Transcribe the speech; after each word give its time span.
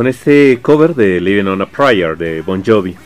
Con 0.00 0.06
este 0.06 0.60
cover 0.62 0.94
de 0.94 1.20
Living 1.20 1.44
on 1.44 1.60
a 1.60 1.66
Prayer 1.66 2.16
de 2.16 2.40
Bon 2.40 2.64
Jovi, 2.64 2.96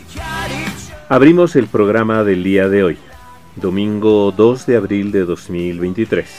abrimos 1.08 1.56
el 1.56 1.66
programa 1.66 2.22
del 2.22 2.44
día 2.44 2.68
de 2.68 2.84
hoy, 2.84 2.98
domingo 3.56 4.30
2 4.30 4.66
de 4.66 4.76
abril 4.76 5.10
de 5.10 5.24
2023. 5.24 6.30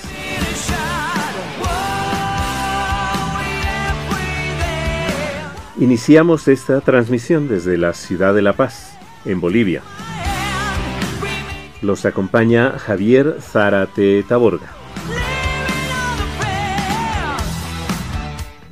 Iniciamos 5.81 6.47
esta 6.47 6.79
transmisión 6.79 7.49
desde 7.49 7.77
la 7.77 7.91
ciudad 7.91 8.33
de 8.33 8.41
La 8.41 8.53
Paz, 8.53 8.97
en 9.25 9.41
Bolivia. 9.41 9.81
Los 11.81 12.05
acompaña 12.05 12.79
Javier 12.79 13.39
Zárate 13.41 14.23
Taborga. 14.23 14.84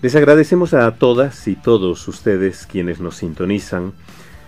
Les 0.03 0.15
agradecemos 0.17 0.73
a 0.73 0.91
todas 0.95 1.47
y 1.47 1.55
todos 1.55 2.05
ustedes 2.09 2.65
quienes 2.65 2.99
nos 2.99 3.15
sintonizan 3.15 3.93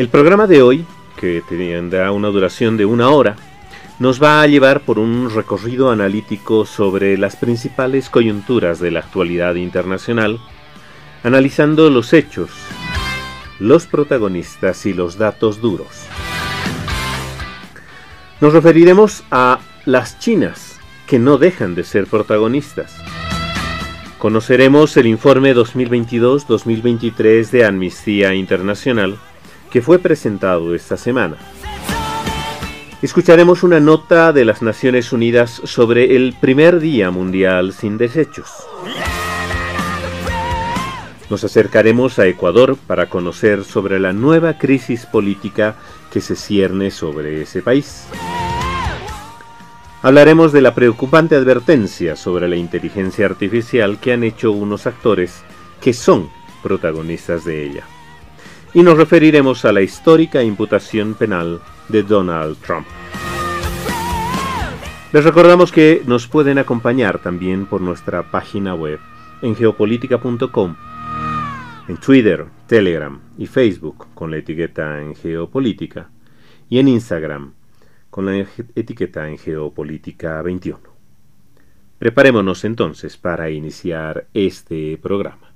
El 0.00 0.08
programa 0.08 0.46
de 0.46 0.62
hoy, 0.62 0.86
que 1.18 1.42
tendrá 1.46 2.10
una 2.10 2.28
duración 2.28 2.78
de 2.78 2.86
una 2.86 3.10
hora, 3.10 3.36
nos 3.98 4.18
va 4.22 4.40
a 4.40 4.46
llevar 4.46 4.80
por 4.80 4.98
un 4.98 5.28
recorrido 5.28 5.90
analítico 5.90 6.64
sobre 6.64 7.18
las 7.18 7.36
principales 7.36 8.08
coyunturas 8.08 8.80
de 8.80 8.92
la 8.92 9.00
actualidad 9.00 9.56
internacional, 9.56 10.40
analizando 11.22 11.90
los 11.90 12.14
hechos, 12.14 12.48
los 13.58 13.84
protagonistas 13.84 14.86
y 14.86 14.94
los 14.94 15.18
datos 15.18 15.60
duros. 15.60 16.06
Nos 18.40 18.54
referiremos 18.54 19.22
a 19.30 19.60
las 19.84 20.18
chinas, 20.18 20.80
que 21.06 21.18
no 21.18 21.36
dejan 21.36 21.74
de 21.74 21.84
ser 21.84 22.06
protagonistas. 22.06 22.96
Conoceremos 24.16 24.96
el 24.96 25.08
informe 25.08 25.54
2022-2023 25.54 27.50
de 27.50 27.66
Amnistía 27.66 28.32
Internacional, 28.32 29.18
que 29.70 29.82
fue 29.82 29.98
presentado 29.98 30.74
esta 30.74 30.96
semana. 30.96 31.36
Escucharemos 33.02 33.62
una 33.62 33.80
nota 33.80 34.32
de 34.32 34.44
las 34.44 34.60
Naciones 34.60 35.12
Unidas 35.12 35.62
sobre 35.64 36.16
el 36.16 36.34
primer 36.38 36.80
Día 36.80 37.10
Mundial 37.10 37.72
sin 37.72 37.96
desechos. 37.96 38.50
Nos 41.30 41.44
acercaremos 41.44 42.18
a 42.18 42.26
Ecuador 42.26 42.76
para 42.86 43.08
conocer 43.08 43.64
sobre 43.64 44.00
la 44.00 44.12
nueva 44.12 44.58
crisis 44.58 45.06
política 45.06 45.76
que 46.12 46.20
se 46.20 46.36
cierne 46.36 46.90
sobre 46.90 47.40
ese 47.40 47.62
país. 47.62 48.04
Hablaremos 50.02 50.52
de 50.52 50.60
la 50.60 50.74
preocupante 50.74 51.36
advertencia 51.36 52.16
sobre 52.16 52.48
la 52.48 52.56
inteligencia 52.56 53.26
artificial 53.26 53.98
que 53.98 54.12
han 54.12 54.24
hecho 54.24 54.50
unos 54.50 54.86
actores 54.86 55.42
que 55.80 55.94
son 55.94 56.28
protagonistas 56.62 57.44
de 57.44 57.64
ella 57.64 57.84
y 58.74 58.82
nos 58.82 58.96
referiremos 58.96 59.64
a 59.64 59.72
la 59.72 59.82
histórica 59.82 60.42
imputación 60.42 61.14
penal 61.14 61.60
de 61.88 62.02
Donald 62.02 62.56
Trump. 62.58 62.86
Les 65.12 65.24
recordamos 65.24 65.72
que 65.72 66.02
nos 66.06 66.28
pueden 66.28 66.58
acompañar 66.58 67.18
también 67.18 67.66
por 67.66 67.80
nuestra 67.80 68.30
página 68.30 68.74
web 68.74 69.00
en 69.42 69.56
geopolítica.com, 69.56 70.76
en 71.88 71.96
Twitter, 71.96 72.46
Telegram 72.68 73.20
y 73.36 73.46
Facebook 73.46 74.06
con 74.14 74.30
la 74.30 74.36
etiqueta 74.36 75.00
en 75.00 75.16
geopolítica 75.16 76.10
y 76.68 76.78
en 76.78 76.86
Instagram 76.86 77.54
con 78.08 78.26
la 78.26 78.46
etiqueta 78.76 79.28
en 79.28 79.38
geopolítica 79.38 80.40
21. 80.42 80.80
Preparémonos 81.98 82.64
entonces 82.64 83.16
para 83.16 83.50
iniciar 83.50 84.28
este 84.32 84.96
programa. 85.02 85.49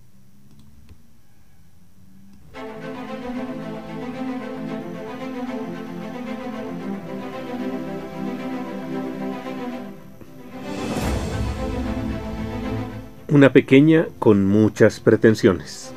Una 13.34 13.52
pequeña 13.52 14.06
con 14.20 14.46
muchas 14.46 15.00
pretensiones. 15.00 15.92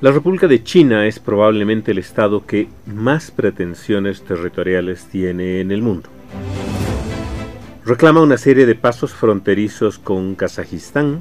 La 0.00 0.12
República 0.12 0.46
de 0.46 0.62
China 0.62 1.08
es 1.08 1.18
probablemente 1.18 1.90
el 1.90 1.98
estado 1.98 2.46
que 2.46 2.68
más 2.86 3.32
pretensiones 3.32 4.22
territoriales 4.22 5.06
tiene 5.06 5.60
en 5.60 5.72
el 5.72 5.82
mundo. 5.82 6.08
Reclama 7.84 8.22
una 8.22 8.36
serie 8.36 8.64
de 8.64 8.76
pasos 8.76 9.12
fronterizos 9.12 9.98
con 9.98 10.36
Kazajistán, 10.36 11.20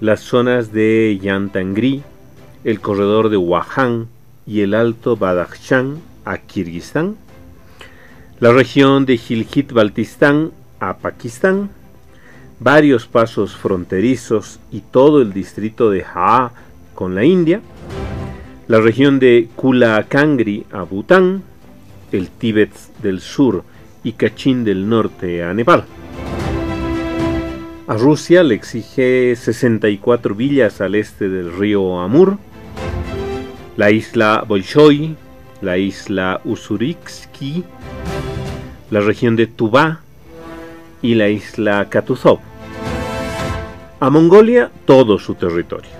las 0.00 0.18
zonas 0.18 0.72
de 0.72 1.16
Yantangri, 1.22 2.02
el 2.64 2.80
corredor 2.80 3.28
de 3.28 3.36
Wuhan 3.36 4.08
y 4.48 4.62
el 4.62 4.74
Alto 4.74 5.16
Badakhshan 5.16 6.00
a 6.24 6.38
Kirguistán, 6.38 7.14
la 8.38 8.52
región 8.52 9.06
de 9.06 9.16
Gilgit-Baltistán 9.16 10.50
a 10.78 10.98
Pakistán, 10.98 11.70
varios 12.60 13.06
pasos 13.06 13.56
fronterizos 13.56 14.60
y 14.70 14.80
todo 14.80 15.22
el 15.22 15.32
distrito 15.32 15.90
de 15.90 16.02
Jaa 16.02 16.52
con 16.94 17.14
la 17.14 17.24
India, 17.24 17.62
la 18.68 18.80
región 18.80 19.18
de 19.18 19.48
Kula 19.56 20.04
Kangri 20.08 20.66
a 20.70 20.82
Bután, 20.82 21.42
el 22.12 22.28
Tíbet 22.28 22.72
del 23.02 23.20
sur 23.20 23.64
y 24.04 24.12
Kachin 24.12 24.64
del 24.64 24.86
norte 24.86 25.42
a 25.42 25.54
Nepal. 25.54 25.84
A 27.86 27.94
Rusia 27.96 28.42
le 28.42 28.54
exige 28.54 29.34
64 29.34 30.34
villas 30.34 30.80
al 30.80 30.94
este 30.94 31.28
del 31.28 31.56
río 31.56 32.00
Amur, 32.00 32.36
la 33.76 33.90
isla 33.90 34.44
Bolshoi, 34.46 35.16
la 35.62 35.78
isla 35.78 36.40
Usuritsky, 36.44 37.64
la 38.90 39.00
región 39.00 39.34
de 39.34 39.46
Tuvá 39.46 40.00
y 41.02 41.14
la 41.14 41.28
isla 41.28 41.88
Katuzov. 41.88 42.38
A 43.98 44.10
Mongolia 44.10 44.70
todo 44.84 45.18
su 45.18 45.34
territorio. 45.34 45.90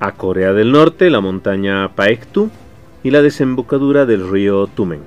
A 0.00 0.12
Corea 0.12 0.52
del 0.52 0.72
Norte 0.72 1.08
la 1.08 1.20
montaña 1.20 1.88
Paektu 1.94 2.50
y 3.02 3.10
la 3.10 3.22
desembocadura 3.22 4.04
del 4.04 4.28
río 4.28 4.66
Tumen. 4.66 5.00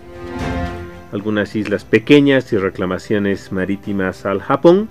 Algunas 1.11 1.55
islas 1.55 1.85
pequeñas 1.85 2.51
y 2.53 2.57
reclamaciones 2.57 3.51
marítimas 3.51 4.25
al 4.25 4.41
Japón, 4.41 4.89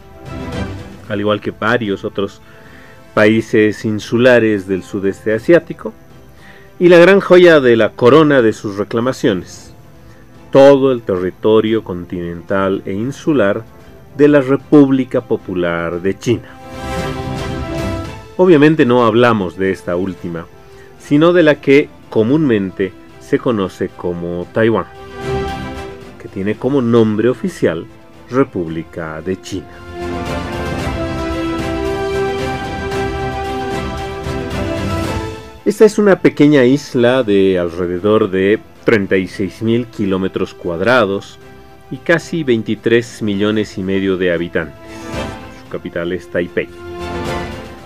al 1.08 1.20
igual 1.20 1.40
que 1.40 1.50
varios 1.50 2.04
otros 2.04 2.40
países 3.14 3.84
insulares 3.84 4.68
del 4.68 4.82
sudeste 4.82 5.32
asiático, 5.32 5.92
y 6.78 6.88
la 6.88 6.98
gran 6.98 7.20
joya 7.20 7.60
de 7.60 7.76
la 7.76 7.90
corona 7.90 8.42
de 8.42 8.52
sus 8.52 8.76
reclamaciones, 8.76 9.65
todo 10.50 10.92
el 10.92 11.02
territorio 11.02 11.84
continental 11.84 12.82
e 12.84 12.92
insular 12.92 13.64
de 14.16 14.28
la 14.28 14.40
República 14.40 15.20
Popular 15.20 16.00
de 16.00 16.18
China. 16.18 16.48
Obviamente 18.36 18.84
no 18.84 19.06
hablamos 19.06 19.56
de 19.56 19.70
esta 19.70 19.96
última, 19.96 20.46
sino 20.98 21.32
de 21.32 21.42
la 21.42 21.60
que 21.60 21.88
comúnmente 22.10 22.92
se 23.20 23.38
conoce 23.38 23.88
como 23.88 24.46
Taiwán, 24.52 24.86
que 26.20 26.28
tiene 26.28 26.56
como 26.56 26.82
nombre 26.82 27.28
oficial 27.28 27.86
República 28.30 29.20
de 29.22 29.40
China. 29.40 29.68
Esta 35.64 35.84
es 35.84 35.98
una 35.98 36.20
pequeña 36.20 36.64
isla 36.64 37.24
de 37.24 37.58
alrededor 37.58 38.30
de 38.30 38.60
36.000 38.86 39.86
kilómetros 39.86 40.54
cuadrados 40.54 41.38
y 41.90 41.98
casi 41.98 42.44
23 42.44 43.20
millones 43.22 43.76
y 43.76 43.82
medio 43.82 44.16
de 44.16 44.32
habitantes. 44.32 44.78
Su 45.62 45.68
capital 45.68 46.12
es 46.12 46.30
Taipei. 46.30 46.68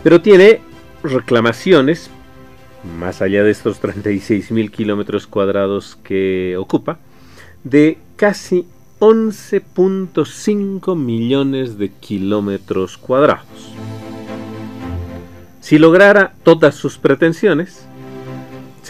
Pero 0.05 0.20
tiene 0.20 0.61
reclamaciones, 1.02 2.11
más 2.99 3.23
allá 3.23 3.43
de 3.43 3.50
estos 3.50 3.82
36.000 3.82 4.70
kilómetros 4.70 5.26
cuadrados 5.26 5.99
que 6.05 6.56
ocupa, 6.58 6.99
de 7.64 7.99
casi 8.17 8.67
11.5 9.00 10.97
millones 10.97 11.79
de 11.79 11.91
kilómetros 11.91 12.99
cuadrados. 12.99 13.73
Si 15.61 15.79
lograra 15.79 16.35
todas 16.43 16.75
sus 16.75 16.99
pretensiones, 16.99 17.87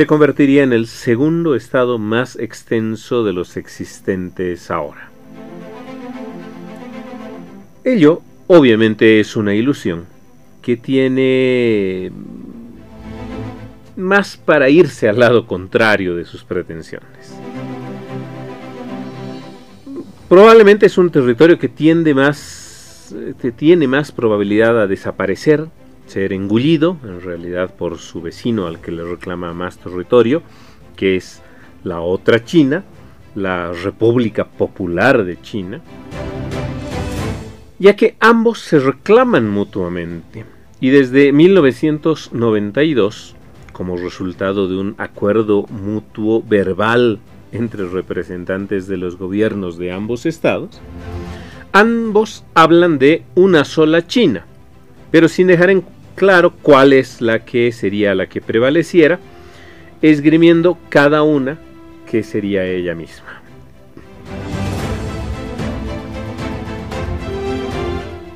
se 0.00 0.06
convertiría 0.06 0.62
en 0.62 0.72
el 0.72 0.86
segundo 0.86 1.54
estado 1.54 1.98
más 1.98 2.34
extenso 2.36 3.22
de 3.22 3.34
los 3.34 3.58
existentes 3.58 4.70
ahora. 4.70 5.10
Ello 7.84 8.22
obviamente 8.46 9.20
es 9.20 9.36
una 9.36 9.54
ilusión 9.54 10.06
que 10.62 10.78
tiene 10.78 12.12
más 13.94 14.38
para 14.38 14.70
irse 14.70 15.06
al 15.06 15.18
lado 15.18 15.46
contrario 15.46 16.16
de 16.16 16.24
sus 16.24 16.44
pretensiones. 16.44 17.34
Probablemente 20.30 20.86
es 20.86 20.96
un 20.96 21.10
territorio 21.10 21.58
que 21.58 21.68
tiende 21.68 22.14
más, 22.14 23.14
que 23.38 23.52
tiene 23.52 23.86
más 23.86 24.12
probabilidad 24.12 24.80
a 24.80 24.86
desaparecer, 24.86 25.66
ser 26.10 26.32
engullido, 26.32 26.96
en 27.04 27.20
realidad 27.20 27.72
por 27.74 27.98
su 27.98 28.20
vecino 28.20 28.66
al 28.66 28.80
que 28.80 28.90
le 28.90 29.04
reclama 29.04 29.54
más 29.54 29.78
territorio, 29.78 30.42
que 30.96 31.14
es 31.14 31.40
la 31.84 32.00
otra 32.00 32.44
China, 32.44 32.82
la 33.36 33.72
República 33.72 34.44
Popular 34.44 35.24
de 35.24 35.40
China, 35.40 35.80
ya 37.78 37.94
que 37.94 38.16
ambos 38.18 38.58
se 38.58 38.80
reclaman 38.80 39.48
mutuamente. 39.48 40.44
Y 40.80 40.90
desde 40.90 41.32
1992, 41.32 43.36
como 43.72 43.96
resultado 43.96 44.66
de 44.66 44.78
un 44.78 44.96
acuerdo 44.98 45.66
mutuo 45.68 46.42
verbal 46.42 47.20
entre 47.52 47.86
representantes 47.86 48.88
de 48.88 48.96
los 48.96 49.16
gobiernos 49.16 49.78
de 49.78 49.92
ambos 49.92 50.26
estados, 50.26 50.80
ambos 51.70 52.44
hablan 52.54 52.98
de 52.98 53.22
una 53.36 53.64
sola 53.64 54.08
China, 54.08 54.44
pero 55.12 55.28
sin 55.28 55.46
dejar 55.46 55.70
en 55.70 55.84
claro 56.20 56.52
cuál 56.52 56.92
es 56.92 57.22
la 57.22 57.46
que 57.46 57.72
sería 57.72 58.14
la 58.14 58.26
que 58.26 58.42
prevaleciera, 58.42 59.18
esgrimiendo 60.02 60.76
cada 60.90 61.22
una 61.22 61.58
que 62.04 62.22
sería 62.22 62.62
ella 62.66 62.94
misma. 62.94 63.40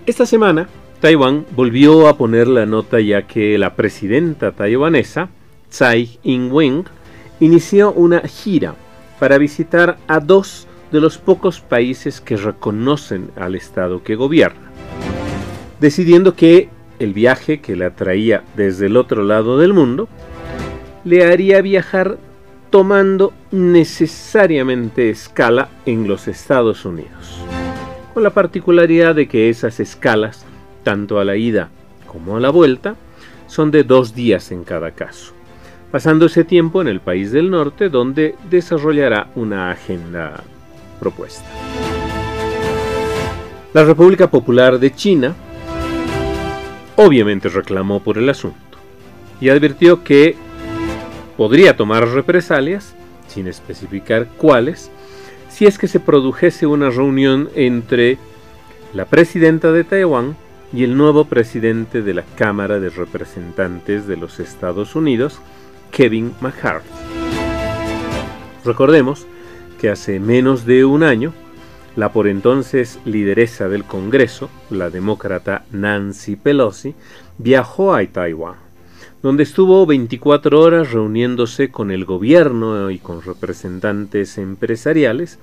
Esta 0.06 0.24
semana, 0.24 0.66
Taiwán 1.02 1.44
volvió 1.54 2.08
a 2.08 2.16
poner 2.16 2.48
la 2.48 2.64
nota 2.64 3.00
ya 3.00 3.26
que 3.26 3.58
la 3.58 3.76
presidenta 3.76 4.52
taiwanesa, 4.52 5.28
Tsai 5.68 6.18
Ing-wen, 6.22 6.84
inició 7.38 7.92
una 7.92 8.20
gira 8.20 8.76
para 9.20 9.36
visitar 9.36 9.98
a 10.08 10.20
dos 10.20 10.66
de 10.90 11.02
los 11.02 11.18
pocos 11.18 11.60
países 11.60 12.22
que 12.22 12.38
reconocen 12.38 13.30
al 13.36 13.54
Estado 13.54 14.02
que 14.02 14.14
gobierna, 14.14 14.70
decidiendo 15.80 16.34
que 16.34 16.70
el 16.98 17.12
viaje 17.12 17.60
que 17.60 17.76
la 17.76 17.90
traía 17.90 18.42
desde 18.56 18.86
el 18.86 18.96
otro 18.96 19.22
lado 19.22 19.58
del 19.58 19.72
mundo 19.72 20.08
le 21.04 21.24
haría 21.24 21.60
viajar 21.60 22.18
tomando 22.70 23.32
necesariamente 23.50 25.10
escala 25.10 25.68
en 25.86 26.08
los 26.08 26.28
Estados 26.28 26.84
Unidos, 26.84 27.38
con 28.12 28.22
la 28.22 28.30
particularidad 28.30 29.14
de 29.14 29.28
que 29.28 29.48
esas 29.48 29.80
escalas, 29.80 30.44
tanto 30.82 31.20
a 31.20 31.24
la 31.24 31.36
ida 31.36 31.70
como 32.06 32.36
a 32.36 32.40
la 32.40 32.50
vuelta, 32.50 32.96
son 33.46 33.70
de 33.70 33.84
dos 33.84 34.14
días 34.14 34.50
en 34.50 34.64
cada 34.64 34.90
caso 34.92 35.34
pasando 35.94 36.26
ese 36.26 36.42
tiempo 36.42 36.82
en 36.82 36.88
el 36.88 36.98
país 36.98 37.30
del 37.30 37.52
norte 37.52 37.88
donde 37.88 38.34
desarrollará 38.50 39.28
una 39.36 39.70
agenda 39.70 40.42
propuesta. 40.98 41.48
La 43.72 43.84
República 43.84 44.28
Popular 44.28 44.80
de 44.80 44.92
China 44.92 45.36
obviamente 46.96 47.48
reclamó 47.48 48.00
por 48.02 48.18
el 48.18 48.28
asunto 48.28 48.58
y 49.40 49.48
advirtió 49.48 50.04
que 50.04 50.36
podría 51.36 51.76
tomar 51.76 52.08
represalias, 52.08 52.94
sin 53.28 53.46
especificar 53.48 54.28
cuáles, 54.36 54.90
si 55.48 55.66
es 55.66 55.78
que 55.78 55.88
se 55.88 56.00
produjese 56.00 56.66
una 56.66 56.90
reunión 56.90 57.48
entre 57.54 58.18
la 58.92 59.06
presidenta 59.06 59.72
de 59.72 59.84
Taiwán 59.84 60.36
y 60.72 60.84
el 60.84 60.96
nuevo 60.96 61.24
presidente 61.26 62.02
de 62.02 62.14
la 62.14 62.24
Cámara 62.36 62.80
de 62.80 62.90
Representantes 62.90 64.06
de 64.06 64.16
los 64.16 64.40
Estados 64.40 64.96
Unidos, 64.96 65.40
Kevin 65.90 66.32
McCarthy. 66.40 66.88
Recordemos 68.64 69.26
que 69.80 69.90
hace 69.90 70.18
menos 70.18 70.64
de 70.64 70.84
un 70.84 71.02
año, 71.02 71.32
la 71.96 72.12
por 72.12 72.26
entonces 72.26 72.98
lideresa 73.04 73.68
del 73.68 73.84
Congreso, 73.84 74.50
la 74.70 74.90
demócrata 74.90 75.64
Nancy 75.70 76.36
Pelosi, 76.36 76.94
viajó 77.38 77.94
a 77.94 78.04
Taiwán, 78.06 78.56
donde 79.22 79.44
estuvo 79.44 79.86
24 79.86 80.60
horas 80.60 80.92
reuniéndose 80.92 81.70
con 81.70 81.90
el 81.90 82.04
gobierno 82.04 82.90
y 82.90 82.98
con 82.98 83.22
representantes 83.22 84.38
empresariales, 84.38 85.38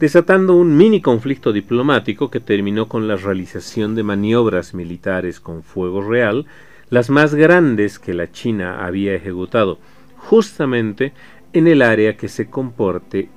desatando 0.00 0.56
un 0.56 0.76
mini 0.76 1.00
conflicto 1.00 1.52
diplomático 1.52 2.30
que 2.30 2.40
terminó 2.40 2.88
con 2.88 3.06
la 3.06 3.16
realización 3.16 3.94
de 3.94 4.02
maniobras 4.02 4.74
militares 4.74 5.38
con 5.38 5.62
fuego 5.62 6.02
real 6.02 6.46
las 6.90 7.10
más 7.10 7.34
grandes 7.34 7.98
que 7.98 8.14
la 8.14 8.30
China 8.30 8.84
había 8.84 9.14
ejecutado, 9.14 9.78
justamente 10.16 11.12
en 11.52 11.66
el 11.68 11.82
área 11.82 12.16
que 12.16 12.28
se 12.28 12.50
comporte 12.50 13.28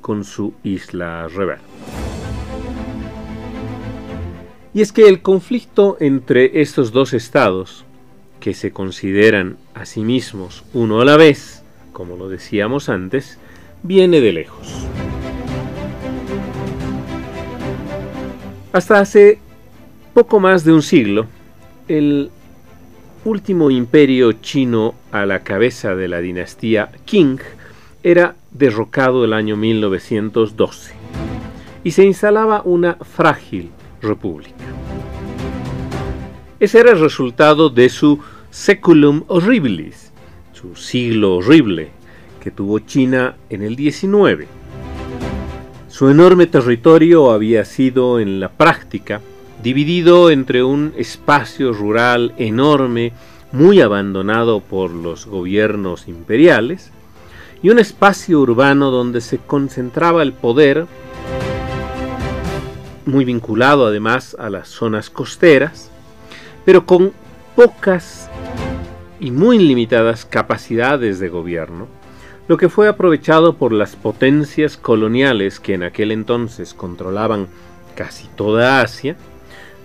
con 0.00 0.24
su 0.24 0.54
isla 0.62 1.28
rebelde. 1.28 1.62
Y 4.72 4.82
es 4.82 4.92
que 4.92 5.08
el 5.08 5.20
conflicto 5.20 5.96
entre 6.00 6.60
estos 6.60 6.92
dos 6.92 7.12
estados, 7.12 7.84
que 8.38 8.54
se 8.54 8.70
consideran 8.70 9.56
a 9.74 9.84
sí 9.84 10.00
mismos 10.00 10.64
uno 10.72 11.00
a 11.00 11.04
la 11.04 11.16
vez, 11.16 11.62
como 11.92 12.16
lo 12.16 12.28
decíamos 12.28 12.88
antes, 12.88 13.38
viene 13.82 14.20
de 14.20 14.32
lejos. 14.32 14.86
Hasta 18.72 19.00
hace 19.00 19.38
poco 20.14 20.38
más 20.38 20.64
de 20.64 20.72
un 20.72 20.82
siglo, 20.82 21.26
el 21.88 22.30
último 23.24 23.70
imperio 23.70 24.32
chino 24.32 24.94
a 25.10 25.26
la 25.26 25.40
cabeza 25.40 25.96
de 25.96 26.08
la 26.08 26.20
dinastía 26.20 26.90
Qing 27.04 27.40
era 28.02 28.36
derrocado 28.50 29.24
el 29.24 29.32
año 29.32 29.56
1912 29.56 30.94
y 31.84 31.90
se 31.92 32.04
instalaba 32.04 32.62
una 32.64 32.94
frágil 32.96 33.70
república. 34.02 34.64
Ese 36.58 36.80
era 36.80 36.92
el 36.92 37.00
resultado 37.00 37.70
de 37.70 37.88
su 37.88 38.20
seculum 38.50 39.24
horribilis, 39.28 40.12
su 40.52 40.76
siglo 40.76 41.36
horrible, 41.36 41.90
que 42.40 42.50
tuvo 42.50 42.80
China 42.80 43.36
en 43.48 43.62
el 43.62 43.76
19. 43.76 44.46
Su 45.88 46.08
enorme 46.08 46.46
territorio 46.46 47.30
había 47.30 47.64
sido 47.64 48.20
en 48.20 48.40
la 48.40 48.50
práctica 48.50 49.20
dividido 49.62 50.30
entre 50.30 50.62
un 50.62 50.92
espacio 50.96 51.72
rural 51.72 52.34
enorme, 52.38 53.12
muy 53.52 53.80
abandonado 53.80 54.60
por 54.60 54.90
los 54.90 55.26
gobiernos 55.26 56.08
imperiales, 56.08 56.92
y 57.62 57.70
un 57.70 57.78
espacio 57.78 58.40
urbano 58.40 58.90
donde 58.90 59.20
se 59.20 59.38
concentraba 59.38 60.22
el 60.22 60.32
poder, 60.32 60.86
muy 63.04 63.24
vinculado 63.24 63.86
además 63.86 64.36
a 64.38 64.48
las 64.50 64.68
zonas 64.68 65.10
costeras, 65.10 65.90
pero 66.64 66.86
con 66.86 67.12
pocas 67.56 68.30
y 69.18 69.30
muy 69.30 69.58
limitadas 69.58 70.24
capacidades 70.24 71.18
de 71.18 71.28
gobierno, 71.28 71.86
lo 72.48 72.56
que 72.56 72.68
fue 72.68 72.88
aprovechado 72.88 73.56
por 73.56 73.72
las 73.72 73.94
potencias 73.94 74.76
coloniales 74.76 75.60
que 75.60 75.74
en 75.74 75.82
aquel 75.82 76.10
entonces 76.10 76.74
controlaban 76.74 77.48
casi 77.94 78.28
toda 78.28 78.80
Asia, 78.80 79.16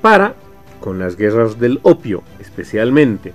para, 0.02 0.36
con 0.80 1.00
las 1.00 1.18
guerras 1.18 1.60
del 1.60 1.80
opio 1.84 2.24
especialmente, 2.40 3.34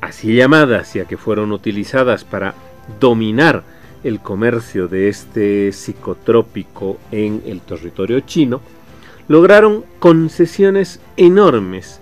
así 0.00 0.34
llamadas 0.34 0.94
ya 0.94 1.06
que 1.06 1.16
fueron 1.16 1.50
utilizadas 1.50 2.24
para 2.24 2.54
dominar 3.00 3.64
el 4.04 4.20
comercio 4.20 4.86
de 4.86 5.08
este 5.08 5.72
psicotrópico 5.72 6.98
en 7.10 7.42
el 7.46 7.60
territorio 7.60 8.20
chino, 8.20 8.60
lograron 9.28 9.84
concesiones 9.98 11.00
enormes, 11.16 12.00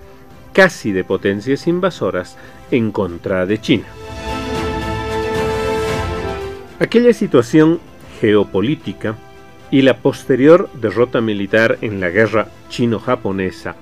casi 0.53 0.93
de 0.93 1.05
potencias 1.05 1.67
invasoras, 1.67 2.37
en 2.71 2.91
contra 2.91 3.47
de 3.47 3.61
China. 3.61 3.87
Aquella 6.81 7.13
situación 7.13 7.79
geopolítica 8.21 9.17
y 9.71 9.83
la 9.83 9.99
posterior 9.99 10.69
derrota 10.81 11.21
militar 11.21 11.79
en 11.81 12.01
la 12.01 12.11
guerra 12.11 12.49
chino-japonesa, 12.69 13.77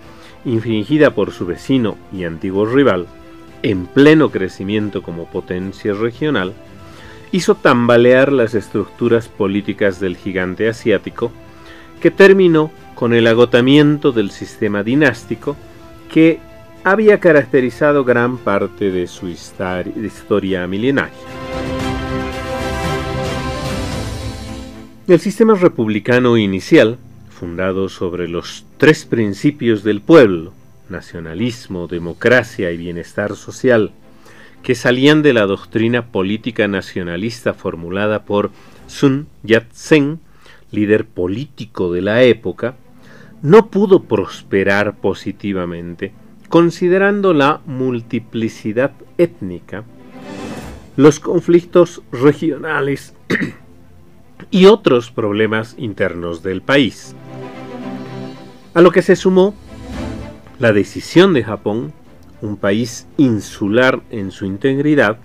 infligida 0.45 1.15
por 1.15 1.33
su 1.33 1.47
vecino 1.47 1.97
y 2.13 2.25
antiguo 2.25 2.67
rival, 2.67 3.07
en 3.63 3.87
pleno 3.87 4.31
crecimiento 4.31 5.03
como 5.03 5.27
potencia 5.27 5.93
regional, 5.95 6.53
hizo 7.33 7.55
tambalear 7.55 8.33
las 8.33 8.55
estructuras 8.55 9.29
políticas 9.29 10.01
del 10.01 10.17
gigante 10.17 10.69
asiático, 10.69 11.31
que 12.01 12.11
terminó 12.11 12.71
con 12.95 13.15
el 13.15 13.27
agotamiento 13.27 14.13
del 14.13 14.31
sistema 14.31 14.83
dinástico 14.83 15.57
que 16.13 16.41
había 16.83 17.21
caracterizado 17.21 18.05
gran 18.05 18.39
parte 18.39 18.91
de 18.91 19.07
su 19.07 19.29
historia 19.29 20.67
milenaria. 20.67 21.13
El 25.07 25.19
sistema 25.19 25.55
republicano 25.55 26.37
inicial, 26.37 26.99
fundado 27.29 27.89
sobre 27.89 28.29
los 28.29 28.65
tres 28.79 29.05
principios 29.05 29.83
del 29.83 30.01
pueblo, 30.01 30.53
nacionalismo, 30.89 31.87
democracia 31.87 32.71
y 32.71 32.77
bienestar 32.77 33.35
social, 33.37 33.93
que 34.63 34.75
salían 34.75 35.23
de 35.23 35.33
la 35.33 35.47
doctrina 35.47 36.07
política 36.07 36.69
nacionalista 36.69 37.55
formulada 37.55 38.25
por 38.25 38.51
Sun 38.87 39.27
Yat-sen, 39.43 40.21
líder 40.71 41.07
político 41.07 41.93
de 41.93 42.03
la 42.03 42.23
época, 42.23 42.77
no 43.43 43.71
pudo 43.71 44.03
prosperar 44.03 44.97
positivamente, 44.97 46.13
considerando 46.49 47.33
la 47.33 47.61
multiplicidad 47.65 48.93
étnica, 49.17 49.85
los 50.97 51.21
conflictos 51.21 52.03
regionales 52.13 53.15
y 54.51 54.67
otros 54.67 55.11
problemas 55.11 55.75
internos 55.79 56.43
del 56.43 56.61
país. 56.61 57.15
A 58.75 58.83
lo 58.83 58.91
que 58.91 59.03
se 59.03 59.17
sumó 59.17 59.55
la 60.59 60.73
decisión 60.73 61.33
de 61.33 61.43
Japón, 61.43 61.93
un 62.43 62.57
país 62.57 63.07
insular 63.17 64.01
en 64.11 64.31
su 64.31 64.45
integridad, 64.45 65.19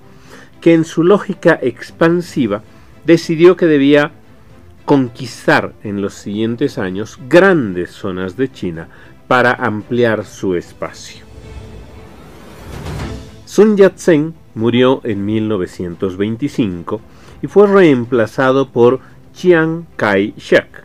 que 0.62 0.74
en 0.74 0.86
su 0.86 1.04
lógica 1.04 1.60
expansiva 1.62 2.64
decidió 3.06 3.56
que 3.56 3.68
debía 3.68 4.12
conquistar 4.86 5.74
en 5.84 6.02
los 6.02 6.14
siguientes 6.14 6.78
años 6.78 7.20
grandes 7.28 7.92
zonas 7.92 8.38
de 8.38 8.52
China 8.52 8.88
para 9.28 9.54
ampliar 9.54 10.26
su 10.26 10.56
espacio. 10.56 11.26
Sun 13.46 13.78
Yat-sen 13.78 14.34
murió 14.54 15.02
en 15.04 15.26
1925 15.26 17.02
y 17.42 17.48
fue 17.48 17.68
reemplazado 17.68 18.70
por 18.70 19.00
Chiang 19.34 19.86
Kai-shek, 19.96 20.84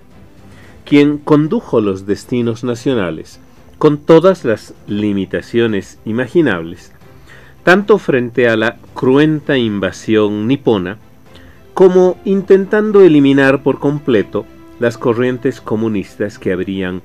quien 0.85 1.19
condujo 1.19 1.81
los 1.81 2.07
destinos 2.07 2.65
nacionales 2.65 3.41
con 3.81 3.97
todas 3.97 4.45
las 4.45 4.75
limitaciones 4.87 6.01
imaginables, 6.05 6.93
tanto 7.65 7.97
frente 7.97 8.47
a 8.47 8.55
la 8.55 8.77
cruenta 8.93 9.57
invasión 9.57 10.47
nipona, 10.47 10.99
como 11.73 12.19
intentando 12.27 13.01
eliminar 13.01 13.63
por 13.63 13.79
completo 13.79 14.45
las 14.81 14.99
corrientes 14.99 15.63
comunistas 15.63 16.39
que 16.39 16.53
habrían 16.53 17.01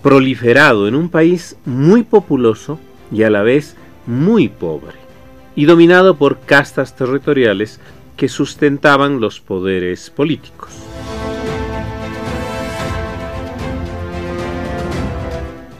proliferado 0.00 0.86
en 0.86 0.94
un 0.94 1.08
país 1.08 1.56
muy 1.64 2.04
populoso 2.04 2.78
y 3.10 3.24
a 3.24 3.30
la 3.30 3.42
vez 3.42 3.74
muy 4.06 4.48
pobre, 4.48 4.94
y 5.56 5.64
dominado 5.64 6.18
por 6.18 6.38
castas 6.38 6.94
territoriales 6.94 7.80
que 8.16 8.28
sustentaban 8.28 9.20
los 9.20 9.40
poderes 9.40 10.08
políticos. 10.08 10.70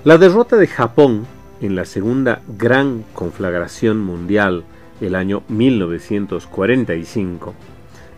La 0.05 0.19
derrota 0.19 0.57
de 0.57 0.67
Japón 0.67 1.29
en 1.61 1.77
la 1.77 1.85
segunda 1.85 2.43
gran 2.59 3.05
conflagración 3.15 4.01
mundial 4.01 4.65
el 5.01 5.15
año 5.15 5.45
1945 5.47 7.55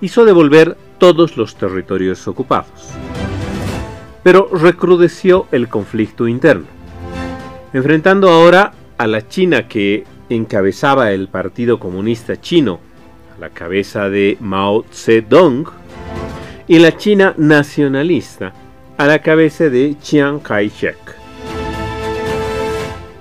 hizo 0.00 0.24
devolver 0.24 0.78
todos 0.96 1.36
los 1.36 1.56
territorios 1.56 2.26
ocupados. 2.26 2.88
Pero 4.22 4.48
recrudeció 4.50 5.46
el 5.52 5.68
conflicto 5.68 6.26
interno, 6.26 6.64
enfrentando 7.74 8.30
ahora 8.30 8.72
a 8.96 9.06
la 9.06 9.28
China 9.28 9.68
que 9.68 10.04
encabezaba 10.30 11.12
el 11.12 11.28
Partido 11.28 11.78
Comunista 11.78 12.40
Chino, 12.40 12.80
a 13.36 13.40
la 13.40 13.50
cabeza 13.50 14.08
de 14.08 14.38
Mao 14.40 14.86
Zedong, 14.90 15.66
y 16.66 16.78
la 16.78 16.96
China 16.96 17.34
nacionalista, 17.36 18.54
a 18.96 19.06
la 19.06 19.18
cabeza 19.18 19.68
de 19.68 19.96
Chiang 20.00 20.40
Kai-shek. 20.40 21.23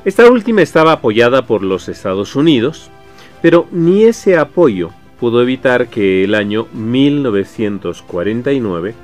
Esta 0.05 0.29
última 0.29 0.61
estaba 0.61 0.91
apoyada 0.91 1.45
por 1.45 1.63
los 1.63 1.87
Estados 1.87 2.35
Unidos, 2.35 2.91
pero 3.41 3.67
ni 3.71 4.03
ese 4.03 4.37
apoyo 4.37 4.89
pudo 5.17 5.41
evitar 5.41 5.87
que 5.87 6.25
el 6.25 6.35
año 6.35 6.67
1949 6.73 8.95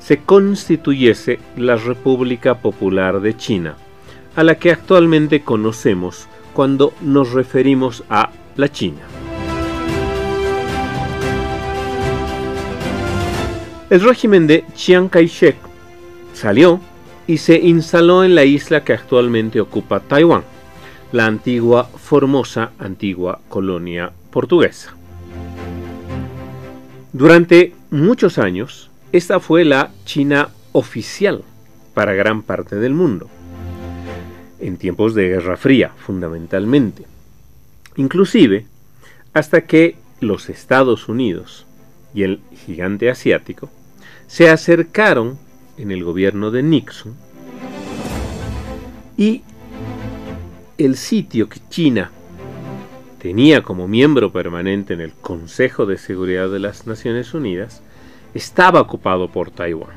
se 0.00 0.18
constituyese 0.18 1.38
la 1.56 1.76
República 1.76 2.56
Popular 2.56 3.20
de 3.20 3.36
China, 3.36 3.76
a 4.34 4.42
la 4.42 4.56
que 4.56 4.72
actualmente 4.72 5.42
conocemos 5.42 6.26
cuando 6.54 6.92
nos 7.00 7.30
referimos 7.32 8.02
a 8.10 8.30
la 8.56 8.68
China. 8.68 9.02
El 13.90 14.00
régimen 14.00 14.48
de 14.48 14.64
Chiang 14.74 15.08
Kai-shek 15.08 15.54
salió 16.32 16.80
y 17.26 17.38
se 17.38 17.58
instaló 17.58 18.24
en 18.24 18.34
la 18.34 18.44
isla 18.44 18.84
que 18.84 18.92
actualmente 18.92 19.60
ocupa 19.60 20.00
Taiwán, 20.00 20.44
la 21.12 21.26
antigua 21.26 21.84
Formosa, 21.84 22.72
antigua 22.78 23.40
colonia 23.48 24.12
portuguesa. 24.30 24.94
Durante 27.12 27.74
muchos 27.90 28.38
años, 28.38 28.90
esta 29.12 29.38
fue 29.38 29.64
la 29.64 29.90
China 30.04 30.48
oficial 30.72 31.42
para 31.94 32.14
gran 32.14 32.42
parte 32.42 32.76
del 32.76 32.94
mundo, 32.94 33.28
en 34.58 34.78
tiempos 34.78 35.14
de 35.14 35.28
Guerra 35.28 35.56
Fría 35.56 35.92
fundamentalmente, 35.98 37.04
inclusive 37.96 38.66
hasta 39.34 39.62
que 39.62 39.96
los 40.20 40.48
Estados 40.48 41.08
Unidos 41.08 41.66
y 42.14 42.22
el 42.22 42.40
gigante 42.64 43.10
asiático 43.10 43.70
se 44.26 44.48
acercaron 44.48 45.38
en 45.82 45.90
el 45.90 46.04
gobierno 46.04 46.52
de 46.52 46.62
Nixon 46.62 47.14
y 49.16 49.42
el 50.78 50.96
sitio 50.96 51.48
que 51.48 51.58
China 51.68 52.12
tenía 53.18 53.62
como 53.62 53.88
miembro 53.88 54.32
permanente 54.32 54.94
en 54.94 55.00
el 55.00 55.12
Consejo 55.12 55.84
de 55.84 55.98
Seguridad 55.98 56.48
de 56.50 56.60
las 56.60 56.86
Naciones 56.86 57.34
Unidas 57.34 57.82
estaba 58.32 58.80
ocupado 58.80 59.28
por 59.28 59.50
Taiwán. 59.50 59.90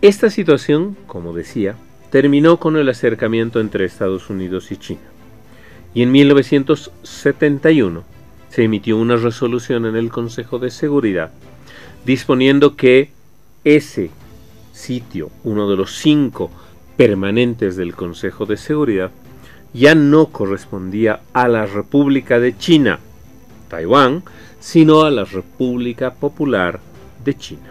Esta 0.00 0.30
situación, 0.30 0.96
como 1.08 1.32
decía, 1.32 1.74
terminó 2.10 2.58
con 2.58 2.76
el 2.76 2.88
acercamiento 2.88 3.60
entre 3.60 3.84
Estados 3.84 4.30
Unidos 4.30 4.70
y 4.70 4.76
China. 4.76 5.00
Y 5.92 6.02
en 6.02 6.12
1971 6.12 8.04
se 8.48 8.62
emitió 8.62 8.96
una 8.96 9.16
resolución 9.16 9.86
en 9.86 9.96
el 9.96 10.10
Consejo 10.10 10.60
de 10.60 10.70
Seguridad 10.70 11.32
disponiendo 12.04 12.76
que 12.76 13.10
ese 13.64 14.10
sitio, 14.80 15.30
uno 15.44 15.68
de 15.68 15.76
los 15.76 15.96
cinco 15.98 16.50
permanentes 16.96 17.76
del 17.76 17.94
Consejo 17.94 18.46
de 18.46 18.56
Seguridad, 18.56 19.10
ya 19.72 19.94
no 19.94 20.26
correspondía 20.26 21.20
a 21.32 21.46
la 21.46 21.66
República 21.66 22.40
de 22.40 22.56
China, 22.56 22.98
Taiwán, 23.68 24.24
sino 24.58 25.02
a 25.02 25.10
la 25.10 25.24
República 25.24 26.14
Popular 26.14 26.80
de 27.24 27.36
China. 27.36 27.70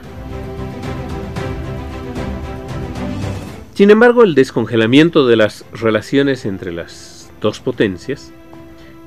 Sin 3.73 3.91
embargo, 3.91 4.23
el 4.23 4.35
descongelamiento 4.35 5.25
de 5.25 5.37
las 5.37 5.65
relaciones 5.73 6.45
entre 6.45 6.71
las 6.71 7.31
dos 7.41 7.59
potencias, 7.59 8.31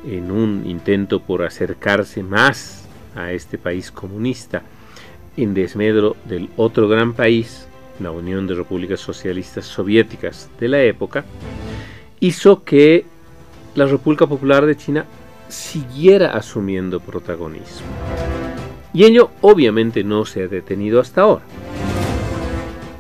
en 0.06 0.30
un 0.30 0.64
intento 0.66 1.20
por 1.20 1.42
acercarse 1.42 2.22
más 2.22 2.86
a 3.14 3.32
este 3.32 3.58
país 3.58 3.90
comunista, 3.90 4.62
en 5.36 5.54
desmedro 5.54 6.16
del 6.24 6.48
otro 6.56 6.88
gran 6.88 7.12
país, 7.12 7.66
la 8.00 8.10
Unión 8.10 8.46
de 8.46 8.54
Repúblicas 8.54 9.00
Socialistas 9.00 9.64
Soviéticas 9.64 10.50
de 10.58 10.68
la 10.68 10.82
época, 10.82 11.24
hizo 12.20 12.64
que 12.64 13.04
la 13.74 13.86
República 13.86 14.26
Popular 14.26 14.66
de 14.66 14.76
China 14.76 15.06
siguiera 15.48 16.32
asumiendo 16.32 17.00
protagonismo. 17.00 17.86
Y 18.94 19.04
ello 19.04 19.30
obviamente 19.40 20.04
no 20.04 20.24
se 20.24 20.42
ha 20.42 20.48
detenido 20.48 21.00
hasta 21.00 21.22
ahora. 21.22 21.42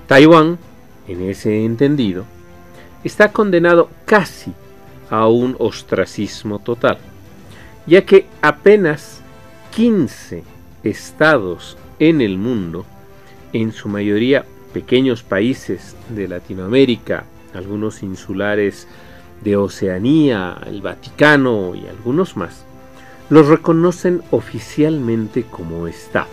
Taiwán, 0.06 0.58
en 1.08 1.22
ese 1.22 1.64
entendido, 1.64 2.24
está 3.04 3.32
condenado 3.32 3.90
casi 4.04 4.52
a 5.10 5.26
un 5.26 5.56
ostracismo 5.58 6.58
total, 6.58 6.98
ya 7.86 8.04
que 8.04 8.26
apenas 8.40 9.22
15 9.74 10.44
estados 10.82 11.76
en 11.98 12.20
el 12.20 12.38
mundo, 12.38 12.84
en 13.52 13.72
su 13.72 13.88
mayoría 13.88 14.44
pequeños 14.72 15.22
países 15.22 15.96
de 16.08 16.28
Latinoamérica, 16.28 17.24
algunos 17.54 18.02
insulares 18.02 18.88
de 19.42 19.56
Oceanía, 19.56 20.58
el 20.66 20.82
Vaticano 20.82 21.74
y 21.74 21.86
algunos 21.86 22.36
más, 22.36 22.64
los 23.28 23.46
reconocen 23.48 24.22
oficialmente 24.30 25.44
como 25.44 25.86
Estado. 25.86 26.28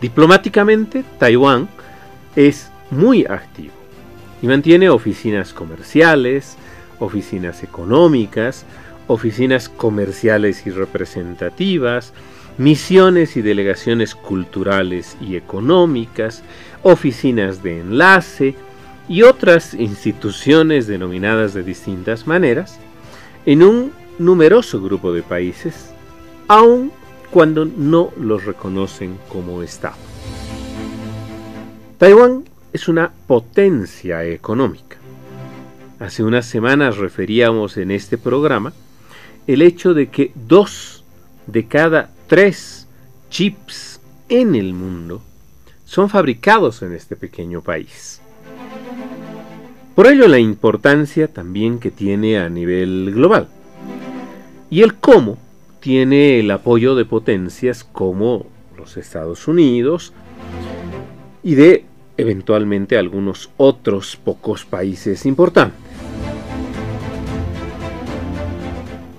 Diplomáticamente, 0.00 1.04
Taiwán 1.18 1.68
es 2.34 2.70
muy 2.90 3.24
activo 3.24 3.72
y 4.42 4.46
mantiene 4.46 4.90
oficinas 4.90 5.52
comerciales, 5.52 6.56
oficinas 6.98 7.62
económicas, 7.62 8.64
oficinas 9.06 9.68
comerciales 9.68 10.66
y 10.66 10.70
representativas, 10.70 12.12
misiones 12.58 13.36
y 13.36 13.42
delegaciones 13.42 14.14
culturales 14.14 15.16
y 15.20 15.36
económicas, 15.36 16.42
oficinas 16.82 17.62
de 17.62 17.80
enlace 17.80 18.54
y 19.08 19.22
otras 19.22 19.74
instituciones 19.74 20.86
denominadas 20.86 21.54
de 21.54 21.62
distintas 21.62 22.26
maneras, 22.26 22.78
en 23.44 23.62
un 23.62 23.92
numeroso 24.18 24.80
grupo 24.80 25.12
de 25.12 25.22
países, 25.22 25.90
aun 26.48 26.90
cuando 27.30 27.64
no 27.64 28.10
los 28.18 28.44
reconocen 28.44 29.18
como 29.28 29.62
Estado. 29.62 29.96
Taiwán 31.98 32.44
es 32.72 32.88
una 32.88 33.10
potencia 33.26 34.24
económica. 34.24 34.96
Hace 35.98 36.22
unas 36.22 36.46
semanas 36.46 36.98
referíamos 36.98 37.76
en 37.78 37.90
este 37.90 38.18
programa 38.18 38.72
el 39.46 39.62
hecho 39.62 39.94
de 39.94 40.08
que 40.08 40.32
dos 40.34 41.04
de 41.46 41.66
cada 41.66 42.10
tres 42.26 42.86
chips 43.30 44.00
en 44.28 44.54
el 44.54 44.72
mundo 44.74 45.22
son 45.84 46.08
fabricados 46.08 46.82
en 46.82 46.92
este 46.92 47.16
pequeño 47.16 47.62
país. 47.62 48.20
Por 49.94 50.06
ello 50.08 50.28
la 50.28 50.38
importancia 50.38 51.28
también 51.28 51.78
que 51.78 51.90
tiene 51.90 52.38
a 52.38 52.48
nivel 52.48 53.12
global. 53.14 53.48
Y 54.68 54.82
el 54.82 54.94
cómo 54.94 55.38
tiene 55.80 56.40
el 56.40 56.50
apoyo 56.50 56.96
de 56.96 57.04
potencias 57.04 57.84
como 57.84 58.46
los 58.76 58.96
Estados 58.96 59.46
Unidos 59.46 60.12
y 61.42 61.54
de 61.54 61.84
eventualmente 62.16 62.98
algunos 62.98 63.50
otros 63.56 64.16
pocos 64.16 64.64
países 64.64 65.24
importantes. 65.24 65.78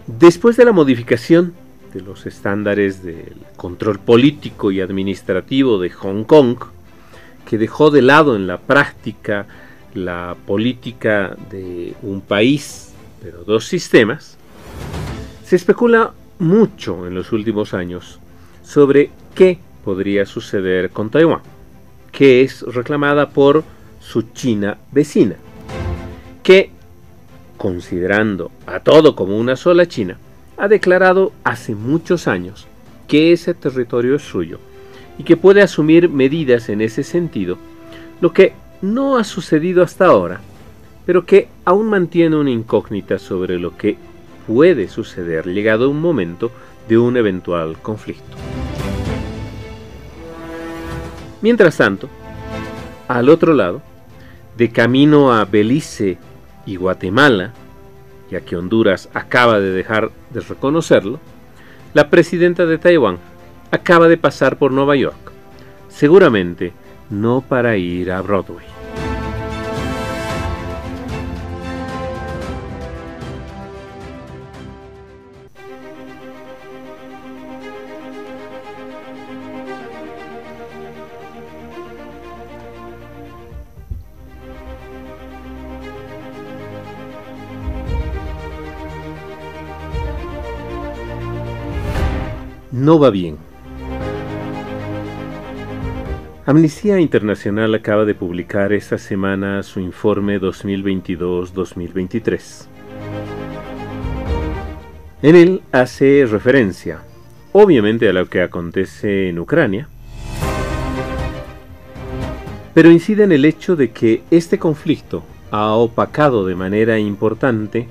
Después 0.05 0.57
de 0.57 0.65
la 0.65 0.73
modificación 0.73 1.53
de 1.97 2.03
los 2.03 2.25
estándares 2.25 3.03
del 3.03 3.35
control 3.55 3.99
político 3.99 4.71
y 4.71 4.81
administrativo 4.81 5.79
de 5.79 5.89
Hong 5.89 6.23
Kong, 6.23 6.57
que 7.49 7.57
dejó 7.57 7.89
de 7.89 8.01
lado 8.01 8.35
en 8.35 8.47
la 8.47 8.59
práctica 8.59 9.47
la 9.93 10.35
política 10.45 11.35
de 11.49 11.95
un 12.03 12.21
país, 12.21 12.93
pero 13.21 13.43
dos 13.43 13.65
sistemas, 13.65 14.37
se 15.43 15.55
especula 15.55 16.13
mucho 16.39 17.07
en 17.07 17.15
los 17.15 17.31
últimos 17.31 17.73
años 17.73 18.19
sobre 18.63 19.09
qué 19.33 19.59
podría 19.83 20.25
suceder 20.25 20.91
con 20.91 21.09
Taiwán 21.09 21.41
que 22.17 22.41
es 22.41 22.63
reclamada 22.63 23.29
por 23.29 23.63
su 23.99 24.23
China 24.33 24.79
vecina, 24.91 25.35
que, 26.41 26.71
considerando 27.57 28.49
a 28.65 28.79
todo 28.79 29.15
como 29.15 29.37
una 29.37 29.55
sola 29.55 29.87
China, 29.87 30.17
ha 30.57 30.67
declarado 30.67 31.31
hace 31.43 31.75
muchos 31.75 32.27
años 32.27 32.67
que 33.07 33.31
ese 33.31 33.53
territorio 33.53 34.15
es 34.15 34.23
suyo 34.23 34.59
y 35.17 35.23
que 35.23 35.37
puede 35.37 35.61
asumir 35.61 36.09
medidas 36.09 36.69
en 36.69 36.81
ese 36.81 37.03
sentido, 37.03 37.57
lo 38.21 38.33
que 38.33 38.53
no 38.81 39.17
ha 39.17 39.23
sucedido 39.23 39.83
hasta 39.83 40.07
ahora, 40.07 40.41
pero 41.05 41.25
que 41.25 41.47
aún 41.63 41.87
mantiene 41.87 42.35
una 42.35 42.51
incógnita 42.51 43.17
sobre 43.19 43.59
lo 43.59 43.77
que 43.77 43.97
puede 44.45 44.87
suceder 44.87 45.45
llegado 45.45 45.89
un 45.89 46.01
momento 46.01 46.51
de 46.87 46.97
un 46.97 47.17
eventual 47.17 47.77
conflicto. 47.81 48.35
Mientras 51.41 51.77
tanto, 51.77 52.09
al 53.07 53.29
otro 53.29 53.53
lado, 53.53 53.81
de 54.57 54.71
camino 54.71 55.33
a 55.33 55.45
Belice 55.45 56.17
y 56.65 56.75
Guatemala, 56.75 57.53
ya 58.29 58.41
que 58.41 58.55
Honduras 58.55 59.09
acaba 59.13 59.59
de 59.59 59.71
dejar 59.71 60.11
de 60.31 60.41
reconocerlo, 60.41 61.19
la 61.93 62.09
presidenta 62.09 62.65
de 62.65 62.77
Taiwán 62.77 63.17
acaba 63.71 64.07
de 64.07 64.17
pasar 64.17 64.57
por 64.57 64.71
Nueva 64.71 64.95
York, 64.95 65.31
seguramente 65.89 66.73
no 67.09 67.41
para 67.41 67.77
ir 67.77 68.11
a 68.11 68.21
Broadway. 68.21 68.76
No 92.87 92.97
va 92.97 93.09
bien. 93.09 93.37
Amnistía 96.45 97.01
Internacional 97.01 97.75
acaba 97.75 98.05
de 98.05 98.15
publicar 98.15 98.71
esta 98.71 98.97
semana 98.97 99.61
su 99.61 99.81
informe 99.81 100.39
2022-2023. 100.39 102.67
En 105.21 105.35
él 105.35 105.61
hace 105.73 106.25
referencia, 106.31 107.01
obviamente, 107.51 108.07
a 108.07 108.13
lo 108.13 108.29
que 108.29 108.41
acontece 108.41 109.27
en 109.27 109.39
Ucrania, 109.39 109.89
pero 112.73 112.89
incide 112.89 113.25
en 113.25 113.33
el 113.33 113.43
hecho 113.43 113.75
de 113.75 113.91
que 113.91 114.23
este 114.31 114.59
conflicto 114.59 115.25
ha 115.51 115.73
opacado 115.73 116.47
de 116.47 116.55
manera 116.55 116.97
importante 116.99 117.89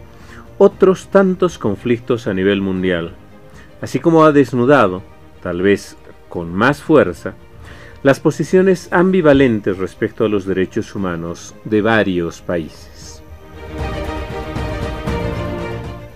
otros 0.56 1.08
tantos 1.08 1.58
conflictos 1.58 2.26
a 2.26 2.32
nivel 2.32 2.62
mundial 2.62 3.12
así 3.80 4.00
como 4.00 4.24
ha 4.24 4.32
desnudado, 4.32 5.02
tal 5.42 5.62
vez 5.62 5.96
con 6.28 6.54
más 6.54 6.82
fuerza, 6.82 7.34
las 8.02 8.20
posiciones 8.20 8.88
ambivalentes 8.92 9.78
respecto 9.78 10.24
a 10.24 10.28
los 10.28 10.46
derechos 10.46 10.94
humanos 10.94 11.54
de 11.64 11.82
varios 11.82 12.40
países. 12.40 13.22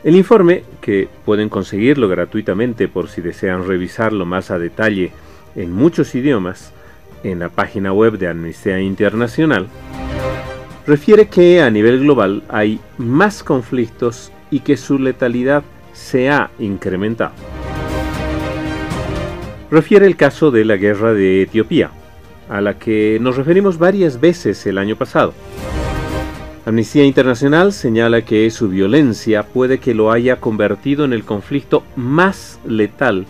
El 0.03 0.17
informe, 0.17 0.65
que 0.81 1.09
pueden 1.25 1.49
conseguirlo 1.49 2.09
gratuitamente 2.09 2.89
por 2.89 3.09
si 3.09 3.21
desean 3.21 3.67
revisarlo 3.67 4.25
más 4.25 4.51
a 4.51 4.59
detalle 4.59 5.13
en 5.57 5.73
muchos 5.73 6.15
idiomas, 6.15 6.73
en 7.23 7.39
la 7.39 7.51
página 7.51 7.93
web 7.93 8.17
de 8.19 8.29
Amnistía 8.29 8.81
Internacional, 8.81 9.67
refiere 10.87 11.29
que 11.29 11.61
a 11.61 11.71
nivel 11.71 12.01
global 12.01 12.43
hay 12.49 12.81
más 12.97 13.43
conflictos 13.43 14.33
y 14.51 14.61
que 14.61 14.77
su 14.77 14.99
letalidad 14.99 15.63
se 15.93 16.31
ha 16.31 16.51
incrementado. 16.59 17.33
Refiere 19.71 20.07
el 20.07 20.17
caso 20.17 20.51
de 20.51 20.65
la 20.65 20.77
guerra 20.77 21.13
de 21.13 21.43
Etiopía, 21.43 21.91
a 22.49 22.61
la 22.61 22.79
que 22.79 23.19
nos 23.21 23.37
referimos 23.37 23.79
varias 23.79 24.21
veces 24.21 24.67
el 24.67 24.79
año 24.79 24.97
pasado. 24.97 25.33
Amnistía 26.67 27.05
Internacional 27.05 27.73
señala 27.73 28.23
que 28.23 28.51
su 28.51 28.69
violencia 28.69 29.45
puede 29.45 29.79
que 29.79 29.95
lo 29.95 30.11
haya 30.11 30.41
convertido 30.41 31.05
en 31.05 31.13
el 31.13 31.25
conflicto 31.25 31.85
más 31.97 32.61
letal 32.67 33.27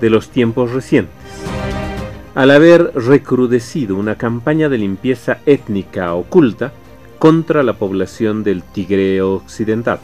de 0.00 0.10
los 0.10 0.30
tiempos 0.30 0.72
recientes, 0.72 1.14
al 2.34 2.50
haber 2.50 2.92
recrudecido 2.94 3.96
una 3.96 4.16
campaña 4.16 4.68
de 4.68 4.78
limpieza 4.78 5.38
étnica 5.46 6.14
oculta 6.14 6.72
contra 7.18 7.62
la 7.62 7.74
población 7.74 8.42
del 8.42 8.62
Tigreo 8.62 9.34
Occidental. 9.34 10.00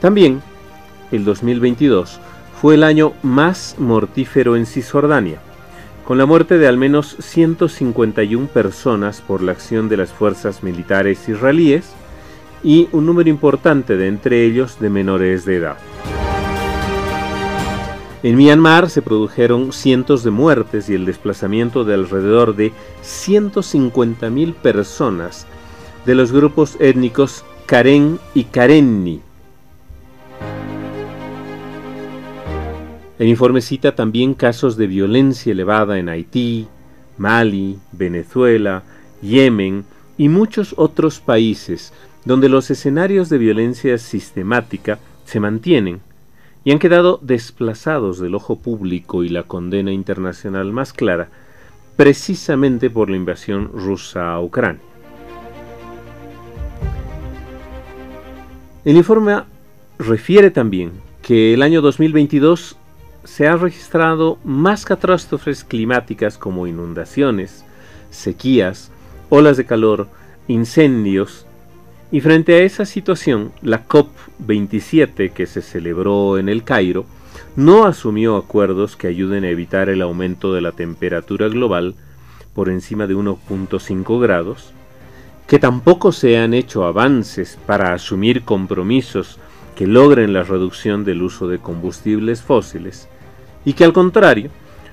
También, 0.00 0.42
el 1.12 1.24
2022 1.24 2.20
fue 2.60 2.74
el 2.74 2.84
año 2.84 3.12
más 3.22 3.76
mortífero 3.78 4.56
en 4.56 4.66
Cisjordania, 4.66 5.40
con 6.06 6.18
la 6.18 6.26
muerte 6.26 6.58
de 6.58 6.66
al 6.66 6.76
menos 6.76 7.16
151 7.20 8.46
personas 8.48 9.20
por 9.20 9.42
la 9.42 9.52
acción 9.52 9.88
de 9.88 9.96
las 9.96 10.10
fuerzas 10.10 10.62
militares 10.62 11.28
israelíes 11.28 11.92
y 12.62 12.88
un 12.92 13.06
número 13.06 13.30
importante 13.30 13.96
de 13.96 14.08
entre 14.08 14.44
ellos 14.44 14.80
de 14.80 14.90
menores 14.90 15.44
de 15.44 15.56
edad. 15.56 15.76
En 18.22 18.36
Myanmar 18.36 18.90
se 18.90 19.00
produjeron 19.00 19.72
cientos 19.72 20.22
de 20.24 20.30
muertes 20.30 20.90
y 20.90 20.94
el 20.94 21.06
desplazamiento 21.06 21.84
de 21.84 21.94
alrededor 21.94 22.54
de 22.54 22.72
150.000 23.02 24.54
personas 24.54 25.46
de 26.04 26.14
los 26.14 26.30
grupos 26.30 26.76
étnicos 26.80 27.44
Karen 27.64 28.18
y 28.34 28.44
Karenni. 28.44 29.22
El 33.20 33.28
informe 33.28 33.60
cita 33.60 33.94
también 33.94 34.32
casos 34.32 34.78
de 34.78 34.86
violencia 34.86 35.52
elevada 35.52 35.98
en 35.98 36.08
Haití, 36.08 36.66
Mali, 37.18 37.78
Venezuela, 37.92 38.82
Yemen 39.20 39.84
y 40.16 40.30
muchos 40.30 40.72
otros 40.78 41.20
países 41.20 41.92
donde 42.24 42.48
los 42.48 42.70
escenarios 42.70 43.28
de 43.28 43.36
violencia 43.36 43.98
sistemática 43.98 44.98
se 45.26 45.38
mantienen 45.38 46.00
y 46.64 46.72
han 46.72 46.78
quedado 46.78 47.18
desplazados 47.20 48.20
del 48.20 48.34
ojo 48.34 48.56
público 48.56 49.22
y 49.22 49.28
la 49.28 49.42
condena 49.42 49.92
internacional 49.92 50.72
más 50.72 50.94
clara, 50.94 51.28
precisamente 51.96 52.88
por 52.88 53.10
la 53.10 53.16
invasión 53.16 53.70
rusa 53.74 54.32
a 54.32 54.40
Ucrania. 54.40 54.80
El 58.82 58.96
informe 58.96 59.42
refiere 59.98 60.50
también 60.50 60.92
que 61.20 61.52
el 61.52 61.60
año 61.60 61.82
2022 61.82 62.78
se 63.24 63.46
han 63.46 63.60
registrado 63.60 64.38
más 64.44 64.84
catástrofes 64.84 65.64
climáticas 65.64 66.38
como 66.38 66.66
inundaciones, 66.66 67.64
sequías, 68.10 68.90
olas 69.28 69.56
de 69.56 69.66
calor, 69.66 70.08
incendios, 70.48 71.46
y 72.12 72.20
frente 72.20 72.54
a 72.54 72.62
esa 72.62 72.84
situación, 72.86 73.52
la 73.62 73.86
COP27 73.86 75.32
que 75.32 75.46
se 75.46 75.62
celebró 75.62 76.38
en 76.38 76.48
el 76.48 76.64
Cairo 76.64 77.06
no 77.54 77.84
asumió 77.84 78.36
acuerdos 78.36 78.96
que 78.96 79.06
ayuden 79.06 79.44
a 79.44 79.48
evitar 79.48 79.88
el 79.88 80.02
aumento 80.02 80.52
de 80.52 80.60
la 80.60 80.72
temperatura 80.72 81.48
global 81.48 81.94
por 82.54 82.68
encima 82.68 83.06
de 83.06 83.14
1.5 83.14 84.20
grados, 84.20 84.72
que 85.46 85.58
tampoco 85.58 86.10
se 86.12 86.38
han 86.38 86.54
hecho 86.54 86.84
avances 86.84 87.58
para 87.66 87.92
asumir 87.92 88.42
compromisos 88.42 89.38
que 89.76 89.86
logren 89.86 90.32
la 90.32 90.42
reducción 90.42 91.04
del 91.04 91.22
uso 91.22 91.48
de 91.48 91.58
combustibles 91.58 92.42
fósiles, 92.42 93.08
y 93.64 93.74
que 93.74 93.84
al 93.84 93.92
contrario, 93.92 94.50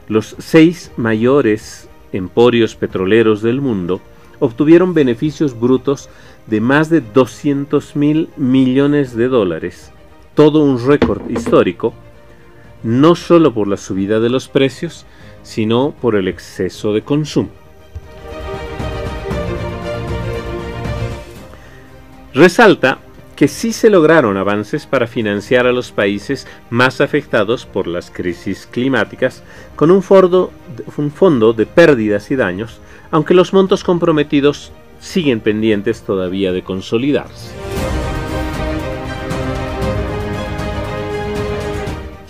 los 0.07 0.35
seis 0.39 0.91
mayores 0.97 1.89
emporios 2.11 2.75
petroleros 2.75 3.41
del 3.41 3.61
mundo 3.61 4.01
obtuvieron 4.39 4.93
beneficios 4.93 5.59
brutos 5.59 6.09
de 6.45 6.61
más 6.61 6.89
de 6.89 7.01
200 7.01 7.95
mil 7.95 8.29
millones 8.37 9.15
de 9.15 9.27
dólares, 9.27 9.91
todo 10.35 10.63
un 10.63 10.85
récord 10.85 11.29
histórico, 11.29 11.93
no 12.83 13.15
solo 13.15 13.53
por 13.53 13.67
la 13.67 13.77
subida 13.77 14.19
de 14.19 14.29
los 14.29 14.47
precios, 14.47 15.05
sino 15.43 15.93
por 15.99 16.15
el 16.15 16.27
exceso 16.27 16.93
de 16.93 17.01
consumo. 17.01 17.49
Resalta 22.33 22.99
que 23.37 23.47
sí 23.47 23.71
se 23.71 23.91
lograron 23.91 24.35
avances 24.35 24.87
para 24.87 25.05
financiar 25.05 25.67
a 25.67 25.71
los 25.71 25.91
países 25.91 26.47
más 26.71 27.01
afectados 27.01 27.67
por 27.67 27.85
las 27.85 28.09
crisis 28.09 28.67
climáticas 28.69 29.43
con 29.75 29.91
un, 29.91 30.01
fondo 30.01 30.51
de 31.53 31.65
pérdidas 31.67 32.31
y 32.31 32.35
daños, 32.35 32.79
aunque 33.11 33.35
los 33.35 33.53
montos 33.53 33.83
comprometidos 33.83 34.71
siguen 34.99 35.39
pendientes 35.39 36.01
todavía 36.01 36.51
de 36.51 36.63
consolidarse. 36.63 37.51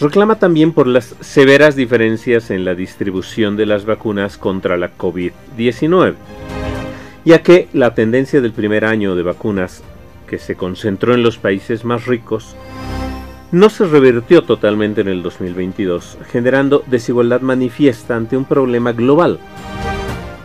Reclama 0.01 0.37
también 0.39 0.73
por 0.73 0.87
las 0.87 1.15
severas 1.21 1.77
diferencias 1.77 2.51
en 2.51 2.65
la 2.65 2.75
distribución 2.75 3.55
de 3.55 3.65
las 3.65 3.85
vacunas 3.85 4.37
contra 4.37 4.75
la 4.75 4.91
COVID-19, 4.97 6.15
ya 7.23 7.41
que 7.41 7.69
la 7.71 7.95
tendencia 7.95 8.41
del 8.41 8.51
primer 8.51 8.83
año 8.83 9.15
de 9.15 9.23
vacunas 9.23 9.83
que 10.27 10.37
se 10.37 10.55
concentró 10.55 11.13
en 11.13 11.23
los 11.23 11.37
países 11.37 11.85
más 11.85 12.05
ricos 12.05 12.55
no 13.51 13.69
se 13.69 13.85
revirtió 13.85 14.43
totalmente 14.43 15.01
en 15.01 15.07
el 15.07 15.23
2022, 15.23 16.17
generando 16.29 16.83
desigualdad 16.87 17.39
manifiesta 17.41 18.15
ante 18.15 18.35
un 18.35 18.43
problema 18.43 18.91
global 18.91 19.39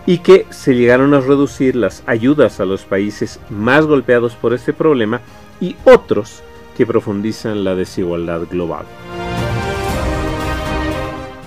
y 0.06 0.18
que 0.18 0.46
se 0.50 0.74
llegaron 0.74 1.14
a 1.14 1.20
reducir 1.20 1.74
las 1.74 2.02
ayudas 2.06 2.60
a 2.60 2.64
los 2.64 2.84
países 2.84 3.40
más 3.50 3.86
golpeados 3.86 4.34
por 4.34 4.54
este 4.54 4.72
problema 4.72 5.20
y 5.60 5.76
otros 5.84 6.42
que 6.76 6.86
profundizan 6.86 7.64
la 7.64 7.74
desigualdad 7.74 8.42
global. 8.50 8.84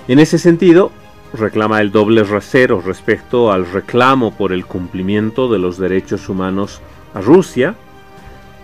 En 0.08 0.18
ese 0.18 0.38
sentido, 0.38 0.92
reclama 1.32 1.80
el 1.80 1.90
doble 1.90 2.22
rasero 2.22 2.80
respecto 2.80 3.50
al 3.50 3.70
reclamo 3.70 4.36
por 4.36 4.52
el 4.52 4.64
cumplimiento 4.66 5.50
de 5.50 5.58
los 5.58 5.78
derechos 5.78 6.28
humanos 6.28 6.80
a 7.14 7.20
Rusia 7.20 7.74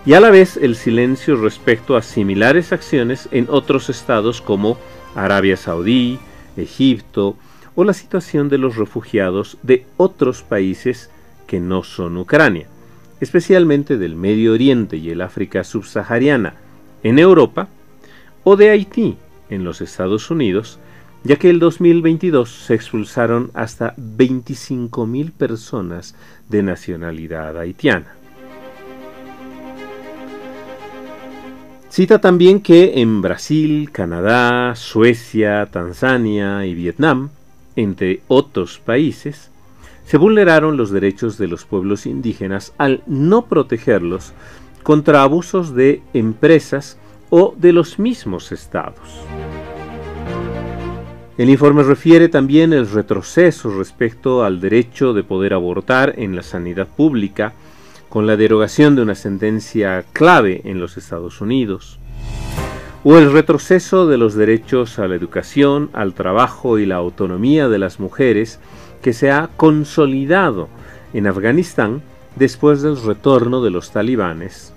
y 0.05 0.15
a 0.15 0.21
la 0.21 0.31
vez 0.31 0.57
el 0.57 0.75
silencio 0.75 1.37
respecto 1.37 1.97
a 1.97 2.03
similares 2.03 2.73
acciones 2.73 3.29
en 3.31 3.47
otros 3.49 3.89
estados 3.89 4.41
como 4.43 4.77
Arabia 5.15 5.57
Saudí, 5.57 6.19
Egipto, 6.57 7.37
o 7.75 7.85
la 7.85 7.93
situación 7.93 8.49
de 8.49 8.59
los 8.59 8.77
refugiados 8.77 9.59
de 9.63 9.87
otros 9.97 10.43
países 10.43 11.09
que 11.47 11.61
no 11.61 11.85
son 11.85 12.17
Ucrania, 12.17 12.67
especialmente 13.21 13.97
del 13.97 14.17
Medio 14.17 14.53
Oriente 14.53 14.97
y 14.97 15.11
el 15.11 15.21
África 15.21 15.63
subsahariana 15.63 16.55
en 17.03 17.19
Europa, 17.19 17.69
o 18.45 18.57
de 18.57 18.71
Haití 18.71 19.17
en 19.51 19.63
los 19.63 19.81
Estados 19.81 20.31
Unidos, 20.31 20.81
ya 21.23 21.37
que 21.37 21.49
el 21.49 21.61
2022 21.61 22.51
se 22.51 22.75
expulsaron 22.75 23.53
hasta 23.55 23.95
25.000 23.97 25.31
personas 25.31 26.17
de 26.49 26.65
nacionalidad 26.65 27.57
haitiana. 27.57 28.22
Cita 31.93 32.23
también 32.23 32.63
que 32.63 33.03
en 33.03 33.21
Brasil, 33.21 33.91
Canadá, 33.93 34.75
Suecia, 34.77 35.67
Tanzania 35.67 36.65
y 36.65 36.73
Vietnam 36.73 37.29
entre 37.77 38.23
otros 38.29 38.79
países, 38.79 39.51
se 40.07 40.17
vulneraron 40.17 40.79
los 40.79 40.91
derechos 40.91 41.37
de 41.37 41.49
los 41.49 41.67
pueblos 41.67 42.07
indígenas 42.07 42.73
al 42.79 43.03
no 43.07 43.45
protegerlos 43.45 44.33
contra 44.83 45.23
abusos 45.23 45.75
de 45.75 46.01
empresas 46.15 46.97
o 47.29 47.55
de 47.59 47.75
los 47.75 47.99
mismos 47.99 48.53
estados. 48.53 49.21
El 51.37 51.51
informe 51.51 51.83
refiere 51.83 52.31
también 52.31 52.73
el 52.73 52.91
retroceso 52.91 53.69
respecto 53.69 54.45
al 54.45 54.63
derecho 54.63 55.13
de 55.13 55.25
poder 55.25 55.53
abortar 55.53 56.15
en 56.17 56.37
la 56.37 56.43
sanidad 56.43 56.89
pública, 56.89 57.53
con 58.13 58.27
la 58.27 58.37
derogación 58.37 58.95
de 58.95 59.01
una 59.01 59.15
sentencia 59.15 60.05
clave 60.13 60.61
en 60.65 60.81
los 60.81 60.99
Estados 60.99 61.41
Unidos, 61.41 61.99
o 63.05 63.17
el 63.17 63.33
retroceso 63.33 64.07
de 64.07 64.19
los 64.19 64.35
derechos 64.35 64.99
a 64.99 65.09
la 65.09 65.15
educación, 65.15 65.89
al 65.95 66.13
trabajo 66.13 66.79
y 66.79 66.85
la 66.85 66.97
autonomía 66.97 67.71
de 67.71 67.79
las 67.79 68.01
mujeres 68.01 68.61
que 69.01 69.15
se 69.15 69.31
ha 69.31 69.49
consolidado 69.57 70.69
en 71.15 71.27
Afganistán 71.27 72.03
después 72.37 72.83
del 72.83 73.03
retorno 73.03 73.63
de 73.63 73.71
los 73.71 73.93
talibanes, 73.93 74.75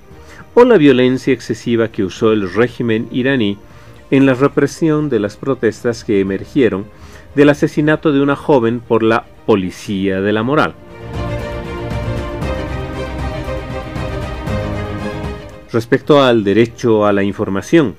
o 0.53 0.63
la 0.63 0.77
violencia 0.77 1.33
excesiva 1.33 1.89
que 1.89 2.05
usó 2.05 2.31
el 2.31 2.53
régimen 2.53 3.09
iraní 3.11 3.57
en 4.11 4.25
la 4.25 4.35
represión 4.35 5.09
de 5.09 5.19
las 5.19 5.35
protestas 5.35 6.05
que 6.05 6.21
emergieron 6.21 6.85
del 7.35 7.49
asesinato 7.49 8.13
de 8.13 8.21
una 8.21 8.37
joven 8.37 8.79
por 8.79 9.03
la 9.03 9.25
policía 9.45 10.21
de 10.21 10.31
la 10.31 10.43
moral. 10.43 10.73
Respecto 15.75 16.23
al 16.23 16.45
derecho 16.45 17.05
a 17.05 17.11
la 17.11 17.21
información, 17.21 17.95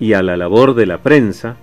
y 0.00 0.14
a 0.14 0.22
la 0.22 0.38
labor 0.38 0.74
de 0.74 0.86
la 0.86 0.96
prensa, 0.96 1.56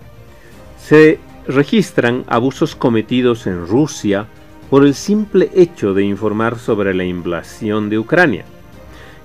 se 0.78 1.18
registran 1.48 2.24
abusos 2.28 2.76
cometidos 2.76 3.48
en 3.48 3.66
Rusia 3.66 4.28
por 4.70 4.86
el 4.86 4.94
simple 4.94 5.50
hecho 5.56 5.96
de 5.96 6.04
informar 6.04 6.60
sobre 6.60 6.94
la 6.94 7.04
invasión 7.04 7.90
de 7.90 7.98
Ucrania, 7.98 8.46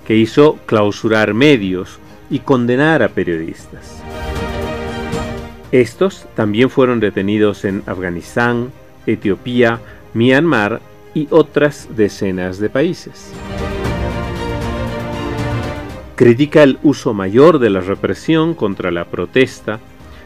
que 0.07 0.15
hizo 0.15 0.57
clausurar 0.65 1.35
medios 1.35 1.99
y 2.31 2.39
condenar 2.39 3.03
a 3.03 3.09
periodistas. 3.09 4.01
Estos 5.71 6.25
también 6.33 6.71
fueron 6.71 6.99
detenidos 6.99 7.65
en 7.65 7.83
Afganistán, 7.85 8.71
Etiopía, 9.05 9.79
Myanmar 10.15 10.81
y 11.13 11.27
otras 11.29 11.87
decenas 11.95 12.57
de 12.57 12.71
países 12.71 13.31
critica 16.21 16.61
el 16.61 16.77
uso 16.83 17.15
mayor 17.15 17.57
de 17.57 17.71
la 17.71 17.79
represión 17.79 18.53
contra 18.53 18.91
la 18.91 19.05
protesta, 19.05 19.79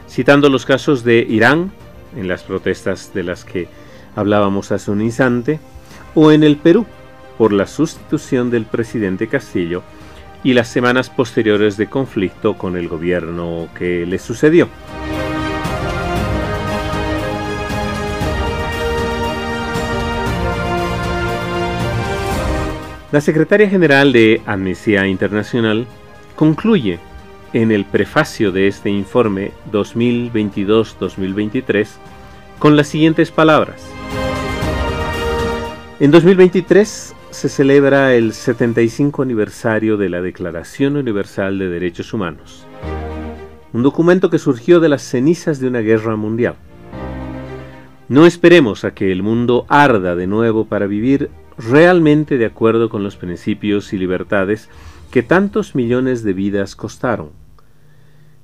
citando 0.06 0.50
los 0.50 0.66
casos 0.66 1.04
de 1.04 1.20
Irán, 1.26 1.72
en 2.14 2.28
las 2.28 2.42
protestas 2.42 3.14
de 3.14 3.22
las 3.22 3.46
que 3.46 3.66
hablábamos 4.14 4.72
hace 4.72 4.90
un 4.90 5.00
instante, 5.00 5.58
o 6.14 6.32
en 6.32 6.44
el 6.44 6.58
Perú, 6.58 6.84
por 7.38 7.50
la 7.50 7.66
sustitución 7.66 8.50
del 8.50 8.66
presidente 8.66 9.26
Castillo 9.26 9.82
y 10.44 10.52
las 10.52 10.68
semanas 10.68 11.08
posteriores 11.08 11.78
de 11.78 11.86
conflicto 11.86 12.58
con 12.58 12.76
el 12.76 12.88
gobierno 12.88 13.68
que 13.74 14.04
le 14.04 14.18
sucedió. 14.18 14.68
La 23.12 23.20
secretaria 23.20 23.68
general 23.68 24.12
de 24.12 24.42
Amnistía 24.46 25.06
Internacional 25.06 25.86
concluye 26.34 26.98
en 27.52 27.70
el 27.70 27.84
prefacio 27.84 28.50
de 28.50 28.66
este 28.66 28.90
informe 28.90 29.52
2022-2023 29.70 31.86
con 32.58 32.76
las 32.76 32.88
siguientes 32.88 33.30
palabras. 33.30 33.88
En 36.00 36.10
2023 36.10 37.14
se 37.30 37.48
celebra 37.48 38.12
el 38.14 38.32
75 38.32 39.22
aniversario 39.22 39.96
de 39.96 40.08
la 40.08 40.20
Declaración 40.20 40.96
Universal 40.96 41.60
de 41.60 41.68
Derechos 41.68 42.12
Humanos, 42.12 42.66
un 43.72 43.84
documento 43.84 44.30
que 44.30 44.40
surgió 44.40 44.80
de 44.80 44.88
las 44.88 45.02
cenizas 45.02 45.60
de 45.60 45.68
una 45.68 45.78
guerra 45.78 46.16
mundial. 46.16 46.56
No 48.08 48.26
esperemos 48.26 48.84
a 48.84 48.94
que 48.94 49.12
el 49.12 49.22
mundo 49.22 49.64
arda 49.68 50.16
de 50.16 50.26
nuevo 50.26 50.64
para 50.64 50.88
vivir 50.88 51.30
realmente 51.58 52.38
de 52.38 52.46
acuerdo 52.46 52.88
con 52.88 53.02
los 53.02 53.16
principios 53.16 53.92
y 53.92 53.98
libertades 53.98 54.68
que 55.10 55.22
tantos 55.22 55.74
millones 55.74 56.22
de 56.22 56.32
vidas 56.32 56.76
costaron. 56.76 57.30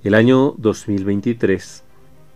El 0.03 0.14
año 0.14 0.55
2023 0.59 1.85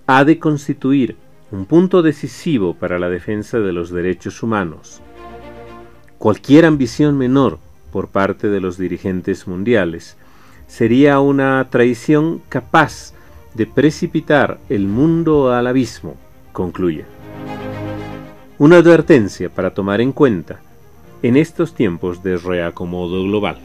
ha 0.06 0.24
de 0.24 0.38
constituir 0.38 1.16
un 1.50 1.66
punto 1.66 2.02
decisivo 2.02 2.74
para 2.74 2.98
la 2.98 3.08
defensa 3.08 3.58
de 3.58 3.72
los 3.72 3.90
derechos 3.90 4.42
humanos. 4.42 5.00
Cualquier 6.18 6.64
ambición 6.64 7.16
menor 7.16 7.58
por 7.92 8.08
parte 8.08 8.48
de 8.48 8.60
los 8.60 8.78
dirigentes 8.78 9.46
mundiales 9.46 10.16
sería 10.66 11.20
una 11.20 11.66
traición 11.70 12.42
capaz 12.48 13.14
de 13.54 13.66
precipitar 13.66 14.58
el 14.68 14.86
mundo 14.86 15.52
al 15.52 15.66
abismo, 15.66 16.16
concluye. 16.52 17.04
Una 18.58 18.76
advertencia 18.76 19.48
para 19.48 19.72
tomar 19.72 20.00
en 20.00 20.12
cuenta 20.12 20.60
en 21.26 21.36
estos 21.36 21.74
tiempos 21.74 22.22
de 22.22 22.36
reacomodo 22.36 23.24
global. 23.24 23.58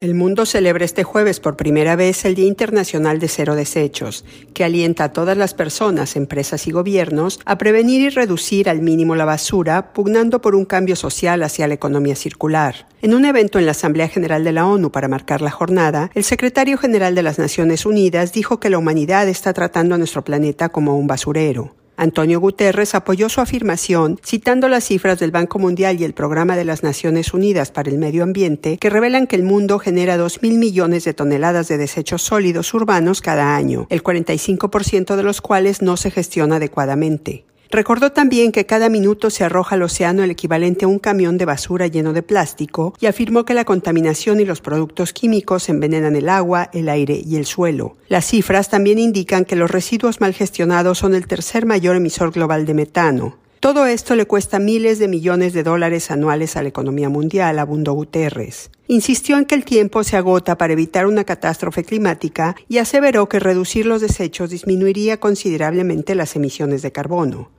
El 0.00 0.14
mundo 0.14 0.46
celebra 0.46 0.84
este 0.84 1.02
jueves 1.02 1.40
por 1.40 1.56
primera 1.56 1.96
vez 1.96 2.24
el 2.24 2.36
Día 2.36 2.46
Internacional 2.46 3.18
de 3.18 3.26
Cero 3.26 3.56
Desechos, 3.56 4.24
que 4.54 4.62
alienta 4.62 5.02
a 5.02 5.12
todas 5.12 5.36
las 5.36 5.54
personas, 5.54 6.14
empresas 6.14 6.68
y 6.68 6.70
gobiernos 6.70 7.40
a 7.44 7.58
prevenir 7.58 8.02
y 8.02 8.08
reducir 8.08 8.68
al 8.68 8.80
mínimo 8.80 9.16
la 9.16 9.24
basura, 9.24 9.92
pugnando 9.92 10.40
por 10.40 10.54
un 10.54 10.66
cambio 10.66 10.94
social 10.94 11.42
hacia 11.42 11.66
la 11.66 11.74
economía 11.74 12.14
circular. 12.14 12.86
En 13.02 13.12
un 13.12 13.24
evento 13.24 13.58
en 13.58 13.66
la 13.66 13.72
Asamblea 13.72 14.06
General 14.06 14.44
de 14.44 14.52
la 14.52 14.66
ONU 14.68 14.92
para 14.92 15.08
marcar 15.08 15.42
la 15.42 15.50
jornada, 15.50 16.12
el 16.14 16.22
secretario 16.22 16.78
general 16.78 17.16
de 17.16 17.24
las 17.24 17.40
Naciones 17.40 17.84
Unidas 17.84 18.32
dijo 18.32 18.60
que 18.60 18.70
la 18.70 18.78
humanidad 18.78 19.28
está 19.28 19.52
tratando 19.52 19.96
a 19.96 19.98
nuestro 19.98 20.22
planeta 20.22 20.68
como 20.68 20.96
un 20.96 21.08
basurero. 21.08 21.74
Antonio 21.98 22.38
Guterres 22.38 22.94
apoyó 22.94 23.28
su 23.28 23.40
afirmación 23.40 24.20
citando 24.24 24.68
las 24.68 24.84
cifras 24.84 25.18
del 25.18 25.32
Banco 25.32 25.58
Mundial 25.58 26.00
y 26.00 26.04
el 26.04 26.14
Programa 26.14 26.56
de 26.56 26.64
las 26.64 26.84
Naciones 26.84 27.34
Unidas 27.34 27.72
para 27.72 27.90
el 27.90 27.98
Medio 27.98 28.22
Ambiente 28.22 28.78
que 28.78 28.88
revelan 28.88 29.26
que 29.26 29.34
el 29.34 29.42
mundo 29.42 29.80
genera 29.80 30.16
2.000 30.16 30.58
millones 30.58 31.02
de 31.02 31.12
toneladas 31.12 31.66
de 31.66 31.76
desechos 31.76 32.22
sólidos 32.22 32.72
urbanos 32.72 33.20
cada 33.20 33.56
año, 33.56 33.88
el 33.90 34.04
45% 34.04 35.16
de 35.16 35.22
los 35.24 35.40
cuales 35.40 35.82
no 35.82 35.96
se 35.96 36.12
gestiona 36.12 36.56
adecuadamente. 36.56 37.44
Recordó 37.70 38.12
también 38.12 38.50
que 38.50 38.64
cada 38.64 38.88
minuto 38.88 39.28
se 39.28 39.44
arroja 39.44 39.74
al 39.74 39.82
océano 39.82 40.22
el 40.22 40.30
equivalente 40.30 40.86
a 40.86 40.88
un 40.88 40.98
camión 40.98 41.36
de 41.36 41.44
basura 41.44 41.86
lleno 41.86 42.14
de 42.14 42.22
plástico 42.22 42.94
y 42.98 43.06
afirmó 43.06 43.44
que 43.44 43.52
la 43.52 43.66
contaminación 43.66 44.40
y 44.40 44.46
los 44.46 44.62
productos 44.62 45.12
químicos 45.12 45.68
envenenan 45.68 46.16
el 46.16 46.30
agua, 46.30 46.70
el 46.72 46.88
aire 46.88 47.20
y 47.22 47.36
el 47.36 47.44
suelo. 47.44 47.96
Las 48.08 48.24
cifras 48.26 48.70
también 48.70 48.98
indican 48.98 49.44
que 49.44 49.56
los 49.56 49.70
residuos 49.70 50.20
mal 50.20 50.32
gestionados 50.32 50.96
son 50.96 51.14
el 51.14 51.26
tercer 51.26 51.66
mayor 51.66 51.96
emisor 51.96 52.32
global 52.32 52.64
de 52.64 52.72
metano. 52.72 53.36
Todo 53.60 53.86
esto 53.86 54.14
le 54.14 54.24
cuesta 54.24 54.60
miles 54.60 54.98
de 54.98 55.08
millones 55.08 55.52
de 55.52 55.64
dólares 55.64 56.10
anuales 56.10 56.56
a 56.56 56.62
la 56.62 56.68
economía 56.68 57.08
mundial, 57.08 57.58
abundó 57.58 57.92
Guterres. 57.92 58.70
Insistió 58.86 59.36
en 59.36 59.44
que 59.44 59.56
el 59.56 59.64
tiempo 59.64 60.04
se 60.04 60.16
agota 60.16 60.56
para 60.56 60.72
evitar 60.72 61.06
una 61.06 61.24
catástrofe 61.24 61.84
climática 61.84 62.54
y 62.68 62.78
aseveró 62.78 63.28
que 63.28 63.40
reducir 63.40 63.84
los 63.84 64.00
desechos 64.00 64.50
disminuiría 64.50 65.18
considerablemente 65.18 66.14
las 66.14 66.36
emisiones 66.36 66.82
de 66.82 66.92
carbono. 66.92 67.50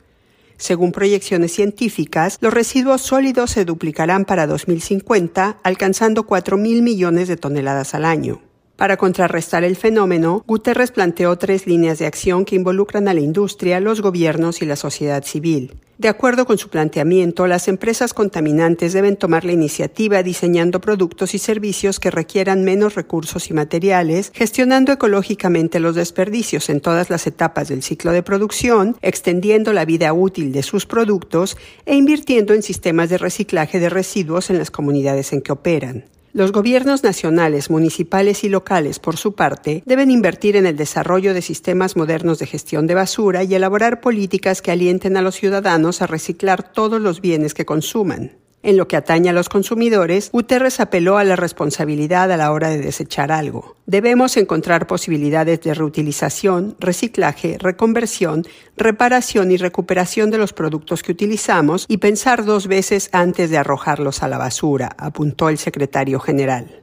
Según 0.60 0.92
proyecciones 0.92 1.54
científicas, 1.54 2.38
los 2.42 2.54
residuos 2.54 3.02
sólidos 3.02 3.52
se 3.52 3.64
duplicarán 3.64 4.26
para 4.26 4.46
2050, 4.46 5.58
alcanzando 5.64 6.24
4 6.24 6.58
mil 6.58 6.82
millones 6.82 7.30
de 7.30 7.38
toneladas 7.38 7.96
al 7.96 8.04
año. 8.04 8.42
Para 8.80 8.96
contrarrestar 8.96 9.66
el 9.66 9.76
fenómeno, 9.76 10.42
Guterres 10.48 10.92
planteó 10.92 11.38
tres 11.38 11.68
líneas 11.68 12.00
de 12.00 12.06
acción 12.06 12.46
que 12.46 12.56
involucran 12.56 13.10
a 13.10 13.14
la 13.14 13.20
industria, 13.20 13.82
los 13.82 14.00
gobiernos 14.00 14.62
y 14.62 14.66
la 14.66 14.78
sociedad 14.78 15.22
civil. 15.26 15.76
De 15.98 16.08
acuerdo 16.08 16.46
con 16.46 16.58
su 16.58 16.70
planteamiento, 16.70 17.46
las 17.46 17.68
empresas 17.68 18.14
contaminantes 18.14 18.94
deben 18.94 19.18
tomar 19.18 19.44
la 19.44 19.52
iniciativa 19.52 20.24
diseñando 20.24 20.80
productos 20.80 21.36
y 21.36 21.40
servicios 21.40 22.00
que 22.00 22.10
requieran 22.10 22.64
menos 22.64 22.96
recursos 22.96 23.50
y 23.50 23.54
materiales, 23.54 24.32
gestionando 24.34 24.94
ecológicamente 24.94 25.82
los 25.82 25.96
desperdicios 25.96 26.70
en 26.70 26.80
todas 26.80 27.10
las 27.10 27.28
etapas 27.28 27.68
del 27.68 27.84
ciclo 27.84 28.14
de 28.14 28.24
producción, 28.24 28.96
extendiendo 29.02 29.74
la 29.74 29.84
vida 29.84 30.14
útil 30.14 30.54
de 30.54 30.64
sus 30.64 30.86
productos 30.86 31.58
e 31.86 31.98
invirtiendo 31.98 32.54
en 32.54 32.64
sistemas 32.64 33.10
de 33.10 33.18
reciclaje 33.18 33.82
de 33.82 33.90
residuos 33.90 34.50
en 34.50 34.58
las 34.58 34.72
comunidades 34.72 35.34
en 35.34 35.42
que 35.42 35.52
operan. 35.52 36.06
Los 36.32 36.52
gobiernos 36.52 37.04
nacionales, 37.04 37.72
municipales 37.72 38.44
y 38.44 38.50
locales, 38.50 39.00
por 39.00 39.18
su 39.18 39.34
parte, 39.34 39.82
deben 39.88 40.12
invertir 40.12 40.56
en 40.56 40.68
el 40.68 40.78
desarrollo 40.78 41.34
de 41.34 41.42
sistemas 41.42 41.96
modernos 41.96 42.38
de 42.38 42.46
gestión 42.46 42.86
de 42.86 42.94
basura 42.94 43.44
y 43.44 43.56
elaborar 43.56 44.00
políticas 44.00 44.62
que 44.62 44.70
alienten 44.70 45.18
a 45.18 45.24
los 45.24 45.34
ciudadanos 45.34 46.04
a 46.04 46.08
reciclar 46.08 46.72
todos 46.72 47.02
los 47.02 47.20
bienes 47.20 47.56
que 47.56 47.66
consuman. 47.66 48.34
En 48.62 48.76
lo 48.76 48.90
que 48.90 48.98
atañe 48.98 49.30
a 49.30 49.34
los 49.34 49.48
consumidores, 49.48 50.32
Guterres 50.32 50.82
apeló 50.82 51.18
a 51.18 51.24
la 51.24 51.38
responsabilidad 51.38 52.30
a 52.30 52.36
la 52.36 52.52
hora 52.52 52.70
de 52.70 52.80
desechar 52.80 53.32
algo. 53.32 53.78
Debemos 53.86 54.36
encontrar 54.36 54.86
posibilidades 54.86 55.62
de 55.62 55.74
reutilización, 55.74 56.76
reciclaje, 56.78 57.58
reconversión, 57.58 58.46
reparación 58.76 59.52
y 59.52 59.58
recuperación 59.58 60.30
de 60.30 60.40
los 60.40 60.52
productos 60.52 61.04
que 61.04 61.14
utilizamos 61.14 61.86
y 61.88 61.98
pensar 61.98 62.44
dos 62.44 62.68
veces 62.68 63.10
antes 63.14 63.50
de 63.50 63.58
arrojarlos 63.58 64.24
a 64.24 64.28
la 64.28 64.38
basura, 64.38 64.90
apuntó 64.98 65.48
el 65.48 65.58
secretario 65.58 66.20
general. 66.20 66.82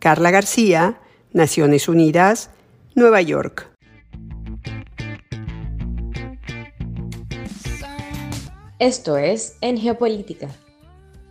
Carla 0.00 0.32
García, 0.32 0.98
Naciones 1.32 1.88
Unidas, 1.88 2.50
Nueva 2.96 3.22
York. 3.22 3.70
Esto 8.80 9.16
es 9.16 9.56
En 9.60 9.78
Geopolítica 9.78 10.48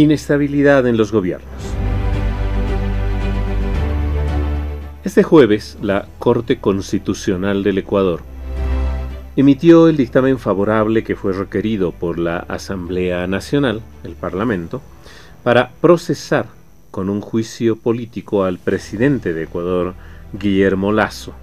Inestabilidad 0.00 0.86
en 0.86 0.96
los 0.96 1.12
gobiernos. 1.12 1.50
Este 5.04 5.22
jueves, 5.22 5.76
la 5.82 6.08
Corte 6.18 6.58
Constitucional 6.58 7.62
del 7.62 7.76
Ecuador 7.76 8.22
emitió 9.36 9.88
el 9.88 9.98
dictamen 9.98 10.38
favorable 10.38 11.04
que 11.04 11.16
fue 11.16 11.34
requerido 11.34 11.92
por 11.92 12.18
la 12.18 12.38
Asamblea 12.38 13.26
Nacional, 13.26 13.82
el 14.02 14.14
Parlamento, 14.14 14.80
para 15.42 15.70
procesar 15.82 16.46
con 16.90 17.10
un 17.10 17.20
juicio 17.20 17.76
político 17.76 18.44
al 18.44 18.58
presidente 18.58 19.34
de 19.34 19.42
Ecuador, 19.42 19.92
Guillermo 20.32 20.92
Lazo, 20.92 21.34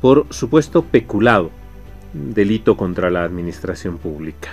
por 0.00 0.28
supuesto 0.30 0.80
peculado, 0.80 1.50
delito 2.14 2.74
contra 2.74 3.10
la 3.10 3.24
administración 3.24 3.98
pública. 3.98 4.48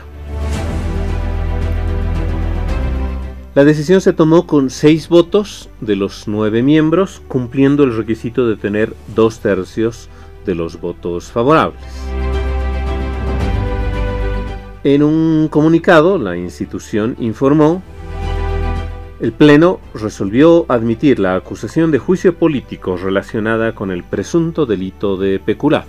La 3.56 3.64
decisión 3.64 4.02
se 4.02 4.14
tomó 4.14 4.48
con 4.48 4.72
seis 4.72 5.10
votos 5.10 5.70
de 5.80 5.96
los 5.96 6.28
nueve 6.28 6.64
miembros, 6.64 7.22
cumpliendo 7.28 7.84
el 7.84 7.96
requisito 7.96 8.48
de 8.48 8.56
tener 8.56 8.96
dos 9.16 9.42
tercios 9.42 10.10
de 10.44 10.56
los 10.56 10.82
votos 10.82 11.26
favorables. 11.26 11.80
En 14.84 15.04
un 15.04 15.50
comunicado, 15.52 16.18
la 16.18 16.36
institución 16.36 17.16
informó, 17.20 17.84
el 19.20 19.32
Pleno 19.34 19.80
resolvió 19.94 20.66
admitir 20.68 21.20
la 21.20 21.36
acusación 21.36 21.92
de 21.92 22.00
juicio 22.00 22.36
político 22.36 22.98
relacionada 22.98 23.76
con 23.76 23.92
el 23.92 24.04
presunto 24.04 24.66
delito 24.66 25.16
de 25.16 25.38
peculado. 25.38 25.86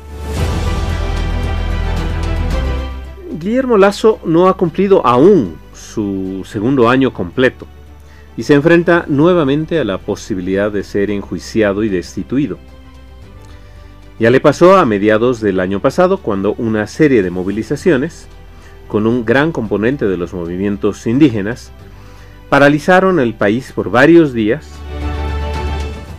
Guillermo 3.40 3.78
Lazo 3.78 4.20
no 4.26 4.48
ha 4.48 4.56
cumplido 4.58 5.04
aún 5.06 5.63
su 5.94 6.44
segundo 6.44 6.88
año 6.88 7.12
completo 7.12 7.66
y 8.36 8.42
se 8.42 8.54
enfrenta 8.54 9.04
nuevamente 9.06 9.78
a 9.78 9.84
la 9.84 9.98
posibilidad 9.98 10.72
de 10.72 10.82
ser 10.82 11.10
enjuiciado 11.10 11.84
y 11.84 11.88
destituido. 11.88 12.58
Ya 14.18 14.30
le 14.30 14.40
pasó 14.40 14.76
a 14.76 14.84
mediados 14.84 15.40
del 15.40 15.60
año 15.60 15.80
pasado 15.80 16.18
cuando 16.18 16.54
una 16.54 16.86
serie 16.86 17.22
de 17.22 17.30
movilizaciones, 17.30 18.26
con 18.88 19.06
un 19.06 19.24
gran 19.24 19.52
componente 19.52 20.06
de 20.06 20.16
los 20.16 20.34
movimientos 20.34 21.06
indígenas, 21.06 21.70
paralizaron 22.48 23.20
el 23.20 23.34
país 23.34 23.72
por 23.72 23.90
varios 23.90 24.32
días 24.32 24.68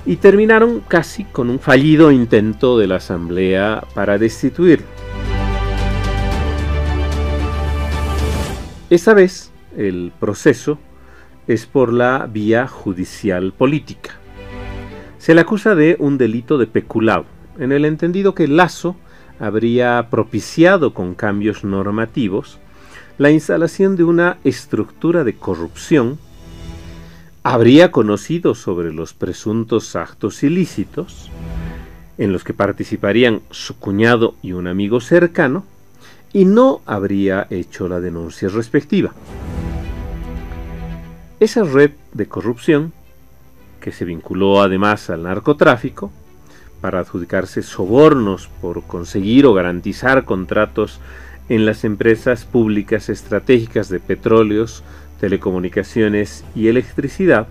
y 0.06 0.18
terminaron 0.18 0.82
casi 0.88 1.26
con 1.26 1.50
un 1.50 1.60
fallido 1.60 2.12
intento 2.12 2.78
de 2.78 2.88
la 2.88 2.96
Asamblea 2.96 3.84
para 3.94 4.18
destituirlo. 4.18 4.88
Esta 8.90 9.16
vez, 9.16 9.52
el 9.78 10.12
proceso 10.20 10.80
es 11.48 11.66
por 11.66 11.94
la 11.94 12.28
vía 12.32 12.68
judicial 12.68 13.54
política. 13.54 14.12
Se 15.18 15.34
le 15.34 15.42
acusa 15.42 15.76
de 15.76 15.96
un 16.00 16.18
delito 16.18 16.58
de 16.58 16.68
peculado, 16.68 17.26
en 17.60 17.72
el 17.72 17.86
entendido 17.86 18.36
que 18.36 18.48
Lazo 18.48 18.96
habría 19.40 20.08
propiciado 20.10 20.94
con 20.94 21.16
cambios 21.16 21.64
normativos 21.64 22.60
la 23.18 23.32
instalación 23.32 23.96
de 23.96 24.04
una 24.04 24.38
estructura 24.44 25.24
de 25.24 25.36
corrupción, 25.36 26.20
habría 27.44 27.90
conocido 27.90 28.56
sobre 28.56 28.92
los 28.94 29.14
presuntos 29.14 29.96
actos 29.96 30.44
ilícitos, 30.44 31.32
en 32.18 32.34
los 32.34 32.44
que 32.44 32.54
participarían 32.54 33.42
su 33.52 33.78
cuñado 33.78 34.36
y 34.42 34.52
un 34.52 34.68
amigo 34.68 35.00
cercano, 35.00 35.66
y 36.36 36.44
no 36.44 36.82
habría 36.86 37.48
hecho 37.50 37.88
la 37.88 38.02
denuncia 38.02 38.50
respectiva. 38.50 39.14
Esa 41.40 41.64
red 41.64 41.92
de 42.12 42.26
corrupción, 42.26 42.92
que 43.80 43.94
se 43.94 44.04
vinculó 44.04 44.62
además 44.62 45.10
al 45.10 45.24
narcotráfico, 45.24 46.12
para 46.82 47.00
adjudicarse 47.00 47.62
sobornos 47.62 48.50
por 48.62 48.84
conseguir 48.84 49.46
o 49.46 49.54
garantizar 49.54 50.26
contratos 50.26 51.00
en 51.48 51.66
las 51.66 51.86
empresas 51.86 52.44
públicas 52.44 53.08
estratégicas 53.08 53.88
de 53.88 54.02
petróleos, 54.02 54.84
telecomunicaciones 55.22 56.44
y 56.54 56.68
electricidad, 56.68 57.48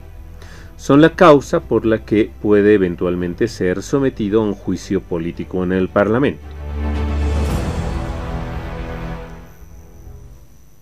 son 0.77 1.01
la 1.01 1.17
causa 1.17 1.61
por 1.61 1.87
la 1.87 2.05
que 2.05 2.31
puede 2.43 2.75
eventualmente 2.75 3.49
ser 3.49 3.83
sometido 3.83 4.43
a 4.43 4.45
un 4.45 4.53
juicio 4.53 5.01
político 5.01 5.65
en 5.65 5.73
el 5.73 5.89
Parlamento. 5.89 6.54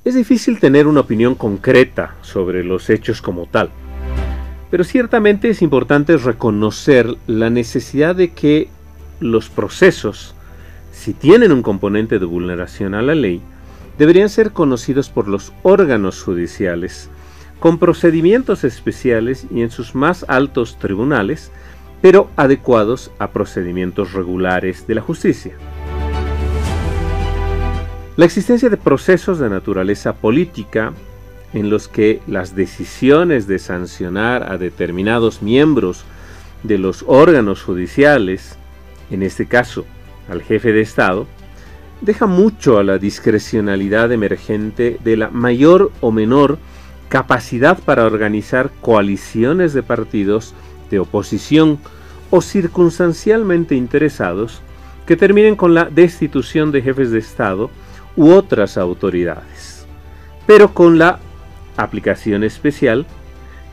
Es 0.05 0.17
difícil 0.17 0.59
tener 0.59 0.88
una 0.88 0.99
opinión 0.99 1.37
concreta 1.37 2.17
sobre 2.23 2.65
los 2.65 2.91
hechos 2.91 3.23
como 3.23 3.47
tal, 3.47 3.71
pero 4.69 4.83
ciertamente 4.83 5.49
es 5.49 5.62
importante 5.62 6.17
reconocer 6.17 7.07
la 7.29 7.51
necesidad 7.51 8.17
de 8.17 8.33
que 8.33 8.69
los 9.21 9.49
procesos, 9.49 10.35
si 10.91 11.12
tienen 11.12 11.53
un 11.53 11.62
componente 11.62 12.19
de 12.19 12.27
vulneración 12.27 12.95
a 12.95 13.03
la 13.03 13.15
ley, 13.15 13.41
deberían 13.97 14.29
ser 14.29 14.51
conocidos 14.51 15.09
por 15.09 15.29
los 15.29 15.53
órganos 15.62 16.21
judiciales, 16.21 17.09
con 17.61 17.79
procedimientos 17.79 18.65
especiales 18.65 19.47
y 19.53 19.62
en 19.62 19.71
sus 19.71 19.95
más 19.95 20.25
altos 20.27 20.81
tribunales, 20.81 21.53
pero 22.01 22.29
adecuados 22.35 23.12
a 23.21 23.31
procedimientos 23.31 24.15
regulares 24.15 24.85
de 24.88 24.97
la 24.97 25.01
justicia. 25.01 25.53
La 28.14 28.27
existencia 28.27 28.68
de 28.68 28.77
procesos 28.77 29.38
de 29.38 29.48
naturaleza 29.48 30.12
política 30.12 30.92
en 31.55 31.70
los 31.70 31.88
que 31.88 32.20
las 32.27 32.55
decisiones 32.55 33.46
de 33.46 33.59
sancionar 33.59 34.53
a 34.53 34.59
determinados 34.59 35.40
miembros 35.40 36.05
de 36.62 36.77
los 36.77 37.05
órganos 37.07 37.62
judiciales, 37.62 38.59
en 39.11 39.22
este 39.22 39.46
caso 39.46 39.87
al 40.29 40.42
jefe 40.42 40.72
de 40.72 40.83
Estado, 40.83 41.27
deja 42.03 42.27
mucho 42.27 42.79
a 42.79 42.85
la 42.85 42.98
discrecionalidad 42.98 44.12
emergente 44.12 44.98
de 45.03 45.16
la 45.16 45.31
mayor 45.31 45.90
o 46.03 46.12
menor 46.12 46.59
capacidad 47.09 47.78
para 47.78 48.05
organizar 48.05 48.70
coaliciones 48.82 49.72
de 49.72 49.82
partidos 49.82 50.53
de 50.91 50.99
oposición 50.99 51.78
o 52.28 52.43
circunstancialmente 52.43 53.74
interesados 53.74 54.61
que 55.07 55.16
terminen 55.16 55.57
con 55.57 55.72
la 55.72 55.87
destitución 55.87 56.72
de 56.72 56.82
jefes 56.82 57.11
de 57.11 57.18
Estado 57.18 57.70
u 58.17 58.31
otras 58.31 58.77
autoridades, 58.77 59.87
pero 60.47 60.75
con 60.75 60.99
la 60.99 61.21
aplicación 61.77 62.45
especial, 62.45 63.07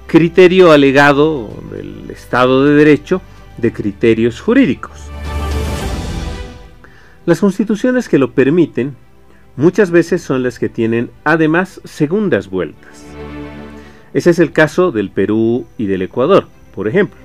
criterio 0.08 0.72
alegado 0.72 1.50
del 1.72 2.10
Estado 2.10 2.66
de 2.66 2.76
Derecho 2.76 3.22
de 3.58 3.74
criterios 3.74 4.42
jurídicos. 4.42 5.10
Las 7.26 7.42
constituciones 7.42 8.10
que 8.10 8.18
lo 8.18 8.32
permiten 8.32 8.96
muchas 9.56 9.92
veces 9.92 10.22
son 10.22 10.42
las 10.42 10.58
que 10.58 10.70
tienen 10.70 11.12
además 11.24 11.82
segundas 11.84 12.50
vueltas. 12.50 13.04
Ese 14.14 14.32
es 14.32 14.40
el 14.40 14.52
caso 14.52 14.92
del 14.92 15.12
Perú 15.12 15.68
y 15.78 15.86
del 15.86 16.02
Ecuador, 16.02 16.48
por 16.74 16.88
ejemplo. 16.88 17.20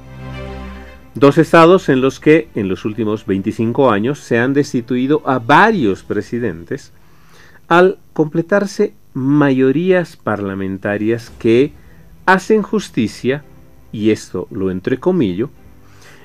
Dos 1.15 1.39
estados 1.39 1.89
en 1.89 2.01
los 2.01 2.19
que 2.19 2.49
en 2.55 2.69
los 2.69 2.85
últimos 2.85 3.25
25 3.25 3.91
años 3.91 4.19
se 4.19 4.39
han 4.39 4.53
destituido 4.53 5.23
a 5.25 5.39
varios 5.39 6.03
presidentes 6.03 6.93
al 7.69 7.99
completarse 8.13 8.95
mayorías 9.15 10.17
parlamentarias 10.17 11.31
que 11.39 11.73
hacen 12.27 12.63
justicia, 12.63 13.45
y 13.93 14.11
esto 14.11 14.49
lo 14.51 14.71
entrecomillo, 14.71 15.51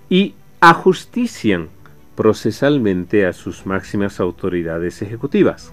y 0.09 0.33
ajustician 0.59 1.69
procesalmente 2.15 3.25
a 3.25 3.33
sus 3.33 3.65
máximas 3.65 4.19
autoridades 4.19 5.01
ejecutivas. 5.01 5.71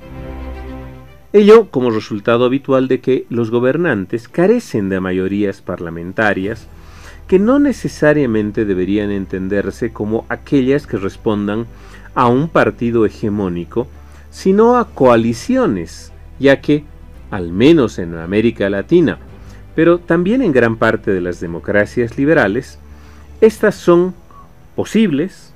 Ello 1.33 1.71
como 1.71 1.91
resultado 1.91 2.45
habitual 2.45 2.89
de 2.89 3.01
que 3.01 3.27
los 3.29 3.51
gobernantes 3.51 4.29
carecen 4.29 4.89
de 4.89 5.01
mayorías 5.01 5.61
parlamentarias 5.61 6.69
que 7.27 7.39
no 7.39 7.59
necesariamente 7.59 8.65
deberían 8.65 9.11
entenderse 9.11 9.93
como 9.93 10.25
aquellas 10.29 10.87
que 10.87 10.97
respondan 10.97 11.67
a 12.15 12.29
un 12.29 12.49
partido 12.49 13.05
hegemónico 13.05 13.89
sino 14.37 14.77
a 14.77 14.85
coaliciones, 14.85 16.13
ya 16.39 16.61
que, 16.61 16.85
al 17.31 17.53
menos 17.53 17.99
en 17.99 18.15
América 18.17 18.69
Latina, 18.69 19.17
pero 19.75 19.99
también 19.99 20.43
en 20.43 20.53
gran 20.53 20.77
parte 20.77 21.11
de 21.11 21.23
las 21.23 21.41
democracias 21.41 22.19
liberales, 22.19 22.79
estas 23.41 23.77
son 23.77 24.15
posibles 24.75 25.55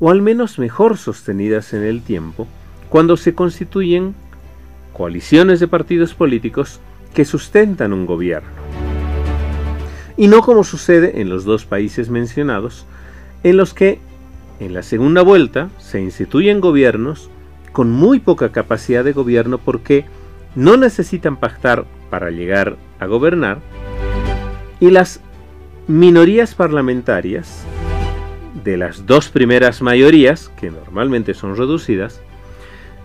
o 0.00 0.10
al 0.10 0.22
menos 0.22 0.58
mejor 0.58 0.98
sostenidas 0.98 1.72
en 1.72 1.84
el 1.84 2.02
tiempo 2.02 2.48
cuando 2.88 3.16
se 3.16 3.32
constituyen 3.32 4.16
coaliciones 4.92 5.60
de 5.60 5.68
partidos 5.68 6.12
políticos 6.12 6.80
que 7.14 7.24
sustentan 7.24 7.92
un 7.92 8.06
gobierno. 8.06 8.50
Y 10.16 10.26
no 10.26 10.42
como 10.42 10.64
sucede 10.64 11.20
en 11.20 11.28
los 11.28 11.44
dos 11.44 11.64
países 11.64 12.10
mencionados, 12.10 12.86
en 13.44 13.56
los 13.56 13.72
que 13.72 14.00
en 14.58 14.74
la 14.74 14.82
segunda 14.82 15.22
vuelta 15.22 15.68
se 15.78 16.00
instituyen 16.00 16.60
gobiernos 16.60 17.30
con 17.76 17.92
muy 17.92 18.20
poca 18.20 18.52
capacidad 18.52 19.04
de 19.04 19.12
gobierno 19.12 19.58
porque 19.58 20.06
no 20.54 20.78
necesitan 20.78 21.36
pactar 21.36 21.84
para 22.08 22.30
llegar 22.30 22.78
a 22.98 23.04
gobernar 23.04 23.58
y 24.80 24.90
las 24.90 25.20
minorías 25.86 26.54
parlamentarias 26.54 27.66
de 28.64 28.78
las 28.78 29.04
dos 29.04 29.28
primeras 29.28 29.82
mayorías, 29.82 30.50
que 30.58 30.70
normalmente 30.70 31.34
son 31.34 31.54
reducidas, 31.54 32.22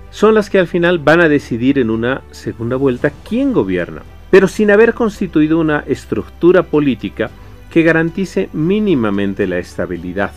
son 0.09 0.35
las 0.35 0.49
que 0.49 0.59
al 0.59 0.67
final 0.67 0.99
van 0.99 1.19
a 1.19 1.27
decidir 1.27 1.77
en 1.77 1.89
una 1.89 2.21
segunda 2.31 2.77
vuelta 2.77 3.11
quién 3.27 3.51
gobierna, 3.51 4.03
pero 4.29 4.47
sin 4.47 4.71
haber 4.71 4.93
constituido 4.93 5.59
una 5.59 5.83
estructura 5.85 6.63
política 6.63 7.29
que 7.69 7.83
garantice 7.83 8.47
mínimamente 8.53 9.47
la 9.47 9.57
estabilidad. 9.57 10.31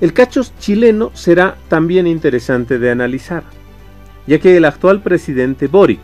El 0.00 0.12
cacho 0.12 0.42
chileno 0.60 1.10
será 1.14 1.56
también 1.68 2.06
interesante 2.06 2.78
de 2.78 2.90
analizar, 2.90 3.42
ya 4.26 4.38
que 4.38 4.56
el 4.56 4.64
actual 4.64 5.02
presidente 5.02 5.66
Boric 5.66 5.98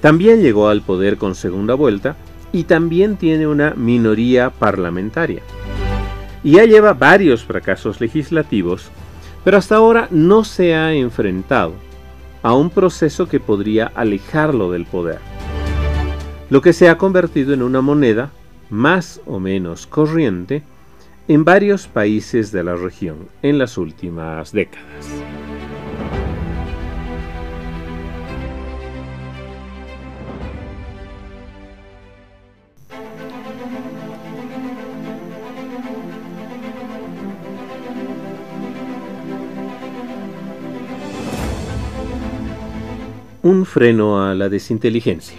también 0.00 0.40
llegó 0.42 0.68
al 0.68 0.82
poder 0.82 1.18
con 1.18 1.34
segunda 1.34 1.74
vuelta 1.74 2.16
y 2.52 2.64
también 2.64 3.16
tiene 3.16 3.46
una 3.46 3.74
minoría 3.74 4.50
parlamentaria. 4.50 5.42
Y 6.42 6.52
ya 6.52 6.64
lleva 6.64 6.94
varios 6.94 7.44
fracasos 7.44 8.00
legislativos, 8.00 8.90
pero 9.44 9.56
hasta 9.56 9.76
ahora 9.76 10.08
no 10.10 10.44
se 10.44 10.74
ha 10.74 10.92
enfrentado 10.94 11.74
a 12.42 12.54
un 12.54 12.70
proceso 12.70 13.28
que 13.28 13.38
podría 13.38 13.86
alejarlo 13.86 14.72
del 14.72 14.84
poder, 14.84 15.18
lo 16.50 16.60
que 16.60 16.72
se 16.72 16.88
ha 16.88 16.98
convertido 16.98 17.54
en 17.54 17.62
una 17.62 17.82
moneda 17.82 18.30
más 18.70 19.20
o 19.26 19.38
menos 19.38 19.86
corriente 19.86 20.62
en 21.28 21.44
varios 21.44 21.86
países 21.86 22.52
de 22.52 22.64
la 22.64 22.74
región 22.74 23.28
en 23.42 23.58
las 23.58 23.76
últimas 23.76 24.50
décadas. 24.50 25.06
Un 43.42 43.66
freno 43.66 44.22
a 44.22 44.34
la 44.34 44.48
desinteligencia. 44.48 45.36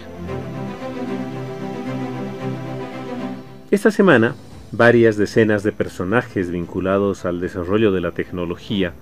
Esta 3.72 3.90
semana 3.90 4.34
varias 4.72 5.16
decenas 5.16 5.62
de 5.62 5.72
personajes 5.72 6.50
vinculados 6.50 7.24
al 7.24 7.40
desarrollo 7.40 7.92
de 7.92 8.00
la 8.00 8.12
tecnología 8.12 8.92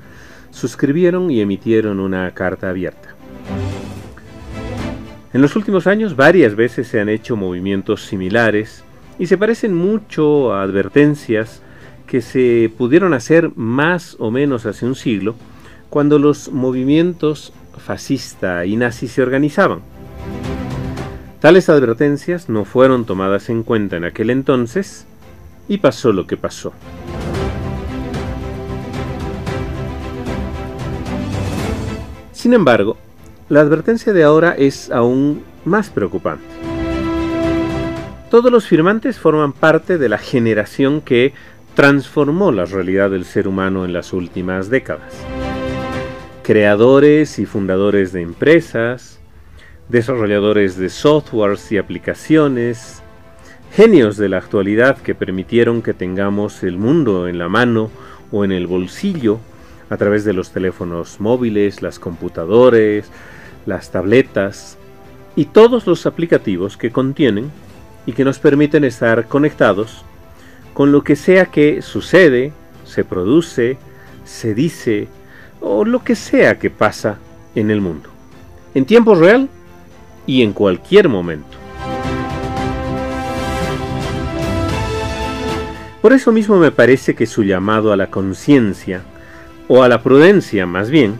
suscribieron 0.50 1.30
y 1.30 1.40
emitieron 1.40 2.00
una 2.00 2.30
carta 2.32 2.70
abierta. 2.70 3.14
En 5.32 5.42
los 5.42 5.56
últimos 5.56 5.86
años 5.86 6.16
varias 6.16 6.56
veces 6.56 6.88
se 6.88 7.00
han 7.00 7.08
hecho 7.08 7.36
movimientos 7.36 8.06
similares 8.06 8.82
y 9.18 9.26
se 9.26 9.36
parecen 9.36 9.74
mucho 9.74 10.54
a 10.54 10.62
advertencias 10.62 11.62
que 12.06 12.22
se 12.22 12.72
pudieron 12.76 13.12
hacer 13.12 13.50
más 13.54 14.16
o 14.18 14.30
menos 14.30 14.64
hace 14.64 14.86
un 14.86 14.94
siglo 14.94 15.34
cuando 15.90 16.18
los 16.18 16.50
movimientos 16.50 17.52
fascista 17.76 18.64
y 18.64 18.76
nazi 18.76 19.06
se 19.08 19.22
organizaban. 19.22 19.80
Tales 21.40 21.68
advertencias 21.68 22.48
no 22.48 22.64
fueron 22.64 23.04
tomadas 23.04 23.48
en 23.50 23.62
cuenta 23.62 23.96
en 23.96 24.04
aquel 24.04 24.30
entonces 24.30 25.06
y 25.68 25.78
pasó 25.78 26.12
lo 26.12 26.26
que 26.26 26.36
pasó. 26.36 26.72
Sin 32.32 32.54
embargo, 32.54 32.96
la 33.48 33.60
advertencia 33.60 34.12
de 34.12 34.24
ahora 34.24 34.54
es 34.56 34.90
aún 34.90 35.42
más 35.64 35.90
preocupante. 35.90 36.44
Todos 38.30 38.52
los 38.52 38.66
firmantes 38.66 39.18
forman 39.18 39.52
parte 39.52 39.98
de 39.98 40.08
la 40.08 40.18
generación 40.18 41.00
que 41.00 41.32
transformó 41.74 42.52
la 42.52 42.64
realidad 42.64 43.10
del 43.10 43.24
ser 43.24 43.48
humano 43.48 43.84
en 43.84 43.92
las 43.92 44.12
últimas 44.12 44.68
décadas. 44.68 45.14
Creadores 46.42 47.38
y 47.38 47.46
fundadores 47.46 48.12
de 48.12 48.20
empresas, 48.20 49.18
desarrolladores 49.88 50.76
de 50.76 50.90
softwares 50.90 51.72
y 51.72 51.78
aplicaciones, 51.78 52.97
genios 53.72 54.16
de 54.16 54.28
la 54.28 54.38
actualidad 54.38 54.98
que 54.98 55.14
permitieron 55.14 55.82
que 55.82 55.94
tengamos 55.94 56.62
el 56.62 56.78
mundo 56.78 57.28
en 57.28 57.38
la 57.38 57.48
mano 57.48 57.90
o 58.32 58.44
en 58.44 58.52
el 58.52 58.66
bolsillo 58.66 59.38
a 59.90 59.96
través 59.96 60.24
de 60.24 60.32
los 60.32 60.50
teléfonos 60.50 61.20
móviles, 61.20 61.82
las 61.82 61.98
computadores, 61.98 63.10
las 63.66 63.90
tabletas 63.90 64.78
y 65.36 65.46
todos 65.46 65.86
los 65.86 66.06
aplicativos 66.06 66.76
que 66.76 66.90
contienen 66.90 67.50
y 68.06 68.12
que 68.12 68.24
nos 68.24 68.38
permiten 68.38 68.84
estar 68.84 69.28
conectados 69.28 70.04
con 70.74 70.92
lo 70.92 71.02
que 71.02 71.16
sea 71.16 71.46
que 71.46 71.82
sucede, 71.82 72.52
se 72.84 73.04
produce, 73.04 73.78
se 74.24 74.54
dice 74.54 75.08
o 75.60 75.84
lo 75.84 76.04
que 76.04 76.14
sea 76.14 76.58
que 76.58 76.70
pasa 76.70 77.18
en 77.54 77.70
el 77.70 77.80
mundo, 77.80 78.08
en 78.74 78.84
tiempo 78.84 79.14
real 79.14 79.48
y 80.26 80.42
en 80.42 80.52
cualquier 80.52 81.08
momento. 81.08 81.67
Por 86.00 86.12
eso 86.12 86.30
mismo 86.30 86.58
me 86.58 86.70
parece 86.70 87.14
que 87.14 87.26
su 87.26 87.42
llamado 87.42 87.92
a 87.92 87.96
la 87.96 88.06
conciencia, 88.08 89.02
o 89.66 89.82
a 89.82 89.88
la 89.88 90.02
prudencia 90.02 90.64
más 90.64 90.90
bien, 90.90 91.16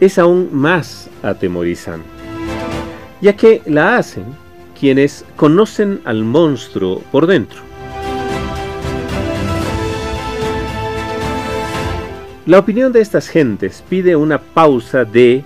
es 0.00 0.18
aún 0.18 0.48
más 0.50 1.10
atemorizante, 1.22 2.08
ya 3.20 3.36
que 3.36 3.62
la 3.66 3.98
hacen 3.98 4.24
quienes 4.78 5.24
conocen 5.36 6.00
al 6.04 6.24
monstruo 6.24 7.02
por 7.12 7.26
dentro. 7.26 7.60
La 12.46 12.58
opinión 12.58 12.92
de 12.92 13.00
estas 13.00 13.28
gentes 13.28 13.84
pide 13.88 14.16
una 14.16 14.38
pausa 14.38 15.04
de 15.04 15.44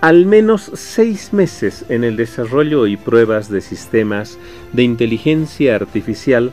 al 0.00 0.26
menos 0.26 0.72
seis 0.74 1.32
meses 1.32 1.84
en 1.88 2.02
el 2.02 2.16
desarrollo 2.16 2.86
y 2.86 2.96
pruebas 2.96 3.48
de 3.48 3.60
sistemas 3.60 4.38
de 4.72 4.82
inteligencia 4.82 5.76
artificial 5.76 6.50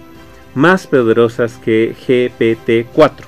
más 0.55 0.87
poderosas 0.87 1.57
que 1.57 1.95
GPT-4, 1.95 3.25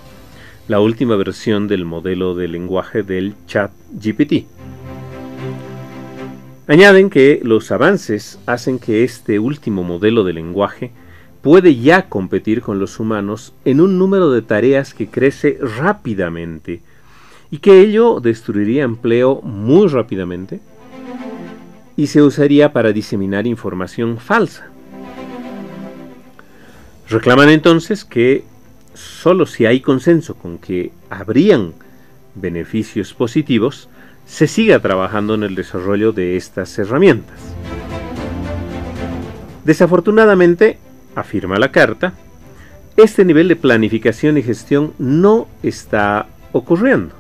la 0.68 0.80
última 0.80 1.16
versión 1.16 1.68
del 1.68 1.86
modelo 1.86 2.36
de 2.36 2.48
lenguaje 2.48 3.04
del 3.04 3.36
chat 3.48 3.72
GPT. 3.94 4.46
Añaden 6.68 7.10
que 7.10 7.40
los 7.44 7.72
avances 7.72 8.40
hacen 8.46 8.80
que 8.80 9.04
este 9.04 9.40
último 9.40 9.84
modelo 9.84 10.24
de 10.24 10.34
lenguaje 10.34 10.92
puede 11.42 11.76
ya 11.76 12.08
competir 12.08 12.62
con 12.62 12.80
los 12.80 13.00
humanos 13.00 13.54
en 13.66 13.82
un 13.82 14.00
número 14.00 14.32
de 14.32 14.42
tareas 14.42 14.94
que 14.94 15.08
crece 15.08 15.58
rápidamente 15.62 16.82
y 17.52 17.60
que 17.60 17.82
ello 17.82 18.20
destruiría 18.20 18.84
empleo 18.84 19.42
muy 19.42 19.88
rápidamente 19.88 20.62
y 21.96 22.08
se 22.08 22.22
usaría 22.22 22.74
para 22.74 22.92
diseminar 22.92 23.46
información 23.46 24.18
falsa. 24.18 24.73
Reclaman 27.10 27.50
entonces 27.50 28.06
que 28.06 28.44
solo 28.94 29.46
si 29.46 29.66
hay 29.66 29.82
consenso 29.82 30.36
con 30.36 30.58
que 30.58 30.92
habrían 31.10 31.74
beneficios 32.36 33.14
positivos, 33.14 33.90
se 34.26 34.48
siga 34.48 34.80
trabajando 34.80 35.36
en 35.36 35.44
el 35.44 35.56
desarrollo 35.56 36.12
de 36.12 36.38
estas 36.38 36.78
herramientas. 36.80 37.38
Desafortunadamente, 39.66 40.78
afirma 41.16 41.58
la 41.58 41.72
carta, 41.72 42.14
este 42.98 43.26
nivel 43.26 43.48
de 43.48 43.56
planificación 43.56 44.38
y 44.38 44.44
gestión 44.44 44.94
no 44.98 45.48
está 45.62 46.28
ocurriendo. 46.52 47.16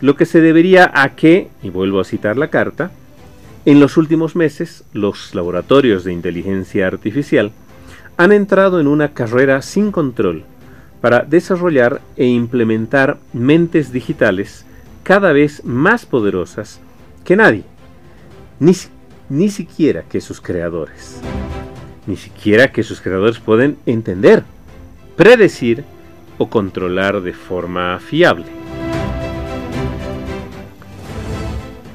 Lo 0.00 0.16
que 0.16 0.26
se 0.26 0.40
debería 0.40 0.90
a 0.94 1.14
que, 1.14 1.48
y 1.62 1.70
vuelvo 1.70 2.00
a 2.00 2.04
citar 2.04 2.36
la 2.36 2.48
carta, 2.48 2.90
en 3.64 3.80
los 3.80 3.96
últimos 3.96 4.36
meses 4.36 4.84
los 4.92 5.34
laboratorios 5.34 6.04
de 6.04 6.12
inteligencia 6.12 6.86
artificial 6.86 7.50
han 8.16 8.32
entrado 8.32 8.80
en 8.80 8.86
una 8.86 9.12
carrera 9.12 9.62
sin 9.62 9.90
control 9.90 10.44
para 11.00 11.20
desarrollar 11.20 12.00
e 12.16 12.26
implementar 12.26 13.18
mentes 13.32 13.92
digitales 13.92 14.64
cada 15.02 15.32
vez 15.32 15.64
más 15.64 16.06
poderosas 16.06 16.80
que 17.24 17.36
nadie, 17.36 17.64
ni, 18.58 18.72
ni 19.28 19.48
siquiera 19.50 20.02
que 20.02 20.20
sus 20.20 20.40
creadores. 20.40 21.20
Ni 22.06 22.16
siquiera 22.16 22.72
que 22.72 22.82
sus 22.82 23.00
creadores 23.00 23.38
pueden 23.38 23.78
entender, 23.86 24.44
predecir 25.16 25.84
o 26.38 26.48
controlar 26.48 27.20
de 27.20 27.32
forma 27.32 27.98
fiable. 27.98 28.46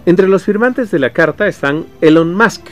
Entre 0.06 0.28
los 0.28 0.44
firmantes 0.44 0.90
de 0.92 1.00
la 1.00 1.12
carta 1.12 1.48
están 1.48 1.86
Elon 2.02 2.34
Musk, 2.34 2.66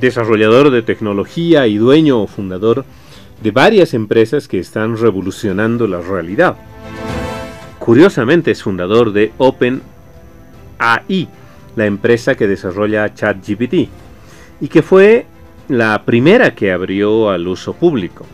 desarrollador 0.00 0.70
de 0.70 0.82
tecnología 0.82 1.66
y 1.66 1.76
dueño 1.76 2.22
o 2.22 2.26
fundador 2.26 2.84
de 3.42 3.50
varias 3.50 3.94
empresas 3.94 4.48
que 4.48 4.58
están 4.58 4.96
revolucionando 4.96 5.86
la 5.86 6.00
realidad. 6.00 6.56
Curiosamente 7.78 8.50
es 8.50 8.62
fundador 8.62 9.12
de 9.12 9.32
OpenAI, 9.38 11.28
la 11.76 11.86
empresa 11.86 12.34
que 12.34 12.46
desarrolla 12.46 13.12
ChatGPT, 13.14 13.88
y 14.60 14.68
que 14.68 14.82
fue 14.82 15.26
la 15.68 16.04
primera 16.04 16.54
que 16.54 16.72
abrió 16.72 17.30
al 17.30 17.46
uso 17.46 17.74
público, 17.74 18.24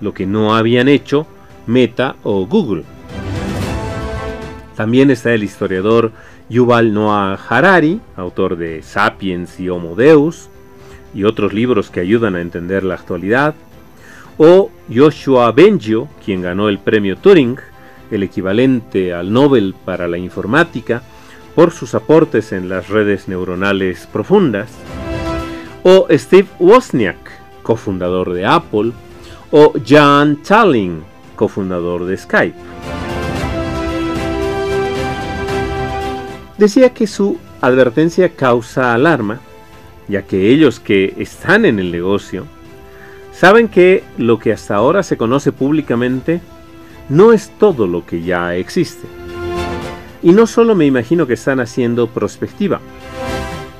lo 0.00 0.12
que 0.12 0.26
no 0.26 0.54
habían 0.54 0.88
hecho 0.88 1.26
Meta 1.66 2.16
o 2.22 2.46
Google. 2.46 2.84
También 4.76 5.10
está 5.10 5.32
el 5.34 5.44
historiador 5.44 6.10
Yuval 6.48 6.92
Noah 6.92 7.38
Harari, 7.48 8.00
autor 8.16 8.56
de 8.56 8.82
Sapiens 8.82 9.60
y 9.60 9.68
Homo 9.68 9.94
Deus, 9.94 10.48
y 11.14 11.24
otros 11.24 11.52
libros 11.52 11.90
que 11.90 12.00
ayudan 12.00 12.34
a 12.36 12.40
entender 12.40 12.84
la 12.84 12.94
actualidad, 12.94 13.54
o 14.38 14.70
Joshua 14.92 15.52
Bengio, 15.52 16.08
quien 16.24 16.42
ganó 16.42 16.68
el 16.68 16.78
premio 16.78 17.16
Turing, 17.16 17.58
el 18.10 18.22
equivalente 18.22 19.12
al 19.12 19.32
Nobel 19.32 19.74
para 19.84 20.08
la 20.08 20.18
informática, 20.18 21.02
por 21.54 21.72
sus 21.72 21.94
aportes 21.94 22.52
en 22.52 22.68
las 22.68 22.88
redes 22.88 23.28
neuronales 23.28 24.06
profundas, 24.06 24.70
o 25.82 26.06
Steve 26.10 26.48
Wozniak, 26.58 27.18
cofundador 27.62 28.32
de 28.32 28.46
Apple, 28.46 28.92
o 29.50 29.72
John 29.86 30.40
Tallinn, 30.46 31.02
cofundador 31.36 32.04
de 32.04 32.16
Skype. 32.16 32.56
Decía 36.56 36.92
que 36.92 37.06
su 37.06 37.38
advertencia 37.60 38.30
causa 38.30 38.92
alarma, 38.94 39.40
ya 40.10 40.22
que 40.22 40.50
ellos 40.50 40.80
que 40.80 41.14
están 41.18 41.64
en 41.64 41.78
el 41.78 41.92
negocio 41.92 42.46
saben 43.32 43.68
que 43.68 44.02
lo 44.18 44.38
que 44.38 44.52
hasta 44.52 44.74
ahora 44.74 45.02
se 45.02 45.16
conoce 45.16 45.52
públicamente 45.52 46.40
no 47.08 47.32
es 47.32 47.50
todo 47.58 47.86
lo 47.86 48.04
que 48.04 48.22
ya 48.22 48.54
existe. 48.56 49.06
Y 50.22 50.32
no 50.32 50.46
solo 50.46 50.74
me 50.74 50.84
imagino 50.84 51.26
que 51.26 51.34
están 51.34 51.60
haciendo 51.60 52.08
prospectiva, 52.08 52.80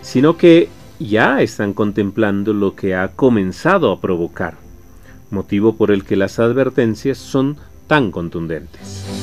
sino 0.00 0.36
que 0.36 0.68
ya 0.98 1.42
están 1.42 1.72
contemplando 1.74 2.54
lo 2.54 2.74
que 2.74 2.94
ha 2.94 3.08
comenzado 3.08 3.92
a 3.92 4.00
provocar, 4.00 4.54
motivo 5.30 5.76
por 5.76 5.90
el 5.90 6.04
que 6.04 6.16
las 6.16 6.38
advertencias 6.38 7.18
son 7.18 7.56
tan 7.86 8.10
contundentes. 8.10 9.19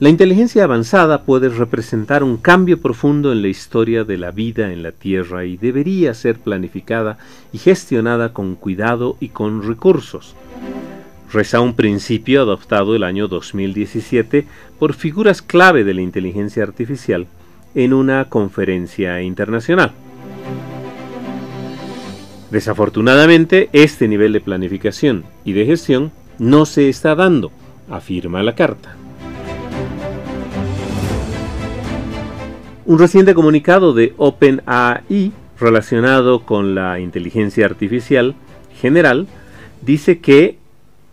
La 0.00 0.08
inteligencia 0.08 0.64
avanzada 0.64 1.22
puede 1.22 1.48
representar 1.48 2.24
un 2.24 2.36
cambio 2.36 2.80
profundo 2.80 3.30
en 3.30 3.42
la 3.42 3.48
historia 3.48 4.02
de 4.02 4.18
la 4.18 4.32
vida 4.32 4.72
en 4.72 4.82
la 4.82 4.90
Tierra 4.90 5.44
y 5.44 5.56
debería 5.56 6.14
ser 6.14 6.40
planificada 6.40 7.16
y 7.52 7.58
gestionada 7.58 8.32
con 8.32 8.56
cuidado 8.56 9.16
y 9.20 9.28
con 9.28 9.62
recursos. 9.62 10.34
Reza 11.32 11.60
un 11.60 11.74
principio 11.74 12.42
adoptado 12.42 12.96
el 12.96 13.04
año 13.04 13.28
2017 13.28 14.46
por 14.80 14.94
figuras 14.94 15.42
clave 15.42 15.84
de 15.84 15.94
la 15.94 16.02
inteligencia 16.02 16.64
artificial 16.64 17.28
en 17.76 17.92
una 17.92 18.28
conferencia 18.28 19.22
internacional. 19.22 19.92
Desafortunadamente, 22.50 23.68
este 23.72 24.08
nivel 24.08 24.32
de 24.32 24.40
planificación 24.40 25.24
y 25.44 25.52
de 25.52 25.66
gestión 25.66 26.10
no 26.40 26.66
se 26.66 26.88
está 26.88 27.14
dando, 27.14 27.52
afirma 27.88 28.42
la 28.42 28.56
carta. 28.56 28.96
Un 32.86 32.98
reciente 32.98 33.34
comunicado 33.34 33.94
de 33.94 34.12
OpenAI 34.18 35.32
relacionado 35.58 36.40
con 36.40 36.74
la 36.74 37.00
inteligencia 37.00 37.64
artificial 37.64 38.34
general 38.78 39.26
dice 39.80 40.18
que 40.18 40.58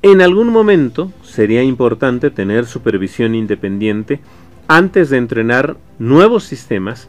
en 0.01 0.21
algún 0.21 0.49
momento 0.49 1.13
sería 1.23 1.63
importante 1.63 2.29
tener 2.29 2.65
supervisión 2.65 3.35
independiente 3.35 4.19
antes 4.67 5.09
de 5.09 5.17
entrenar 5.17 5.77
nuevos 5.97 6.43
sistemas 6.43 7.07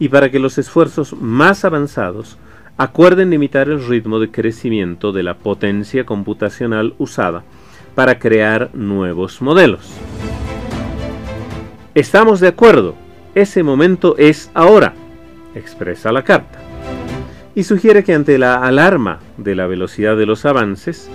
y 0.00 0.08
para 0.08 0.28
que 0.32 0.40
los 0.40 0.58
esfuerzos 0.58 1.12
más 1.12 1.64
avanzados 1.64 2.36
acuerden 2.78 3.30
limitar 3.30 3.68
el 3.68 3.86
ritmo 3.86 4.18
de 4.18 4.32
crecimiento 4.32 5.12
de 5.12 5.22
la 5.22 5.34
potencia 5.38 6.04
computacional 6.04 6.94
usada 6.98 7.44
para 7.94 8.18
crear 8.18 8.70
nuevos 8.74 9.40
modelos. 9.40 9.88
Estamos 11.94 12.40
de 12.40 12.48
acuerdo 12.48 12.96
ese 13.34 13.62
momento 13.62 14.16
es 14.18 14.50
ahora, 14.54 14.94
expresa 15.54 16.12
la 16.12 16.24
carta, 16.24 16.58
y 17.54 17.64
sugiere 17.64 18.04
que 18.04 18.14
ante 18.14 18.38
la 18.38 18.64
alarma 18.64 19.20
de 19.36 19.54
la 19.54 19.66
velocidad 19.66 20.16
de 20.16 20.26
los 20.26 20.44
avances, 20.44 21.10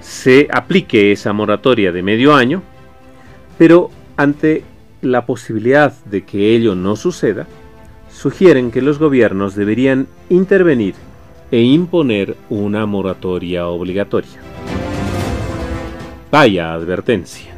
se 0.00 0.48
aplique 0.50 1.12
esa 1.12 1.32
moratoria 1.32 1.92
de 1.92 2.02
medio 2.02 2.34
año, 2.34 2.62
pero 3.58 3.90
ante 4.16 4.64
la 5.02 5.26
posibilidad 5.26 5.92
de 6.04 6.24
que 6.24 6.56
ello 6.56 6.74
no 6.74 6.96
suceda, 6.96 7.46
sugieren 8.10 8.70
que 8.70 8.82
los 8.82 8.98
gobiernos 8.98 9.54
deberían 9.54 10.08
intervenir 10.28 10.94
e 11.50 11.60
imponer 11.60 12.36
una 12.48 12.86
moratoria 12.86 13.68
obligatoria. 13.68 14.40
Vaya 16.30 16.74
advertencia. 16.74 17.57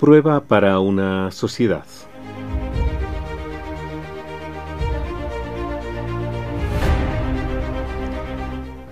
Prueba 0.00 0.40
para 0.40 0.80
una 0.80 1.30
sociedad. 1.30 1.84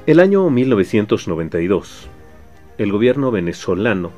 El 0.07 0.21
año 0.21 0.51
1992, 0.51 2.09
el 2.77 2.93
gobierno 2.93 3.31
venezolano 3.31 4.11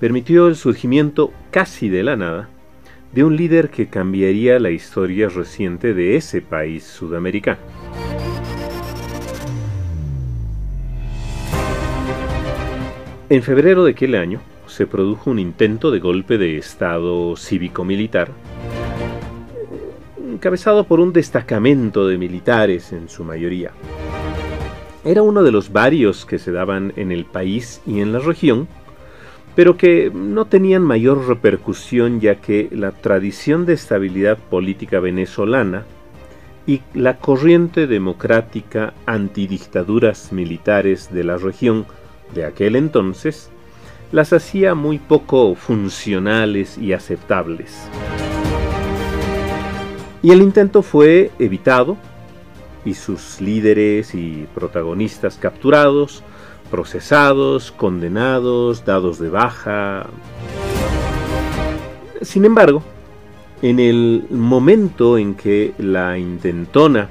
permitió 0.00 0.48
el 0.48 0.56
surgimiento 0.56 1.30
casi 1.50 1.90
de 1.90 2.02
la 2.02 2.16
nada 2.16 2.48
de 3.12 3.22
un 3.22 3.36
líder 3.36 3.68
que 3.68 3.88
cambiaría 3.88 4.58
la 4.58 4.70
historia 4.70 5.28
reciente 5.28 5.92
de 5.92 6.16
ese 6.16 6.40
país 6.40 6.84
sudamericano. 6.84 7.60
En 13.28 13.42
febrero 13.42 13.84
de 13.84 13.90
aquel 13.90 14.14
año, 14.14 14.40
se 14.74 14.88
produjo 14.88 15.30
un 15.30 15.38
intento 15.38 15.92
de 15.92 16.00
golpe 16.00 16.36
de 16.36 16.56
Estado 16.58 17.36
cívico-militar, 17.36 18.32
encabezado 20.18 20.82
por 20.82 20.98
un 20.98 21.12
destacamento 21.12 22.08
de 22.08 22.18
militares 22.18 22.92
en 22.92 23.08
su 23.08 23.22
mayoría. 23.22 23.70
Era 25.04 25.22
uno 25.22 25.44
de 25.44 25.52
los 25.52 25.70
varios 25.70 26.26
que 26.26 26.40
se 26.40 26.50
daban 26.50 26.92
en 26.96 27.12
el 27.12 27.24
país 27.24 27.82
y 27.86 28.00
en 28.00 28.12
la 28.12 28.18
región, 28.18 28.66
pero 29.54 29.76
que 29.76 30.10
no 30.12 30.46
tenían 30.46 30.82
mayor 30.82 31.28
repercusión 31.28 32.20
ya 32.20 32.40
que 32.40 32.68
la 32.72 32.90
tradición 32.90 33.66
de 33.66 33.74
estabilidad 33.74 34.38
política 34.38 34.98
venezolana 34.98 35.84
y 36.66 36.80
la 36.94 37.18
corriente 37.18 37.86
democrática 37.86 38.92
antidictaduras 39.06 40.32
militares 40.32 41.12
de 41.12 41.22
la 41.22 41.36
región 41.36 41.86
de 42.34 42.44
aquel 42.44 42.74
entonces 42.74 43.52
las 44.14 44.32
hacía 44.32 44.76
muy 44.76 45.00
poco 45.00 45.56
funcionales 45.56 46.78
y 46.78 46.92
aceptables. 46.92 47.88
Y 50.22 50.30
el 50.30 50.40
intento 50.40 50.82
fue 50.82 51.32
evitado 51.40 51.96
y 52.84 52.94
sus 52.94 53.40
líderes 53.40 54.14
y 54.14 54.46
protagonistas 54.54 55.36
capturados, 55.36 56.22
procesados, 56.70 57.72
condenados, 57.72 58.84
dados 58.84 59.18
de 59.18 59.30
baja. 59.30 60.06
Sin 62.22 62.44
embargo, 62.44 62.84
en 63.62 63.80
el 63.80 64.26
momento 64.30 65.18
en 65.18 65.34
que 65.34 65.74
la 65.76 66.18
intentona 66.18 67.08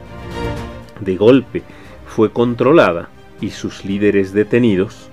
de 1.01 1.17
golpe 1.17 1.63
fue 2.07 2.31
controlada 2.31 3.09
y 3.41 3.49
sus 3.49 3.83
líderes 3.83 4.31
detenidos, 4.31 5.09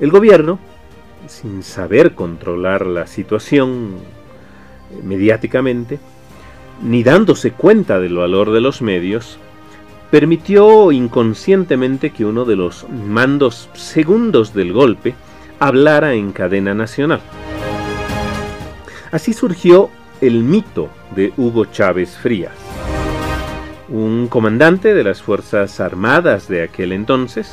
el 0.00 0.10
gobierno 0.10 0.58
sin 1.26 1.62
saber 1.62 2.14
controlar 2.14 2.86
la 2.86 3.06
situación 3.06 3.96
mediáticamente, 5.02 5.98
ni 6.82 7.02
dándose 7.02 7.52
cuenta 7.52 8.00
del 8.00 8.16
valor 8.16 8.50
de 8.52 8.60
los 8.60 8.82
medios, 8.82 9.38
permitió 10.10 10.92
inconscientemente 10.92 12.10
que 12.10 12.24
uno 12.24 12.44
de 12.44 12.56
los 12.56 12.86
mandos 12.88 13.70
segundos 13.74 14.52
del 14.52 14.72
golpe 14.72 15.14
hablara 15.58 16.14
en 16.14 16.32
cadena 16.32 16.74
nacional. 16.74 17.20
Así 19.10 19.32
surgió 19.32 19.90
el 20.20 20.42
mito 20.42 20.88
de 21.14 21.32
Hugo 21.36 21.66
Chávez 21.66 22.16
Frías 22.16 22.52
un 23.92 24.26
comandante 24.26 24.94
de 24.94 25.04
las 25.04 25.20
Fuerzas 25.20 25.78
Armadas 25.78 26.48
de 26.48 26.62
aquel 26.62 26.92
entonces, 26.92 27.52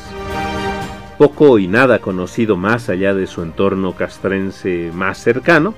poco 1.20 1.60
y 1.60 1.68
nada 1.68 2.00
conocido 2.00 2.56
más 2.56 2.88
allá 2.88 3.14
de 3.14 3.28
su 3.28 3.44
entorno 3.44 3.94
castrense 3.94 4.90
más 4.96 5.18
cercano, 5.18 5.74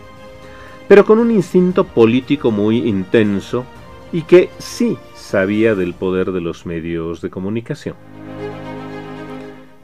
pero 0.87 1.03
con 1.03 1.17
un 1.17 1.31
instinto 1.31 1.83
político 1.83 2.51
muy 2.51 2.87
intenso 2.87 3.65
y 4.13 4.21
que 4.21 4.51
sí 4.59 4.99
sabía 5.15 5.73
del 5.73 5.95
poder 5.95 6.31
de 6.31 6.41
los 6.41 6.67
medios 6.67 7.21
de 7.21 7.31
comunicación. 7.31 7.95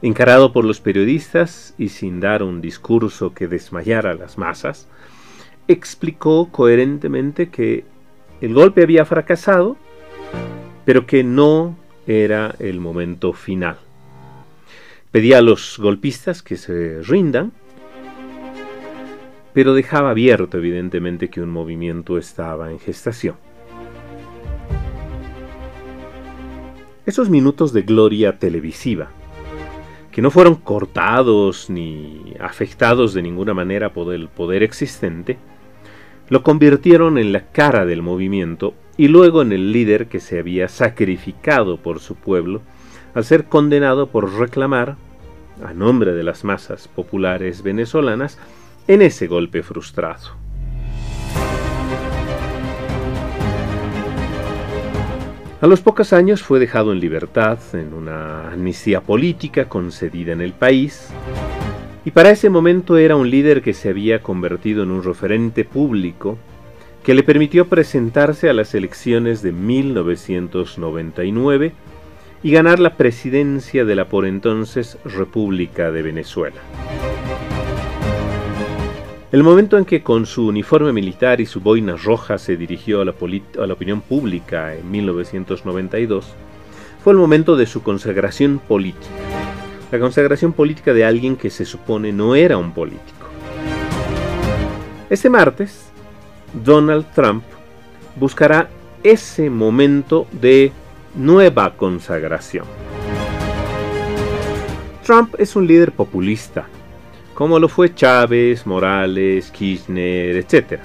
Encarado 0.00 0.52
por 0.52 0.64
los 0.64 0.80
periodistas 0.80 1.74
y 1.76 1.88
sin 1.88 2.20
dar 2.20 2.44
un 2.44 2.60
discurso 2.60 3.34
que 3.34 3.48
desmayara 3.48 4.12
a 4.12 4.14
las 4.14 4.38
masas, 4.38 4.86
explicó 5.66 6.50
coherentemente 6.52 7.48
que 7.48 7.84
el 8.40 8.54
golpe 8.54 8.84
había 8.84 9.04
fracasado, 9.04 9.76
pero 10.84 11.04
que 11.04 11.24
no 11.24 11.76
era 12.06 12.54
el 12.60 12.78
momento 12.78 13.32
final. 13.32 13.87
Pedía 15.10 15.38
a 15.38 15.42
los 15.42 15.78
golpistas 15.78 16.42
que 16.42 16.58
se 16.58 17.02
rindan, 17.02 17.52
pero 19.54 19.72
dejaba 19.72 20.10
abierto 20.10 20.58
evidentemente 20.58 21.30
que 21.30 21.40
un 21.40 21.48
movimiento 21.48 22.18
estaba 22.18 22.70
en 22.70 22.78
gestación. 22.78 23.36
Esos 27.06 27.30
minutos 27.30 27.72
de 27.72 27.82
gloria 27.82 28.38
televisiva, 28.38 29.08
que 30.12 30.20
no 30.20 30.30
fueron 30.30 30.56
cortados 30.56 31.70
ni 31.70 32.34
afectados 32.38 33.14
de 33.14 33.22
ninguna 33.22 33.54
manera 33.54 33.94
por 33.94 34.12
el 34.12 34.28
poder 34.28 34.62
existente, 34.62 35.38
lo 36.28 36.42
convirtieron 36.42 37.16
en 37.16 37.32
la 37.32 37.46
cara 37.46 37.86
del 37.86 38.02
movimiento 38.02 38.74
y 38.98 39.08
luego 39.08 39.40
en 39.40 39.52
el 39.52 39.72
líder 39.72 40.08
que 40.08 40.20
se 40.20 40.38
había 40.38 40.68
sacrificado 40.68 41.78
por 41.78 42.00
su 42.00 42.14
pueblo 42.14 42.60
al 43.18 43.24
ser 43.24 43.46
condenado 43.46 44.06
por 44.06 44.38
reclamar, 44.38 44.94
a 45.64 45.74
nombre 45.74 46.12
de 46.12 46.22
las 46.22 46.44
masas 46.44 46.86
populares 46.86 47.64
venezolanas, 47.64 48.38
en 48.86 49.02
ese 49.02 49.26
golpe 49.26 49.64
frustrado. 49.64 50.36
A 55.60 55.66
los 55.66 55.80
pocos 55.80 56.12
años 56.12 56.44
fue 56.44 56.60
dejado 56.60 56.92
en 56.92 57.00
libertad 57.00 57.58
en 57.72 57.92
una 57.92 58.52
amnistía 58.52 59.00
política 59.00 59.68
concedida 59.68 60.32
en 60.32 60.40
el 60.40 60.52
país, 60.52 61.08
y 62.04 62.12
para 62.12 62.30
ese 62.30 62.50
momento 62.50 62.98
era 62.98 63.16
un 63.16 63.28
líder 63.28 63.62
que 63.62 63.74
se 63.74 63.88
había 63.88 64.22
convertido 64.22 64.84
en 64.84 64.92
un 64.92 65.02
referente 65.02 65.64
público 65.64 66.38
que 67.02 67.14
le 67.14 67.24
permitió 67.24 67.66
presentarse 67.66 68.48
a 68.48 68.52
las 68.52 68.76
elecciones 68.76 69.42
de 69.42 69.50
1999 69.50 71.72
y 72.42 72.50
ganar 72.50 72.78
la 72.78 72.96
presidencia 72.96 73.84
de 73.84 73.94
la 73.94 74.08
por 74.08 74.26
entonces 74.26 74.98
República 75.04 75.90
de 75.90 76.02
Venezuela. 76.02 76.60
El 79.30 79.42
momento 79.42 79.76
en 79.76 79.84
que 79.84 80.02
con 80.02 80.24
su 80.24 80.46
uniforme 80.46 80.90
militar 80.90 81.40
y 81.42 81.46
su 81.46 81.60
boina 81.60 81.96
roja 81.96 82.38
se 82.38 82.56
dirigió 82.56 83.02
a 83.02 83.04
la, 83.04 83.72
opinión 83.72 84.00
pública 84.00 84.74
en 84.74 84.90
1992 84.90 86.26
fue 87.04 87.12
el 87.12 87.18
momento 87.18 87.54
de 87.54 87.66
su 87.66 87.82
consagración 87.82 88.58
política. 88.58 89.12
La 89.92 89.98
consagración 89.98 90.54
política 90.54 90.94
de 90.94 91.04
alguien 91.04 91.36
que 91.36 91.50
se 91.50 91.66
supone 91.66 92.10
no 92.10 92.34
era 92.34 92.56
un 92.56 92.72
político. 92.72 93.28
Este 95.10 95.28
martes, 95.28 95.90
Donald 96.64 97.04
Trump 97.14 97.44
buscará 98.16 98.70
ese 99.02 99.50
momento 99.50 100.26
de 100.32 100.72
nueva 101.14 101.76
consagración. 101.76 102.64
Trump 105.04 105.34
es 105.38 105.56
un 105.56 105.66
líder 105.66 105.92
populista, 105.92 106.66
como 107.34 107.58
lo 107.58 107.68
fue 107.68 107.94
Chávez, 107.94 108.66
Morales, 108.66 109.50
Kirchner, 109.50 110.36
etc. 110.36 110.80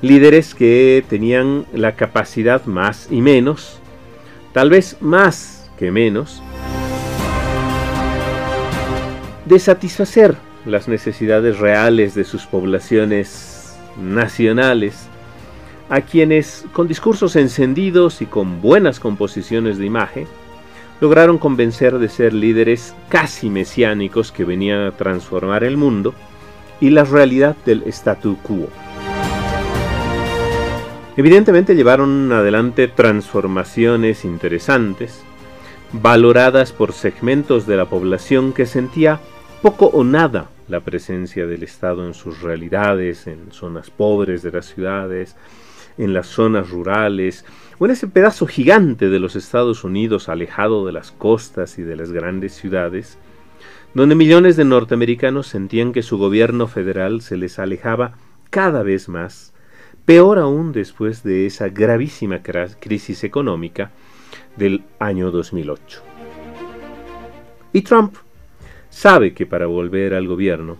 Líderes 0.00 0.54
que 0.54 1.04
tenían 1.08 1.66
la 1.72 1.94
capacidad 1.94 2.64
más 2.64 3.06
y 3.10 3.20
menos, 3.20 3.78
tal 4.52 4.70
vez 4.70 4.96
más 5.00 5.70
que 5.78 5.92
menos, 5.92 6.42
de 9.44 9.58
satisfacer 9.58 10.36
las 10.66 10.88
necesidades 10.88 11.58
reales 11.58 12.14
de 12.14 12.24
sus 12.24 12.46
poblaciones 12.46 13.76
nacionales 14.00 15.08
a 15.92 16.00
quienes, 16.00 16.64
con 16.72 16.88
discursos 16.88 17.36
encendidos 17.36 18.22
y 18.22 18.26
con 18.26 18.62
buenas 18.62 18.98
composiciones 18.98 19.76
de 19.76 19.84
imagen, 19.84 20.26
lograron 21.02 21.36
convencer 21.36 21.98
de 21.98 22.08
ser 22.08 22.32
líderes 22.32 22.94
casi 23.10 23.50
mesiánicos 23.50 24.32
que 24.32 24.46
venían 24.46 24.86
a 24.86 24.92
transformar 24.92 25.64
el 25.64 25.76
mundo 25.76 26.14
y 26.80 26.88
la 26.88 27.04
realidad 27.04 27.56
del 27.66 27.82
statu 27.88 28.38
quo. 28.38 28.70
Evidentemente 31.18 31.74
llevaron 31.74 32.32
adelante 32.32 32.88
transformaciones 32.88 34.24
interesantes, 34.24 35.22
valoradas 35.92 36.72
por 36.72 36.94
segmentos 36.94 37.66
de 37.66 37.76
la 37.76 37.84
población 37.84 38.54
que 38.54 38.64
sentía 38.64 39.20
poco 39.60 39.88
o 39.88 40.04
nada 40.04 40.46
la 40.68 40.80
presencia 40.80 41.46
del 41.46 41.62
Estado 41.64 42.06
en 42.06 42.14
sus 42.14 42.40
realidades, 42.40 43.26
en 43.26 43.52
zonas 43.52 43.90
pobres 43.90 44.42
de 44.42 44.52
las 44.52 44.64
ciudades, 44.64 45.36
en 45.98 46.12
las 46.12 46.26
zonas 46.26 46.70
rurales 46.70 47.44
o 47.78 47.84
en 47.84 47.92
ese 47.92 48.08
pedazo 48.08 48.46
gigante 48.46 49.08
de 49.08 49.18
los 49.18 49.36
Estados 49.36 49.84
Unidos 49.84 50.28
alejado 50.28 50.86
de 50.86 50.92
las 50.92 51.10
costas 51.10 51.78
y 51.78 51.82
de 51.82 51.96
las 51.96 52.12
grandes 52.12 52.54
ciudades, 52.54 53.18
donde 53.94 54.14
millones 54.14 54.56
de 54.56 54.64
norteamericanos 54.64 55.46
sentían 55.46 55.92
que 55.92 56.02
su 56.02 56.18
gobierno 56.18 56.66
federal 56.66 57.20
se 57.20 57.36
les 57.36 57.58
alejaba 57.58 58.14
cada 58.50 58.82
vez 58.82 59.08
más, 59.08 59.52
peor 60.04 60.38
aún 60.38 60.72
después 60.72 61.22
de 61.22 61.46
esa 61.46 61.68
gravísima 61.68 62.40
crisis 62.42 63.24
económica 63.24 63.90
del 64.56 64.82
año 64.98 65.30
2008. 65.30 66.02
Y 67.72 67.82
Trump 67.82 68.16
sabe 68.90 69.32
que 69.32 69.46
para 69.46 69.66
volver 69.66 70.14
al 70.14 70.26
gobierno, 70.26 70.76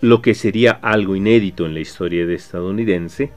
lo 0.00 0.20
que 0.20 0.34
sería 0.34 0.72
algo 0.72 1.16
inédito 1.16 1.64
en 1.64 1.74
la 1.74 1.80
historia 1.80 2.26
de 2.26 2.34
estadounidense, 2.34 3.32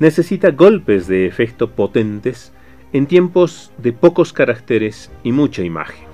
necesita 0.00 0.50
golpes 0.50 1.06
de 1.06 1.26
efecto 1.26 1.70
potentes 1.70 2.52
en 2.92 3.06
tiempos 3.06 3.70
de 3.78 3.92
pocos 3.92 4.32
caracteres 4.32 5.12
y 5.22 5.30
mucha 5.30 5.62
imagen. 5.62 6.08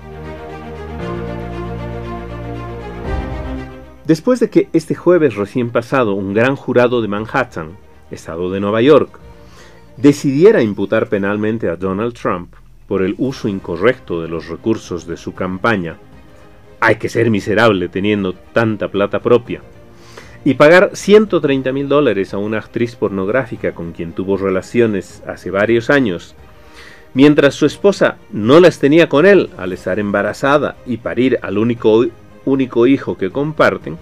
Después 4.05 4.39
de 4.39 4.49
que 4.49 4.69
este 4.73 4.93
jueves 4.93 5.35
recién 5.35 5.69
pasado 5.69 6.13
un 6.13 6.33
gran 6.33 6.55
jurado 6.55 7.01
de 7.01 7.07
Manhattan, 7.07 7.71
estado 8.11 8.51
de 8.51 8.59
Nueva 8.59 8.81
York, 8.81 9.19
decidiera 9.97 10.61
imputar 10.61 11.09
penalmente 11.09 11.67
a 11.67 11.75
Donald 11.75 12.13
Trump 12.13 12.53
por 12.87 13.01
el 13.01 13.15
uso 13.17 13.47
incorrecto 13.47 14.21
de 14.21 14.29
los 14.29 14.47
recursos 14.47 15.07
de 15.07 15.17
su 15.17 15.33
campaña, 15.33 15.97
hay 16.79 16.95
que 16.95 17.09
ser 17.09 17.29
miserable 17.31 17.89
teniendo 17.89 18.33
tanta 18.33 18.89
plata 18.89 19.19
propia, 19.19 19.61
y 20.47 20.53
pagar 20.53 20.91
130 20.93 21.73
mil 21.73 21.89
dólares 21.89 22.33
a 22.33 22.37
una 22.37 22.59
actriz 22.59 22.95
pornográfica 22.95 23.73
con 23.73 23.91
quien 23.91 24.13
tuvo 24.13 24.37
relaciones 24.37 25.21
hace 25.27 25.51
varios 25.51 25.89
años, 25.89 26.35
mientras 27.13 27.53
su 27.53 27.65
esposa 27.65 28.15
no 28.31 28.61
las 28.61 28.79
tenía 28.79 29.09
con 29.09 29.25
él 29.25 29.49
al 29.57 29.73
estar 29.73 29.99
embarazada 29.99 30.77
y 30.85 30.99
parir 30.99 31.37
al 31.41 31.57
único, 31.57 32.05
único 32.45 32.87
hijo 32.87 33.17
que 33.17 33.29
comparten, 33.29 33.97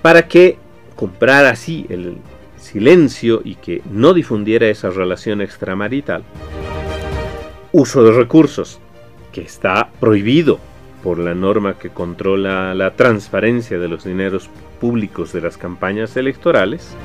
para 0.00 0.26
que 0.26 0.56
comprara 0.96 1.50
así 1.50 1.84
el 1.90 2.16
silencio 2.56 3.42
y 3.44 3.56
que 3.56 3.82
no 3.90 4.14
difundiera 4.14 4.66
esa 4.66 4.88
relación 4.88 5.42
extramarital. 5.42 6.22
Uso 7.70 8.02
de 8.02 8.12
recursos, 8.12 8.80
que 9.30 9.42
está 9.42 9.90
prohibido 10.00 10.58
por 11.02 11.18
la 11.18 11.34
norma 11.34 11.78
que 11.78 11.90
controla 11.90 12.74
la 12.74 12.94
transparencia 12.94 13.78
de 13.78 13.88
los 13.88 14.04
dineros 14.04 14.50
públicos 14.80 15.32
de 15.32 15.40
las 15.40 15.56
campañas 15.56 16.16
electorales, 16.16 16.96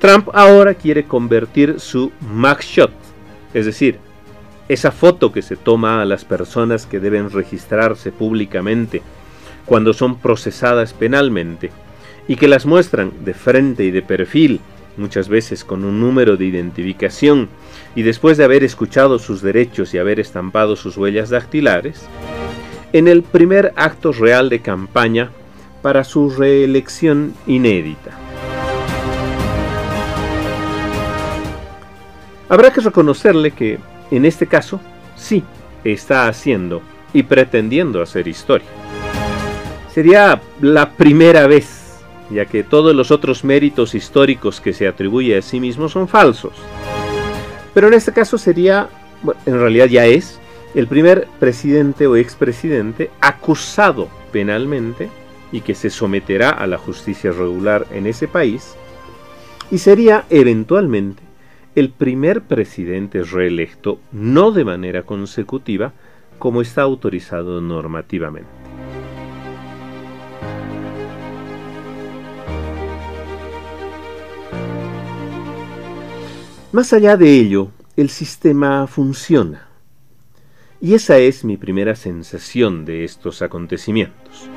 Trump 0.00 0.28
ahora 0.32 0.74
quiere 0.74 1.04
convertir 1.04 1.78
su 1.78 2.10
mugshot, 2.20 2.92
es 3.54 3.66
decir, 3.66 3.98
esa 4.68 4.90
foto 4.90 5.32
que 5.32 5.42
se 5.42 5.56
toma 5.56 6.02
a 6.02 6.04
las 6.04 6.24
personas 6.24 6.86
que 6.86 7.00
deben 7.00 7.30
registrarse 7.30 8.10
públicamente 8.10 9.02
cuando 9.66 9.92
son 9.92 10.18
procesadas 10.18 10.92
penalmente 10.92 11.70
y 12.26 12.36
que 12.36 12.48
las 12.48 12.66
muestran 12.66 13.12
de 13.24 13.34
frente 13.34 13.84
y 13.84 13.90
de 13.90 14.02
perfil, 14.02 14.60
muchas 14.96 15.28
veces 15.28 15.64
con 15.64 15.84
un 15.84 16.00
número 16.00 16.36
de 16.36 16.46
identificación, 16.46 17.48
y 17.94 18.02
después 18.02 18.38
de 18.38 18.44
haber 18.44 18.62
escuchado 18.64 19.18
sus 19.18 19.42
derechos 19.42 19.92
y 19.94 19.98
haber 19.98 20.20
estampado 20.20 20.76
sus 20.76 20.96
huellas 20.96 21.30
dactilares, 21.30 22.06
en 22.92 23.08
el 23.08 23.22
primer 23.22 23.72
acto 23.76 24.12
real 24.12 24.48
de 24.48 24.60
campaña 24.60 25.30
para 25.80 26.04
su 26.04 26.30
reelección 26.30 27.34
inédita. 27.46 28.12
Habrá 32.48 32.70
que 32.70 32.82
reconocerle 32.82 33.52
que, 33.52 33.78
en 34.10 34.26
este 34.26 34.46
caso, 34.46 34.78
sí 35.16 35.42
está 35.84 36.28
haciendo 36.28 36.82
y 37.14 37.22
pretendiendo 37.22 38.02
hacer 38.02 38.28
historia. 38.28 38.68
Sería 39.90 40.40
la 40.60 40.90
primera 40.90 41.46
vez, 41.46 42.00
ya 42.30 42.44
que 42.44 42.62
todos 42.62 42.94
los 42.94 43.10
otros 43.10 43.42
méritos 43.42 43.94
históricos 43.94 44.60
que 44.60 44.74
se 44.74 44.86
atribuye 44.86 45.36
a 45.36 45.42
sí 45.42 45.60
mismo 45.60 45.88
son 45.88 46.08
falsos. 46.08 46.52
Pero 47.72 47.88
en 47.88 47.94
este 47.94 48.12
caso 48.12 48.36
sería, 48.36 48.88
en 49.46 49.58
realidad 49.58 49.86
ya 49.86 50.04
es, 50.04 50.41
el 50.74 50.86
primer 50.86 51.28
presidente 51.38 52.06
o 52.06 52.16
expresidente 52.16 53.10
acusado 53.20 54.08
penalmente 54.32 55.10
y 55.50 55.60
que 55.60 55.74
se 55.74 55.90
someterá 55.90 56.50
a 56.50 56.66
la 56.66 56.78
justicia 56.78 57.30
regular 57.30 57.86
en 57.90 58.06
ese 58.06 58.26
país, 58.26 58.74
y 59.70 59.78
sería 59.78 60.24
eventualmente 60.30 61.22
el 61.74 61.90
primer 61.90 62.42
presidente 62.42 63.22
reelecto 63.22 63.98
no 64.12 64.52
de 64.52 64.64
manera 64.64 65.02
consecutiva 65.02 65.92
como 66.38 66.60
está 66.60 66.82
autorizado 66.82 67.60
normativamente. 67.60 68.50
Más 76.72 76.94
allá 76.94 77.18
de 77.18 77.30
ello, 77.34 77.68
el 77.96 78.08
sistema 78.08 78.86
funciona. 78.86 79.71
Y 80.84 80.94
esa 80.94 81.16
es 81.18 81.44
mi 81.44 81.56
primera 81.56 81.94
sensación 81.94 82.84
de 82.84 83.04
estos 83.04 83.40
acontecimientos. 83.40 84.48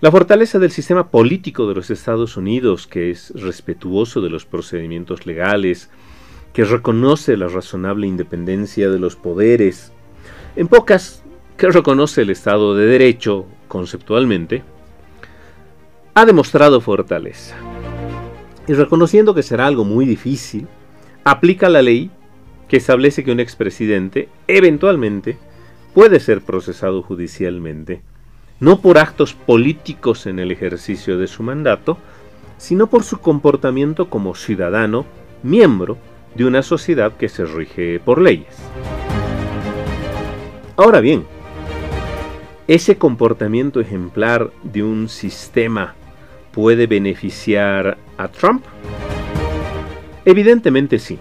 La 0.00 0.10
fortaleza 0.10 0.58
del 0.58 0.70
sistema 0.70 1.08
político 1.08 1.66
de 1.66 1.74
los 1.74 1.88
Estados 1.88 2.36
Unidos, 2.36 2.86
que 2.86 3.10
es 3.10 3.30
respetuoso 3.34 4.20
de 4.20 4.28
los 4.28 4.44
procedimientos 4.44 5.24
legales, 5.24 5.88
que 6.52 6.64
reconoce 6.64 7.38
la 7.38 7.48
razonable 7.48 8.06
independencia 8.06 8.90
de 8.90 8.98
los 8.98 9.16
poderes, 9.16 9.92
en 10.56 10.68
pocas, 10.68 11.22
que 11.56 11.70
reconoce 11.70 12.20
el 12.20 12.28
Estado 12.28 12.76
de 12.76 12.84
Derecho 12.84 13.46
conceptualmente, 13.66 14.62
ha 16.12 16.26
demostrado 16.26 16.82
fortaleza. 16.82 17.56
Y 18.68 18.74
reconociendo 18.74 19.34
que 19.34 19.42
será 19.42 19.68
algo 19.68 19.86
muy 19.86 20.04
difícil, 20.04 20.66
aplica 21.24 21.70
la 21.70 21.80
ley 21.80 22.10
que 22.72 22.78
establece 22.78 23.22
que 23.22 23.30
un 23.30 23.38
expresidente 23.38 24.30
eventualmente 24.48 25.36
puede 25.92 26.20
ser 26.20 26.40
procesado 26.40 27.02
judicialmente, 27.02 28.00
no 28.60 28.80
por 28.80 28.96
actos 28.96 29.34
políticos 29.34 30.24
en 30.24 30.38
el 30.38 30.50
ejercicio 30.50 31.18
de 31.18 31.26
su 31.26 31.42
mandato, 31.42 31.98
sino 32.56 32.86
por 32.86 33.04
su 33.04 33.18
comportamiento 33.18 34.08
como 34.08 34.34
ciudadano, 34.34 35.04
miembro 35.42 35.98
de 36.34 36.46
una 36.46 36.62
sociedad 36.62 37.14
que 37.14 37.28
se 37.28 37.44
rige 37.44 38.00
por 38.00 38.22
leyes. 38.22 38.56
Ahora 40.78 41.00
bien, 41.00 41.26
¿ese 42.68 42.96
comportamiento 42.96 43.80
ejemplar 43.80 44.50
de 44.62 44.82
un 44.82 45.10
sistema 45.10 45.94
puede 46.52 46.86
beneficiar 46.86 47.98
a 48.16 48.28
Trump? 48.28 48.64
Evidentemente 50.24 50.98
sí. 50.98 51.18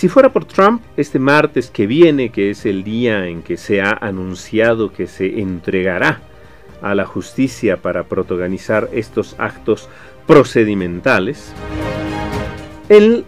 Si 0.00 0.08
fuera 0.08 0.32
por 0.32 0.46
Trump, 0.46 0.80
este 0.96 1.18
martes 1.18 1.68
que 1.68 1.86
viene, 1.86 2.30
que 2.30 2.48
es 2.48 2.64
el 2.64 2.84
día 2.84 3.26
en 3.26 3.42
que 3.42 3.58
se 3.58 3.82
ha 3.82 3.90
anunciado 4.00 4.94
que 4.94 5.06
se 5.06 5.40
entregará 5.40 6.22
a 6.80 6.94
la 6.94 7.04
justicia 7.04 7.76
para 7.76 8.04
protagonizar 8.04 8.88
estos 8.94 9.36
actos 9.36 9.90
procedimentales, 10.26 11.52
él 12.88 13.26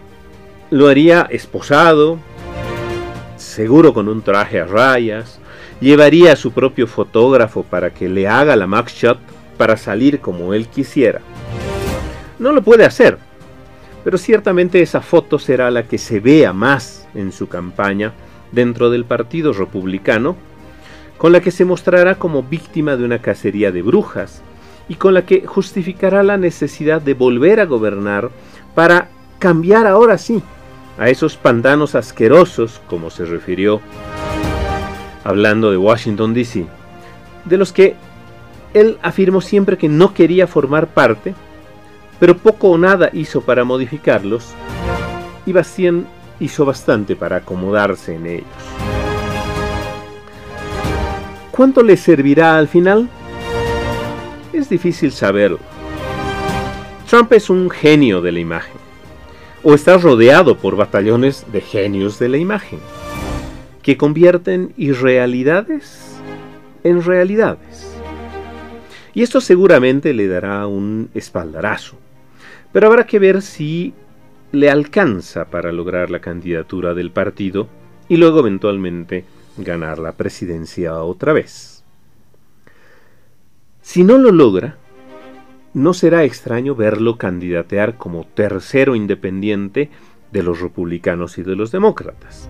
lo 0.70 0.88
haría 0.88 1.28
esposado, 1.28 2.18
seguro 3.36 3.92
con 3.92 4.08
un 4.08 4.22
traje 4.22 4.58
a 4.58 4.64
rayas, 4.64 5.40
llevaría 5.78 6.32
a 6.32 6.36
su 6.36 6.52
propio 6.52 6.86
fotógrafo 6.86 7.64
para 7.64 7.92
que 7.92 8.08
le 8.08 8.26
haga 8.28 8.56
la 8.56 8.66
mugshot 8.66 9.18
para 9.58 9.76
salir 9.76 10.20
como 10.20 10.54
él 10.54 10.68
quisiera. 10.68 11.20
No 12.38 12.50
lo 12.50 12.62
puede 12.62 12.86
hacer, 12.86 13.18
pero 14.04 14.18
ciertamente 14.18 14.82
esa 14.82 15.00
foto 15.00 15.38
será 15.38 15.70
la 15.70 15.84
que 15.84 15.98
se 15.98 16.20
vea 16.20 16.52
más 16.52 17.06
en 17.14 17.32
su 17.32 17.48
campaña 17.48 18.12
dentro 18.50 18.90
del 18.90 19.04
Partido 19.04 19.52
Republicano, 19.52 20.36
con 21.18 21.32
la 21.32 21.40
que 21.40 21.50
se 21.50 21.64
mostrará 21.64 22.16
como 22.16 22.42
víctima 22.42 22.96
de 22.96 23.04
una 23.04 23.20
cacería 23.20 23.70
de 23.70 23.82
brujas 23.82 24.42
y 24.88 24.96
con 24.96 25.14
la 25.14 25.24
que 25.24 25.46
justificará 25.46 26.22
la 26.22 26.36
necesidad 26.36 27.00
de 27.00 27.14
volver 27.14 27.60
a 27.60 27.66
gobernar 27.66 28.30
para 28.74 29.08
cambiar 29.38 29.86
ahora 29.86 30.18
sí 30.18 30.42
a 30.98 31.08
esos 31.08 31.36
pantanos 31.36 31.94
asquerosos, 31.94 32.80
como 32.86 33.10
se 33.10 33.24
refirió 33.24 33.80
hablando 35.24 35.70
de 35.70 35.76
Washington, 35.76 36.34
D.C., 36.34 36.66
de 37.44 37.56
los 37.56 37.72
que 37.72 37.94
él 38.74 38.98
afirmó 39.02 39.40
siempre 39.40 39.78
que 39.78 39.88
no 39.88 40.14
quería 40.14 40.46
formar 40.46 40.88
parte 40.88 41.34
pero 42.22 42.36
poco 42.36 42.70
o 42.70 42.78
nada 42.78 43.10
hizo 43.12 43.40
para 43.40 43.64
modificarlos 43.64 44.52
y 45.44 45.52
Bastien 45.52 46.06
hizo 46.38 46.64
bastante 46.64 47.16
para 47.16 47.38
acomodarse 47.38 48.14
en 48.14 48.26
ellos. 48.28 48.46
¿Cuánto 51.50 51.82
le 51.82 51.96
servirá 51.96 52.58
al 52.58 52.68
final? 52.68 53.08
Es 54.52 54.68
difícil 54.68 55.10
saberlo. 55.10 55.58
Trump 57.10 57.32
es 57.32 57.50
un 57.50 57.68
genio 57.68 58.20
de 58.20 58.30
la 58.30 58.38
imagen, 58.38 58.76
o 59.64 59.74
está 59.74 59.98
rodeado 59.98 60.56
por 60.56 60.76
batallones 60.76 61.44
de 61.50 61.60
genios 61.60 62.20
de 62.20 62.28
la 62.28 62.36
imagen, 62.36 62.78
que 63.82 63.96
convierten 63.96 64.72
irrealidades 64.76 66.20
en 66.84 67.02
realidades. 67.02 67.96
Y 69.12 69.24
esto 69.24 69.40
seguramente 69.40 70.14
le 70.14 70.28
dará 70.28 70.68
un 70.68 71.10
espaldarazo 71.14 71.96
pero 72.72 72.86
habrá 72.86 73.06
que 73.06 73.18
ver 73.18 73.42
si 73.42 73.94
le 74.50 74.70
alcanza 74.70 75.46
para 75.46 75.72
lograr 75.72 76.10
la 76.10 76.20
candidatura 76.20 76.94
del 76.94 77.10
partido 77.10 77.68
y 78.08 78.16
luego 78.16 78.40
eventualmente 78.40 79.24
ganar 79.56 79.98
la 79.98 80.12
presidencia 80.12 81.02
otra 81.02 81.32
vez. 81.32 81.84
Si 83.82 84.04
no 84.04 84.18
lo 84.18 84.32
logra, 84.32 84.76
no 85.74 85.94
será 85.94 86.24
extraño 86.24 86.74
verlo 86.74 87.16
candidatear 87.16 87.96
como 87.96 88.26
tercero 88.26 88.94
independiente 88.94 89.90
de 90.30 90.42
los 90.42 90.60
republicanos 90.60 91.38
y 91.38 91.42
de 91.42 91.56
los 91.56 91.72
demócratas. 91.72 92.48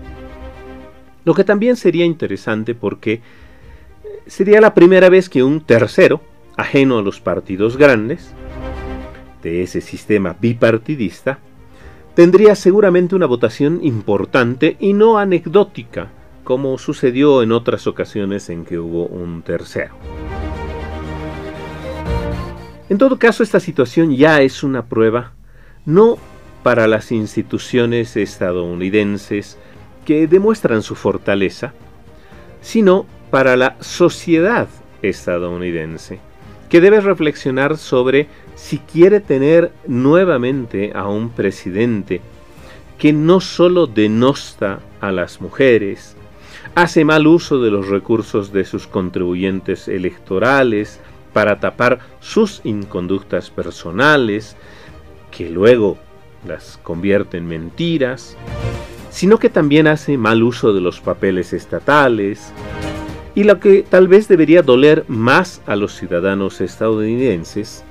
Lo 1.25 1.33
que 1.33 1.43
también 1.43 1.75
sería 1.77 2.05
interesante 2.05 2.75
porque 2.75 3.21
sería 4.27 4.59
la 4.61 4.73
primera 4.73 5.09
vez 5.09 5.29
que 5.29 5.43
un 5.43 5.61
tercero, 5.61 6.21
ajeno 6.57 6.99
a 6.99 7.01
los 7.01 7.21
partidos 7.21 7.77
grandes, 7.77 8.33
de 9.43 9.61
ese 9.61 9.81
sistema 9.81 10.35
bipartidista, 10.39 11.39
tendría 12.15 12.55
seguramente 12.55 13.15
una 13.15 13.25
votación 13.25 13.79
importante 13.83 14.77
y 14.79 14.93
no 14.93 15.17
anecdótica, 15.17 16.09
como 16.43 16.77
sucedió 16.77 17.43
en 17.43 17.51
otras 17.51 17.85
ocasiones 17.87 18.49
en 18.49 18.65
que 18.65 18.79
hubo 18.79 19.05
un 19.05 19.41
tercero. 19.43 19.95
En 22.89 22.97
todo 22.97 23.17
caso, 23.17 23.43
esta 23.43 23.59
situación 23.59 24.15
ya 24.15 24.41
es 24.41 24.63
una 24.63 24.85
prueba, 24.85 25.33
no 25.85 26.17
para 26.63 26.87
las 26.87 27.11
instituciones 27.11 28.15
estadounidenses 28.15 29.57
que 30.05 30.27
demuestran 30.27 30.81
su 30.81 30.95
fortaleza, 30.95 31.73
sino 32.61 33.05
para 33.31 33.55
la 33.55 33.77
sociedad 33.79 34.67
estadounidense, 35.01 36.19
que 36.69 36.81
debe 36.81 37.01
reflexionar 37.01 37.77
sobre 37.77 38.27
si 38.63 38.77
quiere 38.77 39.19
tener 39.19 39.73
nuevamente 39.87 40.93
a 40.95 41.09
un 41.09 41.31
presidente 41.31 42.21
que 42.97 43.11
no 43.11 43.41
solo 43.41 43.87
denosta 43.87 44.79
a 45.01 45.11
las 45.11 45.41
mujeres, 45.41 46.15
hace 46.73 47.03
mal 47.03 47.27
uso 47.27 47.59
de 47.59 47.69
los 47.69 47.89
recursos 47.89 48.53
de 48.53 48.63
sus 48.63 48.87
contribuyentes 48.87 49.89
electorales 49.89 51.01
para 51.33 51.59
tapar 51.59 51.99
sus 52.21 52.61
inconductas 52.63 53.49
personales, 53.49 54.55
que 55.29 55.49
luego 55.49 55.97
las 56.47 56.79
convierte 56.81 57.39
en 57.39 57.47
mentiras, 57.47 58.37
sino 59.09 59.39
que 59.39 59.49
también 59.49 59.87
hace 59.87 60.17
mal 60.17 60.41
uso 60.41 60.71
de 60.71 60.79
los 60.79 61.01
papeles 61.01 61.51
estatales, 61.51 62.53
y 63.35 63.43
lo 63.43 63.59
que 63.59 63.83
tal 63.83 64.07
vez 64.07 64.29
debería 64.29 64.61
doler 64.61 65.03
más 65.09 65.61
a 65.65 65.75
los 65.75 65.93
ciudadanos 65.97 66.61
estadounidenses 66.61 67.83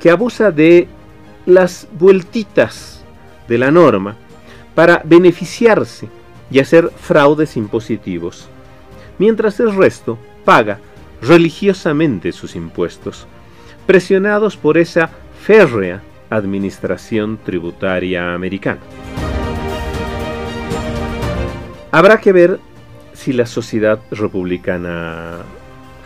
que 0.00 0.10
abusa 0.10 0.50
de 0.50 0.88
las 1.46 1.86
vueltitas 1.92 3.04
de 3.46 3.58
la 3.58 3.70
norma 3.70 4.16
para 4.74 5.02
beneficiarse 5.04 6.08
y 6.50 6.58
hacer 6.58 6.90
fraudes 6.90 7.56
impositivos, 7.56 8.48
mientras 9.18 9.60
el 9.60 9.76
resto 9.76 10.18
paga 10.44 10.80
religiosamente 11.22 12.32
sus 12.32 12.56
impuestos, 12.56 13.26
presionados 13.86 14.56
por 14.56 14.78
esa 14.78 15.10
férrea 15.42 16.02
Administración 16.30 17.38
Tributaria 17.44 18.34
Americana. 18.34 18.80
Habrá 21.90 22.20
que 22.20 22.32
ver 22.32 22.60
si 23.12 23.32
la 23.32 23.46
sociedad 23.46 23.98
republicana 24.12 25.38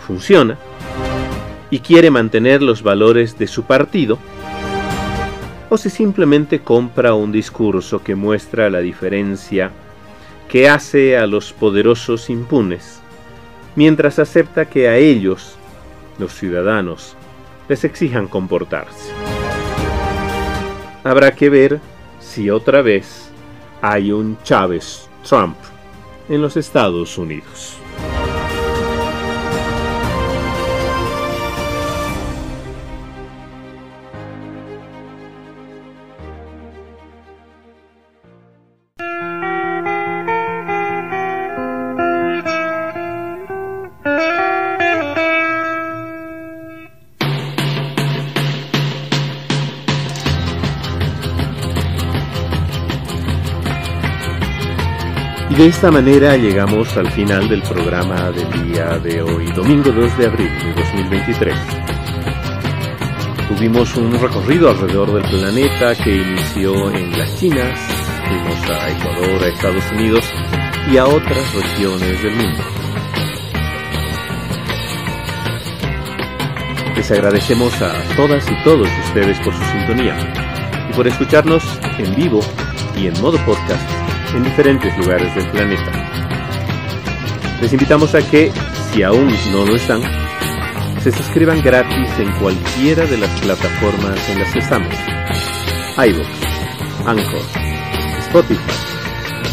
funciona 0.07 0.59
y 1.71 1.81
quiere 1.81 2.11
mantener 2.11 2.63
los 2.63 2.83
valores 2.83 3.39
de 3.39 3.47
su 3.47 3.65
partido, 3.65 4.19
o 5.71 5.77
si 5.77 5.91
simplemente 5.91 6.61
compra 6.61 7.15
un 7.15 7.33
discurso 7.33 8.03
que 8.03 8.15
muestra 8.15 8.71
la 8.71 8.81
diferencia 8.81 9.71
que 10.49 10.69
hace 10.69 11.17
a 11.17 11.27
los 11.27 11.53
poderosos 11.53 12.31
impunes, 12.31 13.01
mientras 13.75 14.19
acepta 14.19 14.67
que 14.67 14.89
a 14.89 14.97
ellos, 14.97 15.57
los 16.19 16.33
ciudadanos, 16.33 17.17
les 17.69 17.83
exijan 17.85 18.29
comportarse. 18.29 19.11
Habrá 21.03 21.35
que 21.35 21.51
ver 21.51 21.81
si 22.21 22.51
otra 22.51 22.83
vez 22.83 23.31
hay 23.83 24.13
un 24.13 24.39
Chávez 24.45 25.09
Trump 25.29 25.57
en 26.29 26.41
los 26.41 26.57
Estados 26.57 27.19
Unidos. 27.19 27.77
De 55.65 55.71
esta 55.71 55.91
manera 55.91 56.37
llegamos 56.37 56.95
al 56.99 57.11
final 57.13 57.49
del 57.49 57.63
programa 57.63 58.31
del 58.33 58.67
día 58.67 58.99
de 58.99 59.23
hoy, 59.23 59.47
domingo 59.53 59.91
2 59.93 60.19
de 60.19 60.27
abril 60.27 60.51
de 60.63 60.75
2023. 60.75 61.55
Tuvimos 63.49 63.97
un 63.97 64.13
recorrido 64.21 64.69
alrededor 64.69 65.15
del 65.15 65.23
planeta 65.23 65.95
que 65.95 66.17
inició 66.17 66.91
en 66.91 67.19
las 67.19 67.35
Chinas, 67.39 67.81
fuimos 68.29 68.79
a 68.79 68.91
Ecuador, 68.91 69.43
a 69.43 69.49
Estados 69.49 69.85
Unidos 69.93 70.27
y 70.93 70.99
a 70.99 71.07
otras 71.07 71.55
regiones 71.55 72.23
del 72.23 72.37
mundo. 72.37 72.63
Les 76.95 77.11
agradecemos 77.11 77.73
a 77.81 77.91
todas 78.17 78.47
y 78.51 78.65
todos 78.65 78.89
ustedes 79.07 79.39
por 79.41 79.55
su 79.55 79.65
sintonía 79.65 80.15
y 80.91 80.93
por 80.93 81.09
escucharnos 81.09 81.65
en 81.97 82.15
vivo 82.15 82.41
y 82.99 83.07
en 83.07 83.19
modo 83.23 83.39
podcast 83.47 83.94
en 84.35 84.43
diferentes 84.43 84.97
lugares 84.99 85.35
del 85.35 85.49
planeta. 85.51 85.93
Les 87.61 87.73
invitamos 87.73 88.15
a 88.15 88.31
que, 88.31 88.51
si 88.93 89.03
aún 89.03 89.33
no 89.53 89.65
lo 89.65 89.77
están, 89.77 90.03
se 91.01 91.13
suscriban 91.13 91.63
gratis 91.63 92.09
en 92.19 92.33
cualquiera 92.41 93.07
de 93.07 93.19
las 93.19 93.31
plataformas 93.41 94.29
en 94.31 94.41
las 94.41 94.53
que 94.53 94.59
estamos. 94.59 94.95
iVoox, 95.97 96.27
Anchor, 97.07 97.43
Spotify, 98.19 98.61